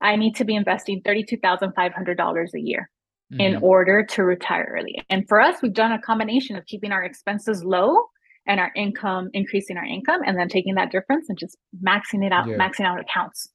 I 0.00 0.14
need 0.14 0.36
to 0.36 0.44
be 0.44 0.54
investing 0.54 1.02
$32,500 1.02 2.54
a 2.54 2.60
year 2.60 2.88
mm-hmm. 3.32 3.40
in 3.40 3.56
order 3.56 4.04
to 4.04 4.22
retire 4.22 4.72
early. 4.78 5.02
And 5.10 5.26
for 5.26 5.40
us, 5.40 5.60
we've 5.62 5.72
done 5.72 5.90
a 5.90 6.00
combination 6.00 6.54
of 6.54 6.64
keeping 6.66 6.92
our 6.92 7.02
expenses 7.02 7.64
low 7.64 7.96
and 8.50 8.58
our 8.58 8.70
income, 8.74 9.30
increasing 9.32 9.76
our 9.76 9.84
income, 9.84 10.20
and 10.26 10.36
then 10.36 10.48
taking 10.48 10.74
that 10.74 10.90
difference 10.90 11.26
and 11.28 11.38
just 11.38 11.56
maxing 11.82 12.24
it 12.24 12.32
out, 12.32 12.48
yeah. 12.48 12.56
maxing 12.56 12.84
out 12.84 13.00
accounts. 13.00 13.48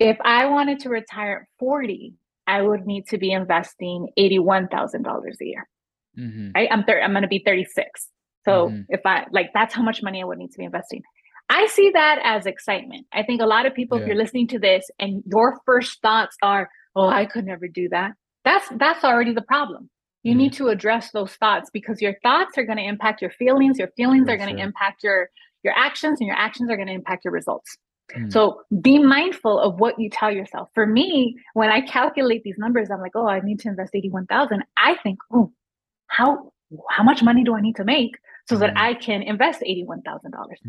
If 0.00 0.18
I 0.24 0.46
wanted 0.46 0.80
to 0.80 0.88
retire 0.88 1.42
at 1.42 1.58
40, 1.60 2.14
I 2.46 2.60
would 2.60 2.84
need 2.84 3.06
to 3.08 3.18
be 3.18 3.30
investing 3.30 4.08
$81,000 4.18 4.66
a 5.40 5.44
year. 5.44 5.68
Mm-hmm. 6.18 6.50
Right? 6.54 6.68
I'm 6.70 6.82
thir- 6.84 7.00
I'm 7.00 7.12
going 7.12 7.22
to 7.22 7.28
be 7.28 7.42
36. 7.46 8.08
So 8.44 8.68
mm-hmm. 8.68 8.80
if 8.88 9.00
I 9.06 9.24
like, 9.30 9.50
that's 9.54 9.72
how 9.72 9.82
much 9.82 10.02
money 10.02 10.20
I 10.20 10.24
would 10.24 10.38
need 10.38 10.50
to 10.50 10.58
be 10.58 10.64
investing. 10.64 11.02
I 11.48 11.66
see 11.66 11.90
that 11.94 12.18
as 12.24 12.46
excitement. 12.46 13.06
I 13.12 13.22
think 13.22 13.40
a 13.40 13.46
lot 13.46 13.66
of 13.66 13.74
people, 13.74 13.98
yeah. 13.98 14.02
if 14.02 14.08
you're 14.08 14.16
listening 14.16 14.48
to 14.48 14.58
this 14.58 14.84
and 14.98 15.22
your 15.26 15.60
first 15.64 16.02
thoughts 16.02 16.36
are, 16.42 16.68
oh 16.96 17.08
i 17.08 17.24
could 17.26 17.44
never 17.44 17.68
do 17.68 17.88
that 17.90 18.12
that's 18.44 18.68
that's 18.78 19.04
already 19.04 19.32
the 19.32 19.42
problem 19.42 19.88
you 20.24 20.32
mm-hmm. 20.32 20.38
need 20.38 20.52
to 20.54 20.68
address 20.68 21.12
those 21.12 21.32
thoughts 21.34 21.70
because 21.72 22.02
your 22.02 22.14
thoughts 22.22 22.58
are 22.58 22.64
going 22.64 22.78
to 22.78 22.84
impact 22.84 23.22
your 23.22 23.30
feelings 23.30 23.78
your 23.78 23.88
feelings 23.96 24.28
are 24.28 24.36
going 24.36 24.54
to 24.54 24.62
impact 24.62 25.04
your 25.04 25.30
your 25.62 25.72
actions 25.76 26.20
and 26.20 26.26
your 26.26 26.36
actions 26.36 26.70
are 26.70 26.76
going 26.76 26.88
to 26.88 26.94
impact 26.94 27.24
your 27.24 27.32
results 27.32 27.76
mm-hmm. 28.12 28.30
so 28.30 28.60
be 28.80 28.98
mindful 28.98 29.58
of 29.58 29.78
what 29.78 29.98
you 29.98 30.10
tell 30.10 30.32
yourself 30.32 30.68
for 30.74 30.86
me 30.86 31.36
when 31.54 31.70
i 31.70 31.80
calculate 31.80 32.42
these 32.42 32.58
numbers 32.58 32.90
i'm 32.90 33.00
like 33.00 33.12
oh 33.14 33.28
i 33.28 33.40
need 33.40 33.60
to 33.60 33.68
invest 33.68 33.94
81000 33.94 34.64
i 34.76 34.96
think 35.02 35.18
oh 35.32 35.52
how 36.08 36.50
how 36.90 37.02
much 37.04 37.22
money 37.22 37.44
do 37.44 37.54
i 37.54 37.60
need 37.60 37.76
to 37.76 37.84
make 37.84 38.16
so 38.48 38.56
mm-hmm. 38.56 38.62
that 38.62 38.76
i 38.76 38.94
can 38.94 39.22
invest 39.22 39.62
$81000 39.62 40.02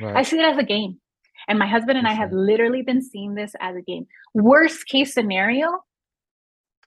right. 0.01 0.15
i 0.15 0.21
see 0.21 0.37
it 0.37 0.45
as 0.45 0.57
a 0.57 0.63
game 0.63 0.99
and 1.47 1.59
my 1.59 1.67
husband 1.67 1.97
and 1.97 2.07
I 2.07 2.13
have 2.13 2.31
literally 2.31 2.81
been 2.81 3.01
seeing 3.01 3.35
this 3.35 3.53
as 3.59 3.75
a 3.75 3.81
game. 3.81 4.07
Worst 4.33 4.87
case 4.87 5.13
scenario, 5.13 5.67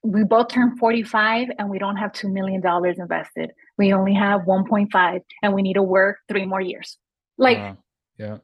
we 0.02 0.24
both 0.24 0.48
turned 0.48 0.78
45 0.78 1.48
and 1.58 1.68
we 1.68 1.78
don't 1.78 1.96
have 1.96 2.12
$2 2.12 2.32
million 2.32 2.62
invested. 2.98 3.52
We 3.76 3.92
only 3.92 4.14
have 4.14 4.42
1.5 4.42 5.20
and 5.42 5.54
we 5.54 5.62
need 5.62 5.74
to 5.74 5.82
work 5.82 6.18
three 6.28 6.46
more 6.46 6.61
years. 6.61 6.98
Like, 7.37 7.58
uh, 7.58 7.74
yeah. 8.18 8.38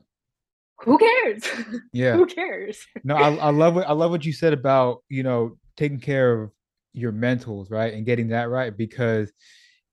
Who 0.81 0.99
cares? 0.99 1.45
Yeah. 1.93 2.17
who 2.17 2.27
cares? 2.27 2.85
no, 3.05 3.15
I, 3.15 3.35
I 3.35 3.51
love 3.51 3.77
what 3.77 3.89
I 3.89 3.93
love 3.93 4.11
what 4.11 4.25
you 4.25 4.33
said 4.33 4.53
about, 4.53 5.03
you 5.09 5.23
know, 5.23 5.57
taking 5.77 6.01
care 6.01 6.43
of 6.43 6.51
your 6.93 7.13
mentals, 7.13 7.71
right? 7.71 7.95
And 7.95 8.05
getting 8.05 8.29
that 8.29 8.51
right. 8.51 8.77
Because 8.77 9.33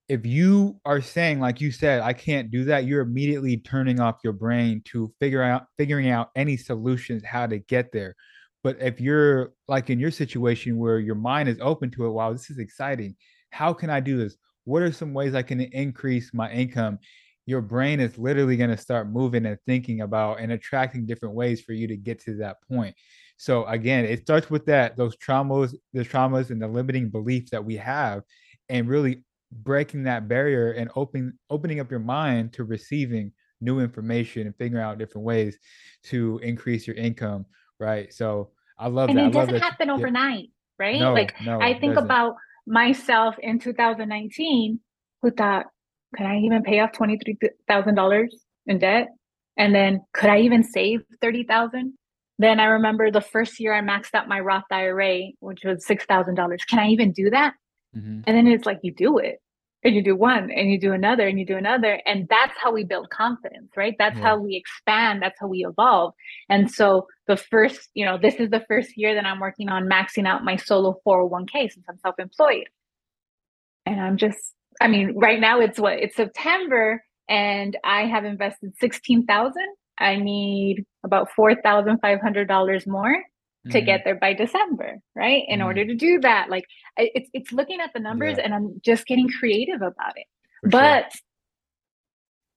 if 0.10 0.26
you 0.26 0.80
are 0.84 1.00
saying, 1.00 1.40
like 1.40 1.62
you 1.62 1.72
said, 1.72 2.02
I 2.02 2.14
can't 2.14 2.52
do 2.52 2.66
that, 2.66 2.86
you're 2.86 3.02
immediately 3.02 3.58
turning 3.58 4.00
off 4.00 4.18
your 4.24 4.34
brain 4.34 4.82
to 4.86 5.14
figure 5.20 5.42
out 5.42 5.68
figuring 5.78 6.10
out 6.10 6.30
any 6.36 6.58
solutions 6.58 7.24
how 7.24 7.48
to 7.48 7.60
get 7.60 7.92
there 7.92 8.16
but 8.64 8.78
if 8.80 9.02
you're 9.02 9.54
like 9.68 9.90
in 9.90 10.00
your 10.00 10.12
situation 10.12 10.78
where 10.78 11.00
your 11.00 11.16
mind 11.16 11.50
is 11.50 11.58
open 11.62 11.90
to 11.92 12.06
it, 12.06 12.12
wow, 12.12 12.32
this 12.32 12.50
is 12.50 12.60
exciting. 12.60 13.16
How 13.50 13.74
can 13.74 13.90
I 13.90 14.00
do 14.00 14.18
this? 14.18 14.36
What 14.66 14.84
are 14.84 14.92
some 14.92 15.14
ways 15.14 15.34
I 15.34 15.42
can 15.42 15.62
increase 15.62 16.32
my 16.34 16.52
income? 16.52 17.00
Your 17.48 17.62
brain 17.62 18.00
is 18.00 18.18
literally 18.18 18.56
going 18.56 18.70
to 18.70 18.78
start 18.78 19.10
moving 19.10 19.46
and 19.46 19.58
thinking 19.66 20.02
about 20.02 20.40
and 20.40 20.52
attracting 20.52 21.08
different 21.08 21.36
ways 21.36 21.62
for 21.62 21.74
you 21.74 21.88
to 21.88 21.98
get 21.98 22.22
to 22.22 22.36
that 22.38 22.58
point. 22.72 22.96
So 23.38 23.66
again, 23.66 24.06
it 24.06 24.22
starts 24.22 24.52
with 24.52 24.68
that 24.68 24.96
those 24.96 25.18
traumas, 25.18 25.74
the 25.94 26.06
traumas 26.06 26.52
and 26.52 26.62
the 26.62 26.68
limiting 26.68 27.10
beliefs 27.10 27.50
that 27.52 27.66
we 27.66 27.78
have, 27.78 28.22
and 28.70 28.88
really 28.88 29.24
breaking 29.52 30.04
that 30.04 30.28
barrier 30.28 30.72
and 30.74 30.92
opening 30.96 31.34
opening 31.50 31.80
up 31.80 31.90
your 31.90 32.00
mind 32.00 32.54
to 32.54 32.64
receiving 32.64 33.34
new 33.60 33.80
information 33.80 34.46
and 34.46 34.56
figuring 34.56 34.84
out 34.84 34.98
different 34.98 35.26
ways 35.26 35.58
to 36.04 36.40
increase 36.44 36.88
your 36.88 36.96
income 36.96 37.46
right? 37.82 38.14
So 38.14 38.50
I 38.78 38.88
love 38.88 39.08
that. 39.08 39.18
and 39.18 39.34
that. 39.34 39.38
it 39.38 39.46
doesn't 39.46 39.62
happen 39.62 39.88
yeah. 39.88 39.96
overnight, 39.96 40.50
right? 40.80 41.00
No, 41.00 41.14
like 41.14 41.34
no, 41.44 41.60
I 41.60 41.78
think 41.78 41.98
about 41.98 42.36
myself 42.66 43.36
in 43.40 43.60
2019 43.60 44.80
who 45.22 45.32
thought, 45.32 45.66
could 46.16 46.26
I 46.26 46.38
even 46.38 46.64
pay 46.64 46.80
off 46.80 46.92
$23,000 46.94 48.28
in 48.68 48.80
debt? 48.80 49.08
And 49.58 49.76
then 49.76 50.02
could 50.14 50.30
I 50.30 50.40
even 50.42 50.64
save 50.64 51.02
30,000? 51.22 51.94
Then 52.40 52.60
I 52.60 52.66
remember 52.66 53.12
the 53.12 53.22
first 53.22 53.60
year 53.60 53.74
I 53.74 53.82
maxed 53.82 54.16
out 54.16 54.28
my 54.28 54.40
Roth 54.40 54.64
IRA, 54.72 55.24
which 55.40 55.64
was 55.64 55.86
$6,000. 55.86 56.58
Can 56.68 56.80
I 56.80 56.88
even 56.88 57.12
do 57.12 57.30
that? 57.30 57.54
Mm-hmm. 57.96 58.22
And 58.26 58.38
then 58.38 58.48
it's 58.48 58.66
like 58.66 58.80
you 58.82 58.94
do 58.94 59.18
it 59.20 59.40
and 59.84 59.96
you 59.96 60.04
do 60.04 60.16
one 60.16 60.52
and 60.52 60.72
you 60.72 60.80
do 60.80 60.94
another 60.94 61.28
and 61.28 61.40
you 61.40 61.46
do 61.46 61.58
another 61.58 62.02
and 62.06 62.28
that's 62.30 62.54
how 62.58 62.72
we 62.72 62.84
build 62.84 63.10
confidence 63.10 63.72
right 63.76 63.96
that's 63.98 64.18
yeah. 64.18 64.24
how 64.24 64.38
we 64.38 64.56
expand 64.56 65.22
that's 65.22 65.40
how 65.40 65.48
we 65.48 65.66
evolve 65.66 66.14
and 66.50 66.70
so 66.70 67.08
the 67.28 67.38
first 67.38 67.90
you 67.94 68.06
know 68.06 68.18
this 68.18 68.36
is 68.36 68.50
the 68.50 68.64
first 68.68 68.96
year 68.96 69.16
that 69.16 69.26
i'm 69.26 69.40
working 69.40 69.70
on 69.70 69.90
maxing 69.90 70.28
out 70.28 70.44
my 70.44 70.56
solo 70.56 71.00
401k 71.06 71.72
since 71.72 71.86
i'm 71.90 71.98
self-employed 72.00 72.70
and 73.86 74.00
i'm 74.00 74.18
just 74.18 74.54
I 74.80 74.88
mean, 74.88 75.14
right 75.16 75.40
now 75.40 75.60
it's 75.60 75.80
what 75.80 76.00
it's 76.00 76.16
September 76.16 77.04
and 77.30 77.78
I 77.84 78.06
have 78.06 78.26
invested 78.26 78.74
16,000. 78.80 79.54
I 80.00 80.16
need 80.16 80.86
about 81.04 81.30
$4,500 81.38 82.88
more 82.88 83.16
to 83.70 83.78
mm-hmm. 83.78 83.86
get 83.86 84.02
there 84.04 84.16
by 84.16 84.34
December, 84.34 84.98
right? 85.16 85.44
In 85.48 85.60
mm-hmm. 85.60 85.68
order 85.68 85.86
to 85.86 85.96
do 85.96 86.20
that, 86.22 86.50
like 86.50 86.66
it's 86.98 87.30
it's 87.34 87.52
looking 87.52 87.80
at 87.80 87.92
the 87.94 88.00
numbers 88.00 88.38
yeah. 88.38 88.46
and 88.46 88.54
I'm 88.54 88.82
just 88.84 89.06
getting 89.06 89.30
creative 89.30 89.82
about 89.82 90.14
it. 90.16 90.26
For 90.62 90.70
but 90.70 91.12
sure. 91.12 91.22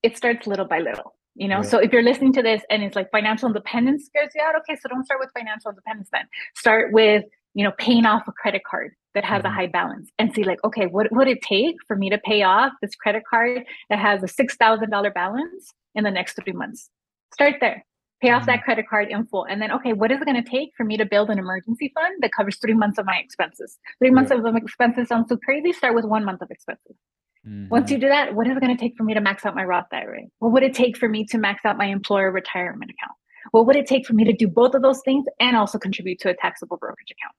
it 0.03 0.17
starts 0.17 0.47
little 0.47 0.67
by 0.67 0.79
little, 0.79 1.15
you 1.35 1.49
know. 1.49 1.57
Yeah. 1.57 1.63
So 1.69 1.79
if 1.79 1.93
you're 1.93 2.03
listening 2.03 2.33
to 2.35 2.43
this 2.43 2.63
and 2.71 2.83
it's 2.83 2.97
like 2.97 3.11
financial 3.11 3.49
independence 3.49 4.07
scares 4.07 4.31
you 4.35 4.43
out, 4.43 4.55
okay, 4.57 4.77
so 4.81 4.89
don't 4.89 5.05
start 5.05 5.21
with 5.21 5.31
financial 5.37 5.71
independence 5.71 6.09
then. 6.11 6.27
Start 6.57 6.93
with, 6.93 7.25
you 7.53 7.65
know, 7.65 7.73
paying 7.79 8.07
off 8.07 8.27
a 8.27 8.33
credit 8.33 8.63
card 8.65 8.93
that 9.13 9.25
has 9.25 9.43
mm-hmm. 9.43 9.53
a 9.53 9.55
high 9.55 9.67
balance 9.67 10.11
and 10.19 10.35
see 10.35 10.43
like, 10.43 10.65
okay, 10.65 10.87
what 10.87 11.13
would 11.13 11.29
it 11.29 11.43
take 11.43 11.77
for 11.87 11.97
me 11.97 12.09
to 12.09 12.19
pay 12.19 12.43
off 12.43 12.73
this 12.81 12.95
credit 12.95 13.25
card 13.29 13.63
that 13.91 13.99
has 13.99 14.23
a 14.23 14.27
$6,000 14.27 15.15
balance 15.15 15.71
in 15.95 16.03
the 16.03 16.11
next 16.11 16.41
3 16.43 16.53
months? 16.55 16.89
Start 17.33 17.57
there 17.61 17.85
pay 18.25 18.31
off 18.31 18.47
that 18.47 18.57
mm-hmm. 18.57 18.65
credit 18.65 18.89
card 18.89 19.09
in 19.11 19.27
full. 19.27 19.45
And 19.45 19.61
then, 19.61 19.71
okay, 19.73 19.93
what 19.93 20.11
is 20.11 20.21
it 20.21 20.25
going 20.25 20.43
to 20.43 20.49
take 20.49 20.71
for 20.77 20.85
me 20.85 20.97
to 20.97 21.05
build 21.05 21.31
an 21.31 21.39
emergency 21.39 21.93
fund 21.95 22.23
that 22.23 22.33
covers 22.33 22.57
three 22.57 22.75
months 22.75 22.99
of 22.99 23.07
my 23.07 23.17
expenses? 23.17 23.79
Three 23.99 24.11
months 24.11 24.31
yeah. 24.31 24.49
of 24.49 24.57
expenses 24.57 25.09
sounds 25.09 25.29
so 25.29 25.37
crazy. 25.37 25.73
Start 25.73 25.95
with 25.95 26.05
one 26.05 26.25
month 26.25 26.43
of 26.43 26.51
expenses. 26.51 26.97
Mm-hmm. 27.47 27.69
Once 27.69 27.91
you 27.91 27.99
do 27.99 28.09
that, 28.09 28.35
what 28.35 28.47
is 28.47 28.57
it 28.57 28.61
going 28.61 28.75
to 28.75 28.81
take 28.81 28.97
for 28.97 29.05
me 29.05 29.15
to 29.15 29.21
max 29.21 29.45
out 29.45 29.55
my 29.55 29.65
Roth 29.65 29.87
IRA? 29.93 30.23
What 30.39 30.53
would 30.53 30.63
it 30.63 30.75
take 30.75 30.97
for 30.97 31.09
me 31.09 31.27
to 31.27 31.39
max 31.39 31.65
out 31.65 31.77
my 31.77 31.87
employer 31.87 32.31
retirement 32.31 32.91
account? 32.91 33.17
What 33.51 33.67
would 33.67 33.77
it 33.77 33.87
take 33.87 34.07
for 34.07 34.15
me 34.15 34.25
to 34.25 34.33
do 34.33 34.49
both 34.49 34.75
of 34.75 34.81
those 34.81 35.03
things 35.05 35.27
and 35.39 35.57
also 35.57 35.79
contribute 35.79 36.19
to 36.21 36.31
a 36.31 36.35
taxable 36.35 36.79
brokerage 36.79 37.13
account? 37.13 37.35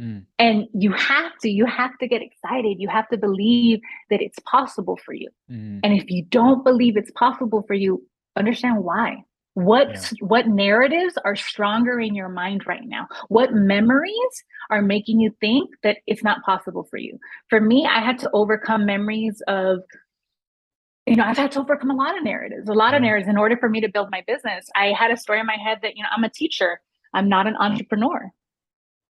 Mm. 0.00 0.24
And 0.38 0.66
you 0.72 0.92
have 0.92 1.32
to, 1.42 1.50
you 1.50 1.66
have 1.66 1.96
to 1.98 2.08
get 2.08 2.22
excited. 2.22 2.78
You 2.80 2.88
have 2.88 3.08
to 3.10 3.18
believe 3.18 3.80
that 4.08 4.22
it's 4.22 4.38
possible 4.40 4.98
for 5.04 5.12
you. 5.12 5.28
Mm. 5.50 5.80
And 5.84 5.92
if 5.92 6.10
you 6.10 6.24
don't 6.24 6.64
believe 6.64 6.96
it's 6.96 7.10
possible 7.10 7.62
for 7.66 7.74
you, 7.74 8.02
understand 8.36 8.82
why 8.82 9.24
what 9.54 9.88
yeah. 9.88 10.00
what 10.20 10.46
narratives 10.46 11.18
are 11.24 11.34
stronger 11.34 12.00
in 12.00 12.14
your 12.14 12.28
mind 12.28 12.66
right 12.66 12.84
now? 12.84 13.08
What 13.28 13.52
memories 13.52 14.44
are 14.70 14.82
making 14.82 15.20
you 15.20 15.34
think 15.40 15.70
that 15.82 15.98
it's 16.06 16.22
not 16.22 16.42
possible 16.44 16.86
for 16.88 16.98
you? 16.98 17.18
For 17.48 17.60
me 17.60 17.86
i 17.86 18.00
had 18.00 18.18
to 18.20 18.30
overcome 18.32 18.86
memories 18.86 19.42
of 19.48 19.80
you 21.06 21.16
know 21.16 21.24
i've 21.24 21.36
had 21.36 21.52
to 21.52 21.60
overcome 21.60 21.90
a 21.90 21.94
lot 21.94 22.16
of 22.16 22.22
narratives 22.22 22.68
a 22.68 22.74
lot 22.74 22.94
of 22.94 23.02
narratives. 23.02 23.28
In 23.28 23.36
order 23.36 23.56
for 23.56 23.68
me 23.68 23.80
to 23.80 23.88
build 23.88 24.08
my 24.10 24.22
business 24.26 24.68
i 24.76 24.92
had 24.92 25.10
a 25.10 25.16
story 25.16 25.40
in 25.40 25.46
my 25.46 25.56
head 25.56 25.78
that 25.82 25.96
you 25.96 26.02
know 26.02 26.08
i'm 26.16 26.24
a 26.24 26.30
teacher. 26.30 26.80
I'm 27.12 27.28
not 27.28 27.48
an 27.48 27.56
entrepreneur. 27.56 28.30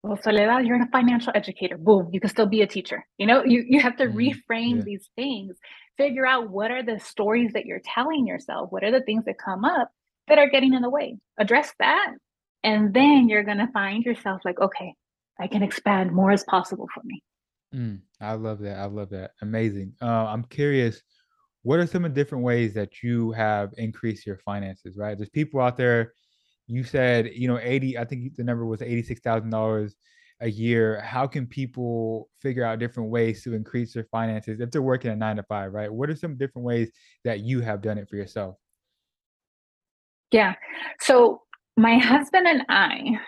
Well 0.01 0.17
soledad 0.17 0.65
you're 0.65 0.81
a 0.81 0.87
financial 0.87 1.31
educator. 1.35 1.77
Boom 1.77 2.09
you 2.11 2.19
can 2.19 2.29
still 2.31 2.47
be 2.47 2.63
a 2.63 2.67
teacher. 2.67 3.05
You 3.19 3.27
know 3.27 3.43
you, 3.43 3.63
you 3.67 3.79
have 3.81 3.97
to 3.97 4.05
mm-hmm. 4.05 4.17
reframe 4.17 4.77
yeah. 4.77 4.83
these 4.83 5.09
things. 5.15 5.57
Figure 5.95 6.25
out 6.25 6.49
what 6.49 6.71
are 6.71 6.81
the 6.81 6.99
stories 6.99 7.53
that 7.53 7.67
you're 7.67 7.81
telling 7.85 8.25
yourself? 8.25 8.71
What 8.71 8.83
are 8.83 8.89
the 8.91 9.01
things 9.01 9.25
that 9.25 9.37
come 9.37 9.63
up 9.63 9.91
that 10.27 10.37
are 10.37 10.49
getting 10.49 10.73
in 10.73 10.81
the 10.81 10.89
way. 10.89 11.17
Address 11.37 11.73
that. 11.79 12.13
And 12.63 12.93
then 12.93 13.27
you're 13.27 13.43
going 13.43 13.57
to 13.57 13.67
find 13.73 14.03
yourself 14.03 14.41
like, 14.45 14.59
okay, 14.59 14.93
I 15.39 15.47
can 15.47 15.63
expand 15.63 16.11
more 16.11 16.31
as 16.31 16.43
possible 16.45 16.87
for 16.93 17.01
me. 17.03 17.21
Mm, 17.75 18.01
I 18.21 18.33
love 18.33 18.59
that. 18.59 18.77
I 18.77 18.85
love 18.85 19.09
that. 19.09 19.31
Amazing. 19.41 19.93
Uh, 20.01 20.25
I'm 20.27 20.43
curious, 20.45 21.01
what 21.63 21.79
are 21.79 21.87
some 21.87 22.05
of 22.05 22.13
the 22.13 22.21
different 22.21 22.43
ways 22.43 22.73
that 22.75 23.01
you 23.01 23.31
have 23.31 23.73
increased 23.77 24.25
your 24.25 24.37
finances, 24.37 24.95
right? 24.97 25.17
There's 25.17 25.29
people 25.29 25.59
out 25.59 25.75
there, 25.75 26.13
you 26.67 26.83
said, 26.83 27.31
you 27.33 27.47
know, 27.47 27.59
80, 27.59 27.97
I 27.97 28.05
think 28.05 28.35
the 28.35 28.43
number 28.43 28.65
was 28.65 28.81
$86,000 28.81 29.91
a 30.41 30.49
year. 30.49 31.01
How 31.01 31.25
can 31.25 31.47
people 31.47 32.29
figure 32.41 32.63
out 32.63 32.79
different 32.79 33.09
ways 33.09 33.43
to 33.43 33.53
increase 33.53 33.93
their 33.93 34.07
finances 34.11 34.59
if 34.59 34.71
they're 34.71 34.81
working 34.81 35.11
a 35.11 35.15
nine 35.15 35.37
to 35.37 35.43
five, 35.43 35.73
right? 35.73 35.91
What 35.91 36.09
are 36.09 36.15
some 36.15 36.37
different 36.37 36.65
ways 36.65 36.91
that 37.23 37.39
you 37.39 37.61
have 37.61 37.81
done 37.81 37.97
it 37.97 38.09
for 38.09 38.17
yourself? 38.17 38.55
Yeah. 40.33 40.55
So 40.99 41.41
my 41.77 41.99
husband 41.99 42.47
and 42.47 42.63
I, 42.67 43.19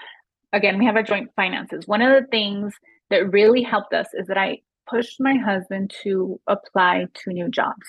again, 0.51 0.77
we 0.79 0.85
have 0.85 0.95
our 0.95 1.03
joint 1.03 1.29
finances. 1.35 1.87
One 1.87 2.01
of 2.01 2.11
the 2.11 2.27
things 2.27 2.73
that 3.11 3.31
really 3.31 3.61
helped 3.61 3.93
us 3.93 4.07
is 4.13 4.27
that 4.27 4.37
I 4.37 4.59
pushed 4.89 5.19
my 5.19 5.35
husband 5.35 5.93
to 6.03 6.39
apply 6.47 7.05
to 7.13 7.31
new 7.31 7.47
jobs. 7.47 7.85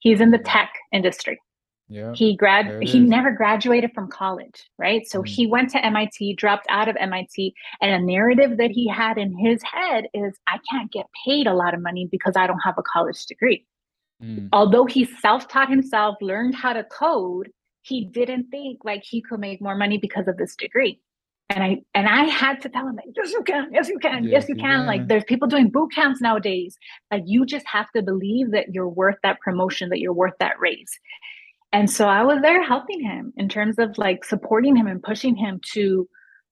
He's 0.00 0.20
in 0.20 0.32
the 0.32 0.38
tech 0.38 0.72
industry. 0.92 1.38
Yeah. 1.88 2.12
He 2.14 2.36
grad 2.36 2.82
he 2.82 2.98
is. 2.98 3.08
never 3.08 3.30
graduated 3.30 3.92
from 3.94 4.08
college, 4.10 4.68
right? 4.76 5.08
So 5.08 5.22
mm. 5.22 5.28
he 5.28 5.46
went 5.46 5.70
to 5.70 5.84
MIT, 5.84 6.34
dropped 6.34 6.66
out 6.68 6.88
of 6.88 6.96
MIT, 6.96 7.54
and 7.80 7.90
a 7.90 8.04
narrative 8.04 8.58
that 8.58 8.70
he 8.70 8.88
had 8.88 9.16
in 9.16 9.34
his 9.38 9.62
head 9.62 10.06
is 10.12 10.34
I 10.46 10.58
can't 10.70 10.92
get 10.92 11.06
paid 11.24 11.46
a 11.46 11.54
lot 11.54 11.72
of 11.72 11.80
money 11.80 12.06
because 12.10 12.34
I 12.36 12.46
don't 12.46 12.60
have 12.60 12.74
a 12.76 12.82
college 12.82 13.24
degree. 13.24 13.64
Mm. 14.22 14.48
Although 14.52 14.84
he 14.84 15.04
self-taught 15.04 15.70
himself, 15.70 16.16
learned 16.20 16.54
how 16.54 16.74
to 16.74 16.84
code, 16.84 17.50
he 17.88 18.04
didn't 18.04 18.50
think 18.50 18.84
like 18.84 19.02
he 19.04 19.22
could 19.22 19.40
make 19.40 19.60
more 19.60 19.74
money 19.74 19.98
because 19.98 20.28
of 20.28 20.36
this 20.36 20.54
degree. 20.54 21.00
And 21.50 21.64
i 21.64 21.78
and 21.94 22.06
i 22.06 22.24
had 22.24 22.60
to 22.60 22.68
tell 22.68 22.86
him 22.86 22.96
like 22.96 23.06
yes 23.16 23.32
you 23.32 23.42
can 23.42 23.68
yes 23.72 23.88
you 23.88 23.98
can 23.98 24.24
yes, 24.24 24.32
yes 24.32 24.48
you 24.50 24.54
can. 24.54 24.84
like 24.84 25.08
there's 25.08 25.24
people 25.24 25.48
doing 25.48 25.70
boot 25.70 25.90
camps 25.94 26.20
nowadays. 26.20 26.76
Like 27.10 27.22
you 27.24 27.46
just 27.46 27.66
have 27.66 27.90
to 27.96 28.02
believe 28.02 28.50
that 28.50 28.74
you're 28.74 28.88
worth 28.88 29.16
that 29.22 29.40
promotion 29.40 29.88
that 29.88 29.98
you're 29.98 30.12
worth 30.12 30.34
that 30.40 30.60
raise. 30.60 30.92
And 31.72 31.90
so 31.90 32.06
i 32.06 32.22
was 32.22 32.42
there 32.42 32.62
helping 32.62 33.00
him 33.02 33.32
in 33.36 33.48
terms 33.48 33.78
of 33.78 33.96
like 33.96 34.24
supporting 34.24 34.76
him 34.76 34.86
and 34.86 35.02
pushing 35.02 35.36
him 35.36 35.60
to 35.72 36.06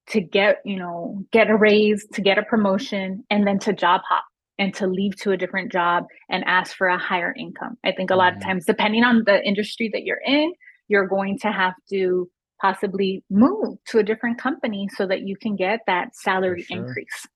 to 0.09 0.21
get 0.21 0.63
you 0.65 0.79
know 0.79 1.23
get 1.31 1.51
a 1.51 1.57
raise 1.57 2.07
to 2.15 2.23
get 2.23 2.39
a 2.39 2.43
promotion 2.43 3.23
and 3.29 3.47
then 3.47 3.59
to 3.59 3.75
job 3.75 4.01
hop 4.09 4.25
and 4.59 4.73
to 4.75 4.87
leave 4.87 5.15
to 5.17 5.33
a 5.33 5.37
different 5.37 5.71
job 5.71 6.07
and 6.31 6.43
ask 6.45 6.75
for 6.75 6.87
a 6.87 6.99
higher 6.99 7.35
income. 7.39 7.77
I 7.85 7.93
think 7.93 8.11
a 8.11 8.17
lot 8.17 8.33
mm-hmm. 8.33 8.39
of 8.39 8.45
times 8.45 8.65
depending 8.65 9.05
on 9.05 9.25
the 9.27 9.43
industry 9.45 9.91
that 9.93 10.05
you're 10.05 10.23
in 10.25 10.55
you're 10.89 11.07
going 11.07 11.39
to 11.41 11.53
have 11.53 11.75
to 11.91 12.29
possibly 12.61 13.23
move 13.31 13.79
to 13.87 13.99
a 13.99 14.03
different 14.03 14.39
company 14.39 14.89
so 14.97 15.07
that 15.07 15.23
you 15.23 15.37
can 15.37 15.57
get 15.57 15.81
that 15.87 16.17
salary 16.17 16.63
sure. 16.63 16.79
increase. 16.79 17.27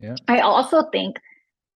Yeah. 0.00 0.14
I 0.28 0.40
also 0.40 0.84
think 0.92 1.16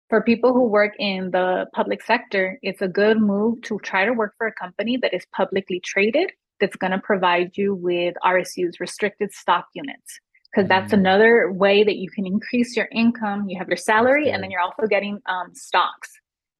for 0.09 0.22
people 0.22 0.52
who 0.52 0.64
work 0.64 0.94
in 0.98 1.30
the 1.30 1.66
public 1.74 2.02
sector, 2.02 2.59
it's 2.62 2.82
a 2.82 2.88
good 2.88 3.20
move 3.20 3.61
to 3.62 3.78
try 3.82 4.04
to 4.04 4.12
work 4.12 4.34
for 4.38 4.46
a 4.46 4.52
company 4.52 4.96
that 4.98 5.14
is 5.14 5.26
publicly 5.34 5.80
traded 5.80 6.32
that's 6.61 6.76
going 6.76 6.92
to 6.92 6.98
provide 6.98 7.56
you 7.56 7.74
with 7.74 8.14
RSUs, 8.24 8.80
restricted 8.80 9.32
stock 9.32 9.66
units. 9.74 10.20
Because 10.50 10.64
mm. 10.64 10.68
that's 10.70 10.92
another 10.92 11.52
way 11.52 11.84
that 11.84 11.96
you 11.96 12.11
can 12.11 12.26
increase 12.26 12.76
your 12.76 12.88
income. 12.90 13.48
You 13.48 13.59
have 13.59 13.68
your 13.68 13.76
salary, 13.76 14.30
and 14.30 14.42
then 14.42 14.50
you're 14.50 14.62
also 14.62 14.86
getting 14.88 15.20
um, 15.26 15.54
stocks. 15.54 16.11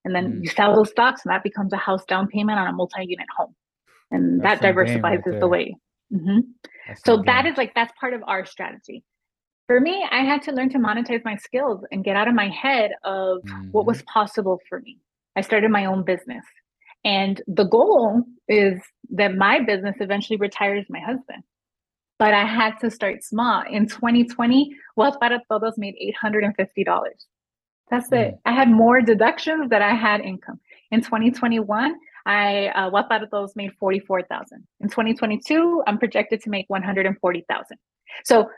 And 0.05 0.15
then 0.15 0.35
mm. 0.35 0.43
you 0.43 0.51
sell 0.51 0.77
those 0.77 0.91
stocks, 0.91 1.23
and 1.25 1.33
that 1.33 1.43
becomes 1.43 1.73
a 1.73 1.79
house 1.79 2.05
down 2.05 2.29
payment 2.29 2.59
on 2.59 2.69
a 2.69 2.73
multi 2.73 3.05
unit 3.05 3.27
home 3.37 3.55
and 4.11 4.41
that's 4.43 4.61
that 4.61 4.69
diversifies 4.69 5.21
right 5.27 5.41
the 5.41 5.49
way. 5.49 5.77
Mm-hmm. 6.13 6.41
So 7.05 7.23
that 7.27 7.47
is 7.47 7.57
like 7.57 7.75
that's 7.75 7.93
part 8.01 8.15
of 8.15 8.23
our 8.27 8.47
strategy. 8.47 9.05
For 9.67 9.81
me, 9.81 10.07
I 10.11 10.25
had 10.25 10.43
to 10.43 10.53
learn 10.53 10.71
to 10.71 10.79
monetize 10.79 11.23
my 11.25 11.37
skills 11.37 11.85
and 11.93 12.03
get 12.03 12.17
out 12.17 12.27
of 12.27 12.35
my 12.35 12.49
head 12.49 12.93
of 13.05 13.43
mm-hmm. 13.43 13.71
what 13.71 13.85
was 13.85 14.03
possible 14.03 14.59
for 14.69 14.81
me. 14.81 14.99
I 15.37 15.43
started 15.43 15.71
my 15.71 15.85
own 15.85 16.05
business. 16.05 16.45
And 17.05 17.41
the 17.47 17.65
goal 17.65 18.25
is 18.49 18.81
that 19.11 19.37
my 19.37 19.61
business 19.61 19.97
eventually 20.01 20.39
retires 20.39 20.87
my 20.89 21.01
husband. 21.01 21.45
But 22.19 22.35
I 22.35 22.45
had 22.45 22.79
to 22.81 22.91
start 22.91 23.23
small. 23.23 23.63
In 23.71 23.87
2020, 23.87 24.75
Wealth 24.97 25.21
para 25.21 25.41
Todos 25.49 25.75
made 25.79 25.95
$850. 26.23 26.55
That's 27.91 28.11
mm. 28.11 28.19
it. 28.19 28.35
I 28.45 28.53
had 28.53 28.69
more 28.71 29.01
deductions 29.01 29.71
than 29.71 29.83
I 29.83 29.95
had 29.95 30.21
income. 30.21 30.61
In 30.91 31.03
2021, 31.03 31.95
I 32.29 32.67
uh, 32.75 32.91
Todos 32.91 33.57
made 33.57 33.73
44,000. 33.81 34.63
In 34.81 34.89
2022, 34.91 35.83
I'm 35.87 35.99
projected 35.99 36.43
to 36.43 36.51
make 36.51 36.67
140,000. 36.69 37.79
So 38.25 38.51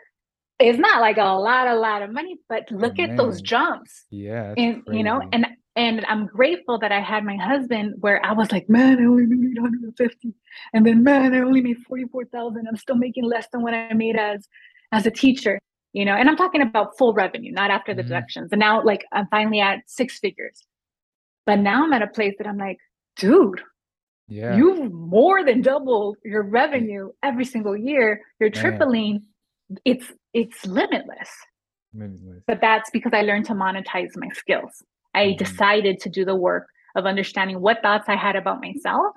it's 0.58 0.78
not 0.78 1.00
like 1.00 1.18
a 1.18 1.22
lot, 1.22 1.68
a 1.68 1.76
lot 1.76 2.02
of 2.02 2.10
money, 2.10 2.36
but 2.48 2.68
oh, 2.72 2.74
look 2.74 2.94
oh, 2.98 3.04
at 3.04 3.16
those 3.16 3.40
jumps. 3.40 4.06
Yeah. 4.10 4.54
And 4.56 4.84
crazy. 4.84 4.98
you 4.98 5.04
know, 5.04 5.22
and 5.32 5.46
and 5.76 6.04
I'm 6.06 6.26
grateful 6.26 6.80
that 6.80 6.90
I 6.90 7.00
had 7.00 7.24
my 7.24 7.36
husband 7.36 7.94
where 8.00 8.24
I 8.26 8.32
was 8.32 8.50
like, 8.50 8.68
man, 8.68 8.98
I 8.98 9.04
only 9.04 9.24
made 9.26 9.56
150. 9.56 10.34
And 10.74 10.84
then 10.84 11.04
man, 11.04 11.32
I 11.32 11.38
only 11.38 11.60
made 11.60 11.78
44,000. 11.88 12.66
I'm 12.66 12.76
still 12.76 12.96
making 12.96 13.24
less 13.24 13.46
than 13.52 13.62
what 13.62 13.72
I 13.72 13.94
made 13.94 14.16
as 14.16 14.48
as 14.90 15.06
a 15.06 15.12
teacher. 15.12 15.60
You 15.92 16.04
know, 16.04 16.14
and 16.14 16.28
I'm 16.28 16.36
talking 16.36 16.60
about 16.60 16.98
full 16.98 17.14
revenue, 17.14 17.52
not 17.52 17.70
after 17.70 17.94
the 17.94 18.02
mm-hmm. 18.02 18.08
deductions. 18.08 18.48
And 18.50 18.58
now 18.58 18.82
like 18.82 19.06
I'm 19.12 19.28
finally 19.28 19.60
at 19.60 19.78
six 19.86 20.18
figures. 20.18 20.66
But 21.46 21.60
now 21.60 21.84
I'm 21.84 21.92
at 21.92 22.02
a 22.02 22.08
place 22.08 22.34
that 22.38 22.46
I'm 22.46 22.58
like, 22.58 22.78
dude, 23.20 23.60
yeah. 24.28 24.56
you've 24.56 24.92
more 24.92 25.44
than 25.44 25.60
doubled 25.60 26.16
your 26.24 26.42
revenue 26.42 27.10
every 27.22 27.44
single 27.44 27.76
year. 27.76 28.20
You're 28.38 28.50
tripling. 28.50 29.22
It's 29.84 30.06
it's 30.32 30.64
limitless. 30.66 31.30
limitless. 31.94 32.42
But 32.46 32.60
that's 32.60 32.90
because 32.90 33.12
I 33.14 33.22
learned 33.22 33.46
to 33.46 33.54
monetize 33.54 34.10
my 34.16 34.28
skills. 34.34 34.82
I 35.14 35.26
mm-hmm. 35.26 35.44
decided 35.44 36.00
to 36.00 36.08
do 36.08 36.24
the 36.24 36.36
work 36.36 36.66
of 36.96 37.06
understanding 37.06 37.60
what 37.60 37.82
thoughts 37.82 38.08
I 38.08 38.16
had 38.16 38.36
about 38.36 38.60
myself. 38.60 39.14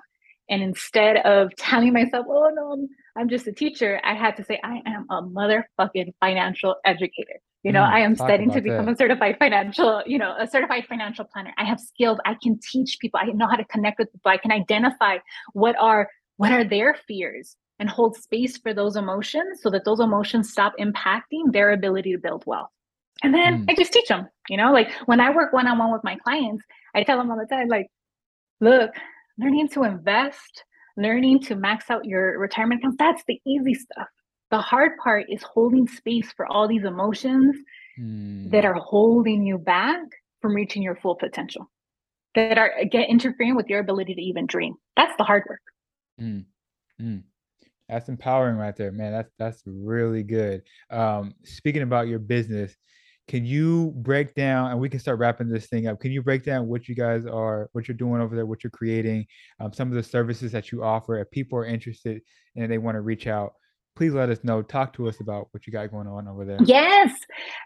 And 0.48 0.62
instead 0.62 1.16
of 1.18 1.50
telling 1.58 1.92
myself, 1.92 2.26
oh 2.28 2.50
no, 2.54 2.72
I'm, 2.72 2.88
I'm 3.16 3.28
just 3.28 3.46
a 3.46 3.52
teacher. 3.52 4.00
I 4.04 4.14
had 4.14 4.36
to 4.36 4.44
say, 4.44 4.60
I 4.64 4.82
am 4.86 5.06
a 5.10 5.22
motherfucking 5.22 6.14
financial 6.20 6.76
educator. 6.84 7.40
You 7.62 7.72
know, 7.72 7.80
mm, 7.80 7.88
I 7.88 8.00
am 8.00 8.14
studying 8.14 8.50
to 8.50 8.60
become 8.60 8.86
that. 8.86 8.94
a 8.94 8.96
certified 8.96 9.36
financial, 9.38 10.02
you 10.04 10.18
know, 10.18 10.34
a 10.38 10.46
certified 10.46 10.84
financial 10.86 11.24
planner. 11.24 11.54
I 11.56 11.64
have 11.64 11.80
skills. 11.80 12.18
I 12.26 12.36
can 12.42 12.58
teach 12.60 12.98
people. 13.00 13.20
I 13.22 13.26
know 13.26 13.46
how 13.46 13.56
to 13.56 13.64
connect 13.64 13.98
with 13.98 14.12
people. 14.12 14.30
I 14.30 14.36
can 14.36 14.52
identify 14.52 15.18
what 15.54 15.74
are 15.80 16.08
what 16.36 16.52
are 16.52 16.64
their 16.64 16.94
fears 17.06 17.56
and 17.78 17.88
hold 17.88 18.16
space 18.16 18.58
for 18.58 18.74
those 18.74 18.96
emotions 18.96 19.60
so 19.62 19.70
that 19.70 19.84
those 19.84 20.00
emotions 20.00 20.50
stop 20.50 20.74
impacting 20.78 21.52
their 21.52 21.72
ability 21.72 22.12
to 22.12 22.18
build 22.18 22.44
wealth. 22.46 22.68
And 23.22 23.32
then 23.32 23.64
mm. 23.64 23.70
I 23.70 23.74
just 23.74 23.92
teach 23.92 24.08
them, 24.08 24.28
you 24.48 24.56
know, 24.56 24.72
like 24.72 24.92
when 25.06 25.20
I 25.20 25.30
work 25.30 25.52
one 25.52 25.66
on 25.66 25.78
one 25.78 25.92
with 25.92 26.04
my 26.04 26.16
clients, 26.16 26.64
I 26.94 27.02
tell 27.02 27.16
them 27.16 27.30
all 27.30 27.38
the 27.38 27.46
time, 27.46 27.68
like, 27.68 27.86
look, 28.60 28.90
learning 29.38 29.68
to 29.70 29.84
invest, 29.84 30.64
learning 30.96 31.40
to 31.40 31.56
max 31.56 31.90
out 31.90 32.04
your 32.04 32.38
retirement 32.38 32.80
accounts, 32.80 32.96
that's 32.98 33.22
the 33.26 33.40
easy 33.46 33.74
stuff. 33.74 34.08
The 34.50 34.58
hard 34.60 34.92
part 35.02 35.26
is 35.28 35.42
holding 35.42 35.88
space 35.88 36.32
for 36.36 36.46
all 36.46 36.68
these 36.68 36.84
emotions 36.84 37.56
mm. 37.98 38.50
that 38.50 38.64
are 38.64 38.74
holding 38.74 39.44
you 39.44 39.58
back 39.58 40.00
from 40.40 40.54
reaching 40.54 40.82
your 40.82 40.96
full 40.96 41.16
potential, 41.16 41.70
that 42.34 42.58
are 42.58 42.72
get 42.90 43.08
interfering 43.08 43.56
with 43.56 43.68
your 43.68 43.80
ability 43.80 44.14
to 44.14 44.20
even 44.20 44.46
dream. 44.46 44.74
That's 44.96 45.16
the 45.16 45.24
hard 45.24 45.44
work. 45.48 45.60
Mm. 46.20 46.44
Mm. 47.00 47.22
That's 47.88 48.08
empowering 48.08 48.56
right 48.56 48.76
there, 48.76 48.92
man. 48.92 49.12
That's 49.12 49.32
that's 49.38 49.62
really 49.66 50.22
good. 50.22 50.62
Um, 50.90 51.34
speaking 51.44 51.82
about 51.82 52.08
your 52.08 52.18
business, 52.18 52.76
can 53.26 53.44
you 53.44 53.92
break 53.96 54.34
down 54.34 54.70
and 54.70 54.78
we 54.78 54.88
can 54.88 55.00
start 55.00 55.18
wrapping 55.18 55.48
this 55.48 55.66
thing 55.66 55.86
up? 55.86 56.00
Can 56.00 56.12
you 56.12 56.22
break 56.22 56.44
down 56.44 56.68
what 56.68 56.88
you 56.88 56.94
guys 56.94 57.24
are, 57.26 57.70
what 57.72 57.88
you're 57.88 57.96
doing 57.96 58.20
over 58.20 58.36
there, 58.36 58.46
what 58.46 58.62
you're 58.62 58.70
creating, 58.70 59.26
um, 59.60 59.72
some 59.72 59.88
of 59.88 59.94
the 59.94 60.02
services 60.02 60.52
that 60.52 60.70
you 60.70 60.84
offer? 60.84 61.18
If 61.18 61.30
people 61.30 61.58
are 61.58 61.64
interested 61.64 62.20
and 62.54 62.70
they 62.70 62.78
want 62.78 62.96
to 62.96 63.00
reach 63.00 63.26
out, 63.26 63.54
please 63.96 64.12
let 64.12 64.28
us 64.28 64.44
know. 64.44 64.60
Talk 64.60 64.92
to 64.94 65.08
us 65.08 65.20
about 65.20 65.48
what 65.52 65.66
you 65.66 65.72
got 65.72 65.90
going 65.90 66.06
on 66.06 66.28
over 66.28 66.44
there. 66.44 66.58
Yes. 66.64 67.14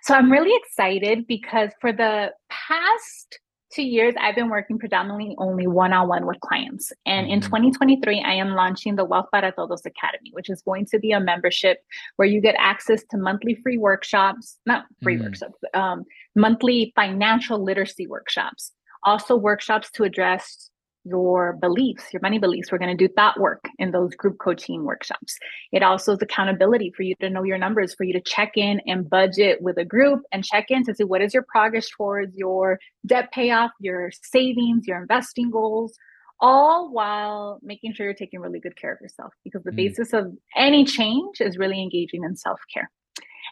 So 0.02 0.14
I'm 0.14 0.30
really 0.30 0.54
excited 0.54 1.26
because 1.26 1.70
for 1.80 1.92
the 1.92 2.32
past 2.50 3.40
two 3.72 3.82
years, 3.82 4.14
I've 4.18 4.34
been 4.34 4.48
working 4.48 4.78
predominantly 4.78 5.34
only 5.38 5.66
one 5.66 5.92
on 5.92 6.08
one 6.08 6.26
with 6.26 6.40
clients. 6.40 6.92
And 7.06 7.26
mm-hmm. 7.26 7.34
in 7.34 7.40
2023, 7.40 8.22
I 8.22 8.32
am 8.32 8.50
launching 8.50 8.96
the 8.96 9.04
Wealth 9.04 9.26
para 9.32 9.52
Todos 9.52 9.84
Academy, 9.84 10.30
which 10.32 10.50
is 10.50 10.62
going 10.62 10.86
to 10.86 10.98
be 10.98 11.12
a 11.12 11.20
membership 11.20 11.78
where 12.16 12.28
you 12.28 12.40
get 12.40 12.54
access 12.58 13.02
to 13.10 13.18
monthly 13.18 13.54
free 13.56 13.78
workshops, 13.78 14.58
not 14.66 14.84
free 15.02 15.16
mm-hmm. 15.16 15.24
workshops, 15.24 15.58
um, 15.74 16.04
monthly 16.34 16.92
financial 16.94 17.62
literacy 17.62 18.06
workshops, 18.06 18.72
also 19.04 19.36
workshops 19.36 19.90
to 19.92 20.04
address 20.04 20.70
your 21.08 21.54
beliefs, 21.54 22.04
your 22.12 22.20
money 22.20 22.38
beliefs. 22.38 22.70
We're 22.70 22.78
going 22.78 22.96
to 22.96 23.06
do 23.06 23.12
thought 23.12 23.40
work 23.40 23.64
in 23.78 23.90
those 23.90 24.14
group 24.14 24.38
coaching 24.38 24.84
workshops. 24.84 25.38
It 25.72 25.82
also 25.82 26.12
is 26.12 26.22
accountability 26.22 26.92
for 26.96 27.02
you 27.02 27.14
to 27.20 27.30
know 27.30 27.42
your 27.42 27.58
numbers, 27.58 27.94
for 27.94 28.04
you 28.04 28.12
to 28.12 28.20
check 28.20 28.52
in 28.56 28.80
and 28.86 29.08
budget 29.08 29.62
with 29.62 29.78
a 29.78 29.84
group 29.84 30.22
and 30.32 30.44
check 30.44 30.66
in 30.70 30.84
to 30.84 30.94
see 30.94 31.04
what 31.04 31.22
is 31.22 31.34
your 31.34 31.44
progress 31.44 31.88
towards 31.88 32.36
your 32.36 32.78
debt 33.06 33.32
payoff, 33.32 33.70
your 33.80 34.10
savings, 34.22 34.86
your 34.86 35.00
investing 35.00 35.50
goals, 35.50 35.94
all 36.40 36.92
while 36.92 37.58
making 37.62 37.92
sure 37.92 38.06
you're 38.06 38.14
taking 38.14 38.40
really 38.40 38.60
good 38.60 38.76
care 38.76 38.92
of 38.92 39.00
yourself 39.00 39.32
because 39.44 39.62
the 39.64 39.70
mm. 39.70 39.76
basis 39.76 40.12
of 40.12 40.32
any 40.56 40.84
change 40.84 41.40
is 41.40 41.58
really 41.58 41.80
engaging 41.82 42.24
in 42.24 42.36
self 42.36 42.60
care. 42.72 42.90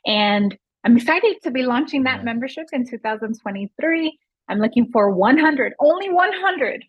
And 0.07 0.57
I'm 0.84 0.96
excited 0.96 1.38
to 1.42 1.50
be 1.50 1.64
launching 1.64 2.04
that 2.04 2.24
membership 2.24 2.66
in 2.72 2.88
2023. 2.88 4.18
I'm 4.48 4.59
looking 4.59 4.88
for 4.92 5.11
100, 5.11 5.72
only 5.80 6.11
100 6.11 6.84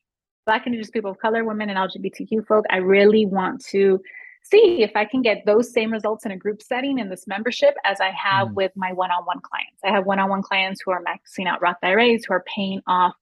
Black 0.48 0.66
and 0.66 0.74
Indigenous 0.74 0.90
people 0.90 1.12
of 1.12 1.20
color, 1.20 1.44
women, 1.44 1.70
and 1.70 1.78
LGBTQ 1.78 2.48
folk. 2.48 2.66
I 2.72 2.78
really 2.78 3.26
want 3.26 3.64
to 3.66 4.02
see 4.42 4.82
if 4.82 4.96
I 4.96 5.06
can 5.06 5.22
get 5.22 5.46
those 5.46 5.74
same 5.74 5.92
results 5.92 6.26
in 6.26 6.32
a 6.32 6.38
group 6.38 6.62
setting 6.62 7.00
in 7.00 7.10
this 7.10 7.28
membership 7.28 7.76
as 7.84 8.00
I 8.00 8.12
have 8.12 8.48
mm. 8.48 8.54
with 8.54 8.72
my 8.76 8.94
one 8.94 9.12
on 9.12 9.26
one 9.26 9.42
clients. 9.42 9.80
I 9.84 9.92
have 9.92 10.06
one 10.06 10.20
on 10.20 10.30
one 10.30 10.42
clients 10.42 10.82
who 10.84 10.92
are 10.92 11.04
maxing 11.04 11.48
out 11.48 11.62
Roth 11.62 11.78
IRAs, 11.84 12.24
who 12.26 12.34
are 12.34 12.46
paying 12.56 12.82
off 12.88 13.14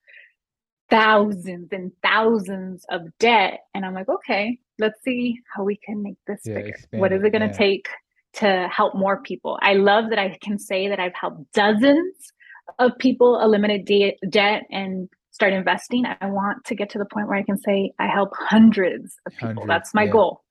thousands 0.91 1.69
and 1.71 1.91
thousands 2.03 2.86
of 2.89 3.01
debt. 3.17 3.61
And 3.73 3.86
I'm 3.86 3.95
like, 3.95 4.07
okay, 4.07 4.59
let's 4.78 5.01
see 5.03 5.39
how 5.53 5.63
we 5.63 5.78
can 5.78 6.03
make 6.03 6.17
this 6.28 6.41
yeah, 6.45 6.55
bigger. 6.55 6.78
What 6.91 7.11
is 7.11 7.23
it 7.23 7.32
going 7.32 7.41
to 7.41 7.47
yeah. 7.47 7.53
take 7.53 7.88
to 8.36 8.69
help 8.71 8.95
more 8.95 9.21
people? 9.23 9.57
I 9.63 9.73
love 9.73 10.11
that 10.11 10.19
I 10.19 10.38
can 10.43 10.59
say 10.59 10.89
that 10.89 10.99
I've 10.99 11.15
helped 11.15 11.51
dozens 11.53 12.32
of 12.78 12.91
people 12.99 13.41
eliminate 13.41 13.86
de- 13.86 14.17
debt 14.30 14.63
and 14.69 15.09
start 15.36 15.51
investing, 15.51 16.05
I 16.05 16.27
want 16.27 16.63
to 16.63 16.75
get 16.75 16.89
to 16.91 16.97
the 16.97 17.05
point 17.05 17.27
where 17.27 17.38
I 17.38 17.43
can 17.43 17.57
say 17.57 17.91
I 17.99 18.07
help 18.07 18.29
hundreds 18.39 19.17
of 19.25 19.33
people. 19.33 19.47
Hundreds, 19.47 19.67
that's 19.67 19.93
my 19.93 20.03
yeah. 20.03 20.11
goal. 20.11 20.41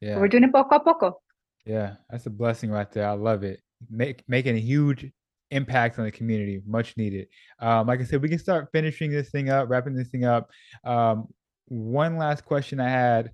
Yeah. 0.00 0.18
We're 0.18 0.26
doing 0.26 0.42
it 0.42 0.52
poco 0.52 0.76
a 0.76 0.80
poco. 0.80 1.20
Yeah, 1.64 1.94
that's 2.10 2.26
a 2.26 2.30
blessing 2.30 2.68
right 2.68 2.90
there. 2.90 3.06
I 3.08 3.12
love 3.12 3.44
it. 3.44 3.60
Make 3.88 4.24
making 4.26 4.56
a 4.56 4.60
huge 4.60 5.08
impact 5.52 6.00
on 6.00 6.06
the 6.06 6.10
community, 6.10 6.60
much 6.66 6.96
needed. 6.96 7.28
Um, 7.60 7.86
like 7.86 8.00
I 8.00 8.04
said, 8.04 8.20
we 8.20 8.28
can 8.28 8.40
start 8.40 8.68
finishing 8.72 9.12
this 9.12 9.30
thing 9.30 9.48
up, 9.48 9.70
wrapping 9.70 9.94
this 9.94 10.08
thing 10.08 10.24
up. 10.24 10.50
Um, 10.82 11.28
one 11.66 12.16
last 12.16 12.44
question 12.44 12.80
I 12.80 12.88
had. 12.88 13.30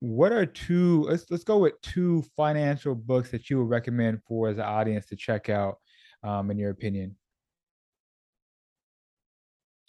What 0.00 0.30
are 0.30 0.44
two 0.44 1.04
let's 1.04 1.24
let's 1.30 1.44
go 1.44 1.56
with 1.56 1.80
two 1.80 2.22
financial 2.36 2.94
books 2.94 3.30
that 3.30 3.48
you 3.48 3.58
would 3.58 3.70
recommend 3.70 4.20
for 4.28 4.50
as 4.50 4.58
an 4.58 4.64
audience 4.64 5.06
to 5.06 5.16
check 5.16 5.48
out 5.48 5.76
um, 6.22 6.50
in 6.50 6.58
your 6.58 6.70
opinion? 6.70 7.16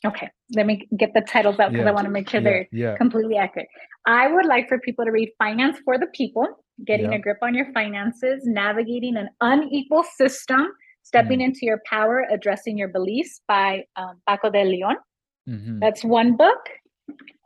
Okay, 0.06 0.30
let 0.56 0.66
me 0.68 0.88
get 0.98 1.14
the 1.14 1.22
titles 1.22 1.60
up 1.60 1.72
because 1.72 1.86
yeah. 1.86 1.90
I 1.90 1.94
want 1.94 2.06
to 2.06 2.12
make 2.12 2.30
sure 2.30 2.40
yeah. 2.40 2.44
they're 2.44 2.68
yeah. 2.72 2.98
completely 2.98 3.36
accurate. 3.36 3.68
I 4.06 4.28
would 4.28 4.46
like 4.46 4.70
for 4.70 4.80
people 4.80 5.06
to 5.06 5.12
read 5.12 5.32
Finance 5.40 5.80
for 5.84 5.98
the 5.98 6.08
People, 6.14 6.48
Getting 6.86 7.14
a 7.14 7.20
Grip 7.20 7.38
on 7.42 7.56
Your 7.56 7.72
Finances, 7.74 8.44
Navigating 8.46 9.18
an 9.18 9.30
Unequal 9.42 10.04
System, 10.16 10.68
Stepping 11.02 11.40
mm. 11.40 11.46
into 11.46 11.62
Your 11.64 11.82
Power, 11.90 12.28
Addressing 12.30 12.78
Your 12.78 12.90
Beliefs 12.90 13.42
by 13.48 13.86
um, 13.96 14.22
Paco 14.28 14.52
de 14.52 14.64
Leon. 14.64 14.98
Mm-hmm. 15.50 15.80
That's 15.80 16.04
one 16.04 16.38
book. 16.38 16.60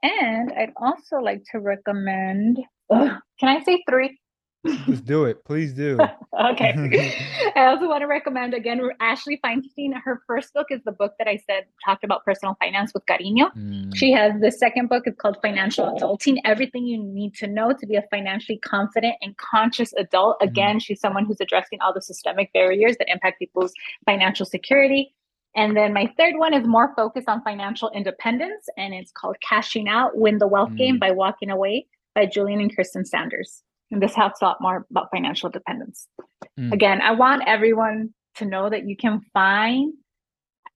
And 0.04 0.52
I'd 0.54 0.74
also 0.76 1.18
like 1.18 1.43
to 1.52 1.60
recommend, 1.60 2.60
ugh, 2.89 3.18
can 3.39 3.49
I 3.49 3.64
say 3.64 3.84
three? 3.89 4.20
Just 4.66 5.05
do 5.05 5.26
it. 5.26 5.43
Please 5.43 5.74
do. 5.74 5.97
okay. 6.51 7.16
I 7.55 7.66
also 7.66 7.88
want 7.88 8.01
to 8.01 8.07
recommend 8.07 8.53
again 8.53 8.82
Ashley 8.99 9.39
Feinstein. 9.43 9.93
Her 10.03 10.22
first 10.28 10.53
book 10.53 10.68
is 10.70 10.82
the 10.86 10.91
book 10.91 11.14
that 11.18 11.28
I 11.28 11.38
said 11.38 11.66
talked 11.84 12.03
about 12.03 12.24
personal 12.24 12.55
finance 12.59 12.93
with 12.93 13.05
Cariño. 13.07 13.53
Mm. 13.55 13.95
She 13.95 14.12
has 14.12 14.39
the 14.39 14.51
second 14.51 14.89
book 14.89 15.07
is 15.07 15.16
called 15.18 15.38
Financial 15.41 15.86
Adulting 15.86 16.38
Everything 16.45 16.86
You 16.86 17.01
Need 17.01 17.34
to 17.36 17.47
Know 17.47 17.74
to 17.74 17.88
Be 17.88 17.95
a 17.95 18.03
Financially 18.12 18.59
Confident 18.59 19.16
and 19.22 19.36
Conscious 19.38 19.93
Adult. 19.93 20.39
Mm. 20.39 20.47
Again, 20.47 20.78
mm. 20.78 20.82
she's 20.82 20.99
someone 20.99 21.26
who's 21.26 21.41
addressing 21.41 21.82
all 21.82 21.93
the 21.93 22.01
systemic 22.01 22.53
barriers 22.53 22.97
that 22.97 23.09
impact 23.09 23.39
people's 23.39 23.74
financial 24.05 24.45
security. 24.45 25.16
And 25.55 25.76
then 25.76 25.91
my 25.91 26.14
third 26.18 26.38
one 26.38 26.53
is 26.53 26.66
more 26.66 26.93
focused 26.95 27.28
on 27.28 27.41
financial 27.41 27.89
independence, 27.89 28.68
and 28.78 28.93
it's 28.93 29.12
called 29.12 29.36
Cashing 29.41 29.89
Out 29.89 30.18
Win 30.18 30.38
the 30.38 30.47
Wealth 30.47 30.70
mm. 30.70 30.78
Game 30.78 30.99
by 30.99 31.12
Walking 31.12 31.49
Away 31.49 31.88
by 32.14 32.26
Julien 32.26 32.62
and 32.62 32.76
Kiersten 32.76 33.05
Saunders. 33.05 33.64
And 33.92 34.02
this 34.02 34.16
helps 34.16 34.42
a 34.42 34.46
lot 34.46 34.62
more 34.62 34.86
about 34.89 35.10
financial 35.12 35.50
dependence. 35.50 36.08
Mm. 36.60 36.72
Again, 36.72 37.02
I 37.02 37.12
want 37.12 37.44
everyone 37.46 38.14
to 38.36 38.46
know 38.46 38.70
that 38.70 38.88
you 38.88 38.96
can 38.96 39.22
find 39.34 39.94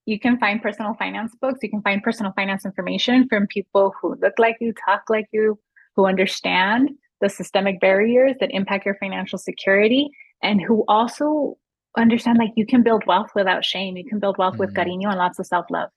you 0.06 0.20
can 0.20 0.38
find 0.38 0.62
personal 0.62 0.94
finance 0.94 1.34
books, 1.42 1.60
you 1.64 1.70
can 1.70 1.82
find 1.82 2.04
personal 2.04 2.32
finance 2.34 2.64
information 2.64 3.28
from 3.28 3.48
people 3.48 3.92
who 4.00 4.16
look 4.22 4.34
like 4.38 4.56
you, 4.62 4.72
talk 4.86 5.04
like 5.10 5.26
you, 5.32 5.58
who 5.96 6.06
understand 6.06 6.92
the 7.22 7.30
systemic 7.30 7.80
barriers 7.80 8.36
that 8.40 8.52
impact 8.52 8.86
your 8.86 8.96
financial 9.00 9.40
security 9.40 10.12
and 10.44 10.62
who 10.62 10.84
also 10.88 11.58
understand 11.98 12.38
like 12.38 12.52
you 12.56 12.66
can 12.68 12.84
build 12.84 13.04
wealth 13.08 13.30
without 13.34 13.66
shame. 13.66 13.98
You 13.98 14.06
can 14.06 14.20
build 14.20 14.38
wealth 14.38 14.56
mm. 14.56 14.60
with 14.60 14.76
cariño 14.76 15.08
and 15.08 15.18
lots 15.18 15.40
of 15.40 15.48
self-love. 15.48 15.90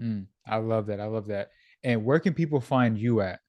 Mm. 0.00 0.26
I 0.46 0.56
love 0.58 0.86
that. 0.86 1.00
I 1.00 1.06
love 1.06 1.26
that. 1.26 1.50
And 1.82 2.04
where 2.04 2.20
can 2.20 2.34
people 2.34 2.60
find 2.60 2.96
you 2.96 3.22
at? 3.22 3.40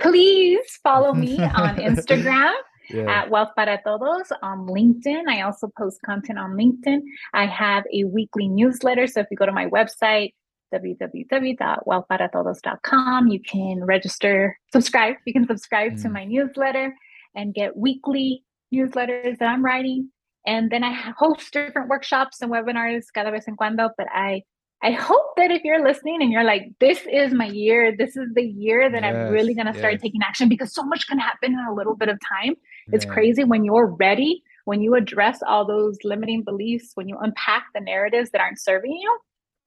Please 0.00 0.64
follow 0.82 1.12
me 1.12 1.38
on 1.38 1.76
Instagram. 1.76 2.54
Yeah. 2.88 3.10
at 3.10 3.30
Wealth 3.30 3.50
para 3.56 3.80
Todos 3.84 4.30
on 4.42 4.68
LinkedIn. 4.68 5.26
I 5.28 5.40
also 5.40 5.72
post 5.76 5.98
content 6.06 6.38
on 6.38 6.52
LinkedIn. 6.52 7.00
I 7.34 7.46
have 7.46 7.82
a 7.92 8.04
weekly 8.04 8.46
newsletter. 8.46 9.08
So 9.08 9.18
if 9.18 9.26
you 9.28 9.36
go 9.36 9.44
to 9.44 9.50
my 9.50 9.66
website, 9.66 10.34
www.wealthparatodos.com, 10.72 13.28
you 13.28 13.40
can 13.40 13.84
register, 13.84 14.56
subscribe. 14.72 15.16
You 15.24 15.32
can 15.32 15.48
subscribe 15.48 15.94
mm. 15.94 16.02
to 16.02 16.08
my 16.08 16.24
newsletter 16.24 16.94
and 17.34 17.52
get 17.54 17.76
weekly 17.76 18.44
newsletters 18.72 19.38
that 19.38 19.46
I'm 19.46 19.64
writing. 19.64 20.12
And 20.46 20.70
then 20.70 20.84
I 20.84 20.92
host 20.92 21.52
different 21.52 21.88
workshops 21.88 22.40
and 22.40 22.52
webinars 22.52 23.06
cada 23.12 23.32
vez 23.32 23.48
en 23.48 23.56
cuando, 23.56 23.90
but 23.98 24.06
I 24.12 24.42
I 24.82 24.90
hope 24.90 25.36
that 25.36 25.50
if 25.50 25.64
you're 25.64 25.82
listening 25.82 26.20
and 26.20 26.30
you're 26.30 26.44
like, 26.44 26.70
this 26.80 27.00
is 27.10 27.32
my 27.32 27.46
year, 27.46 27.96
this 27.96 28.16
is 28.16 28.28
the 28.34 28.44
year 28.44 28.90
that 28.90 29.02
yes, 29.02 29.14
I'm 29.14 29.32
really 29.32 29.54
going 29.54 29.66
to 29.66 29.72
yes. 29.72 29.80
start 29.80 30.00
taking 30.00 30.20
action 30.22 30.48
because 30.48 30.74
so 30.74 30.82
much 30.82 31.06
can 31.06 31.18
happen 31.18 31.52
in 31.52 31.66
a 31.66 31.74
little 31.74 31.96
bit 31.96 32.08
of 32.08 32.18
time. 32.20 32.56
It's 32.92 33.04
crazy 33.04 33.42
when 33.42 33.64
you're 33.64 33.86
ready, 33.86 34.42
when 34.64 34.82
you 34.82 34.94
address 34.94 35.40
all 35.46 35.66
those 35.66 35.98
limiting 36.04 36.42
beliefs, 36.42 36.90
when 36.94 37.08
you 37.08 37.16
unpack 37.18 37.64
the 37.74 37.80
narratives 37.80 38.30
that 38.30 38.40
aren't 38.40 38.60
serving 38.60 38.92
you, 38.92 39.18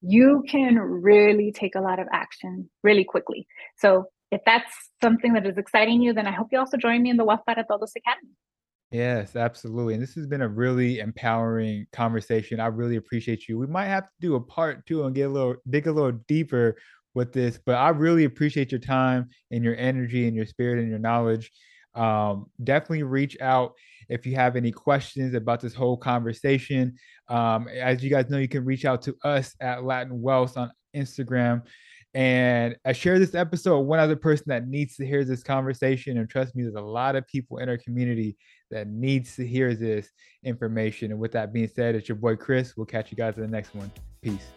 you 0.02 0.44
can 0.48 0.78
really 0.78 1.52
take 1.52 1.76
a 1.76 1.82
lot 1.82 2.00
of 2.00 2.08
action 2.14 2.70
really 2.84 3.04
quickly. 3.04 3.48
So 3.78 4.06
if 4.32 4.42
that's 4.46 4.72
something 5.02 5.34
that 5.34 5.46
is 5.46 5.58
exciting 5.58 6.02
you, 6.02 6.14
then 6.14 6.28
I 6.28 6.32
hope 6.32 6.48
you 6.52 6.60
also 6.60 6.78
join 6.78 7.02
me 7.02 7.10
in 7.10 7.18
the 7.18 7.26
Wealth 7.26 7.42
para 7.46 7.66
Todos 7.68 7.94
Academy. 7.96 8.34
Yes, 8.92 9.36
absolutely. 9.36 9.94
And 9.94 10.02
this 10.02 10.16
has 10.16 10.26
been 10.26 10.42
a 10.42 10.48
really 10.48 11.00
empowering 11.00 11.86
conversation. 11.94 12.60
I 12.60 12.68
really 12.68 12.96
appreciate 12.96 13.48
you. 13.48 13.60
We 13.60 13.68
might 13.68 13.86
have 13.86 14.06
to 14.06 14.10
do 14.20 14.36
a 14.36 14.42
part 14.42 14.86
two 14.88 15.04
and 15.04 15.14
get 15.14 15.30
a 15.30 15.34
little 15.34 15.56
dig 15.70 15.86
a 15.86 15.92
little 15.92 16.14
deeper 16.28 16.76
with 17.14 17.32
this, 17.32 17.60
but 17.64 17.76
I 17.76 17.90
really 17.90 18.24
appreciate 18.24 18.72
your 18.72 18.80
time 18.80 19.30
and 19.52 19.64
your 19.64 19.76
energy 19.76 20.28
and 20.28 20.36
your 20.36 20.46
spirit 20.48 20.80
and 20.80 20.90
your 20.90 21.00
knowledge. 21.00 21.52
Um, 21.94 22.48
definitely 22.64 23.04
reach 23.04 23.38
out 23.42 23.74
if 24.10 24.26
you 24.26 24.36
have 24.36 24.56
any 24.56 24.72
questions 24.72 25.36
about 25.36 25.60
this 25.60 25.74
whole 25.76 25.98
conversation. 25.98 26.96
Um, 27.28 27.68
as 27.68 28.04
you 28.04 28.10
guys 28.10 28.30
know, 28.30 28.38
you 28.38 28.48
can 28.48 28.66
reach 28.66 28.86
out 28.86 29.04
to 29.04 29.16
us 29.24 29.56
at 29.60 29.84
Latin 29.84 30.20
Wealth 30.20 30.58
on 30.58 30.72
Instagram. 30.96 31.62
And 32.16 32.76
I 32.86 32.94
share 32.94 33.20
this 33.20 33.36
episode 33.36 33.80
with 33.80 33.88
one 33.88 34.00
other 34.00 34.16
person 34.16 34.46
that 34.48 34.68
needs 34.68 34.96
to 34.96 35.06
hear 35.06 35.24
this 35.24 35.44
conversation. 35.44 36.18
And 36.18 36.28
trust 36.28 36.56
me, 36.56 36.64
there's 36.64 36.74
a 36.76 36.82
lot 36.82 37.16
of 37.16 37.28
people 37.28 37.58
in 37.60 37.70
our 37.70 37.78
community 37.78 38.36
that 38.72 38.88
needs 38.88 39.36
to 39.36 39.48
hear 39.48 39.76
this 39.76 40.12
information. 40.44 41.12
And 41.12 41.20
with 41.20 41.32
that 41.34 41.54
being 41.54 41.68
said, 41.68 41.96
it's 41.96 42.08
your 42.08 42.18
boy 42.18 42.36
Chris. 42.36 42.76
We'll 42.78 42.86
catch 42.86 43.12
you 43.12 43.18
guys 43.18 43.36
in 43.38 43.42
the 43.42 43.48
next 43.48 43.76
one. 43.76 43.92
Peace. 44.22 44.48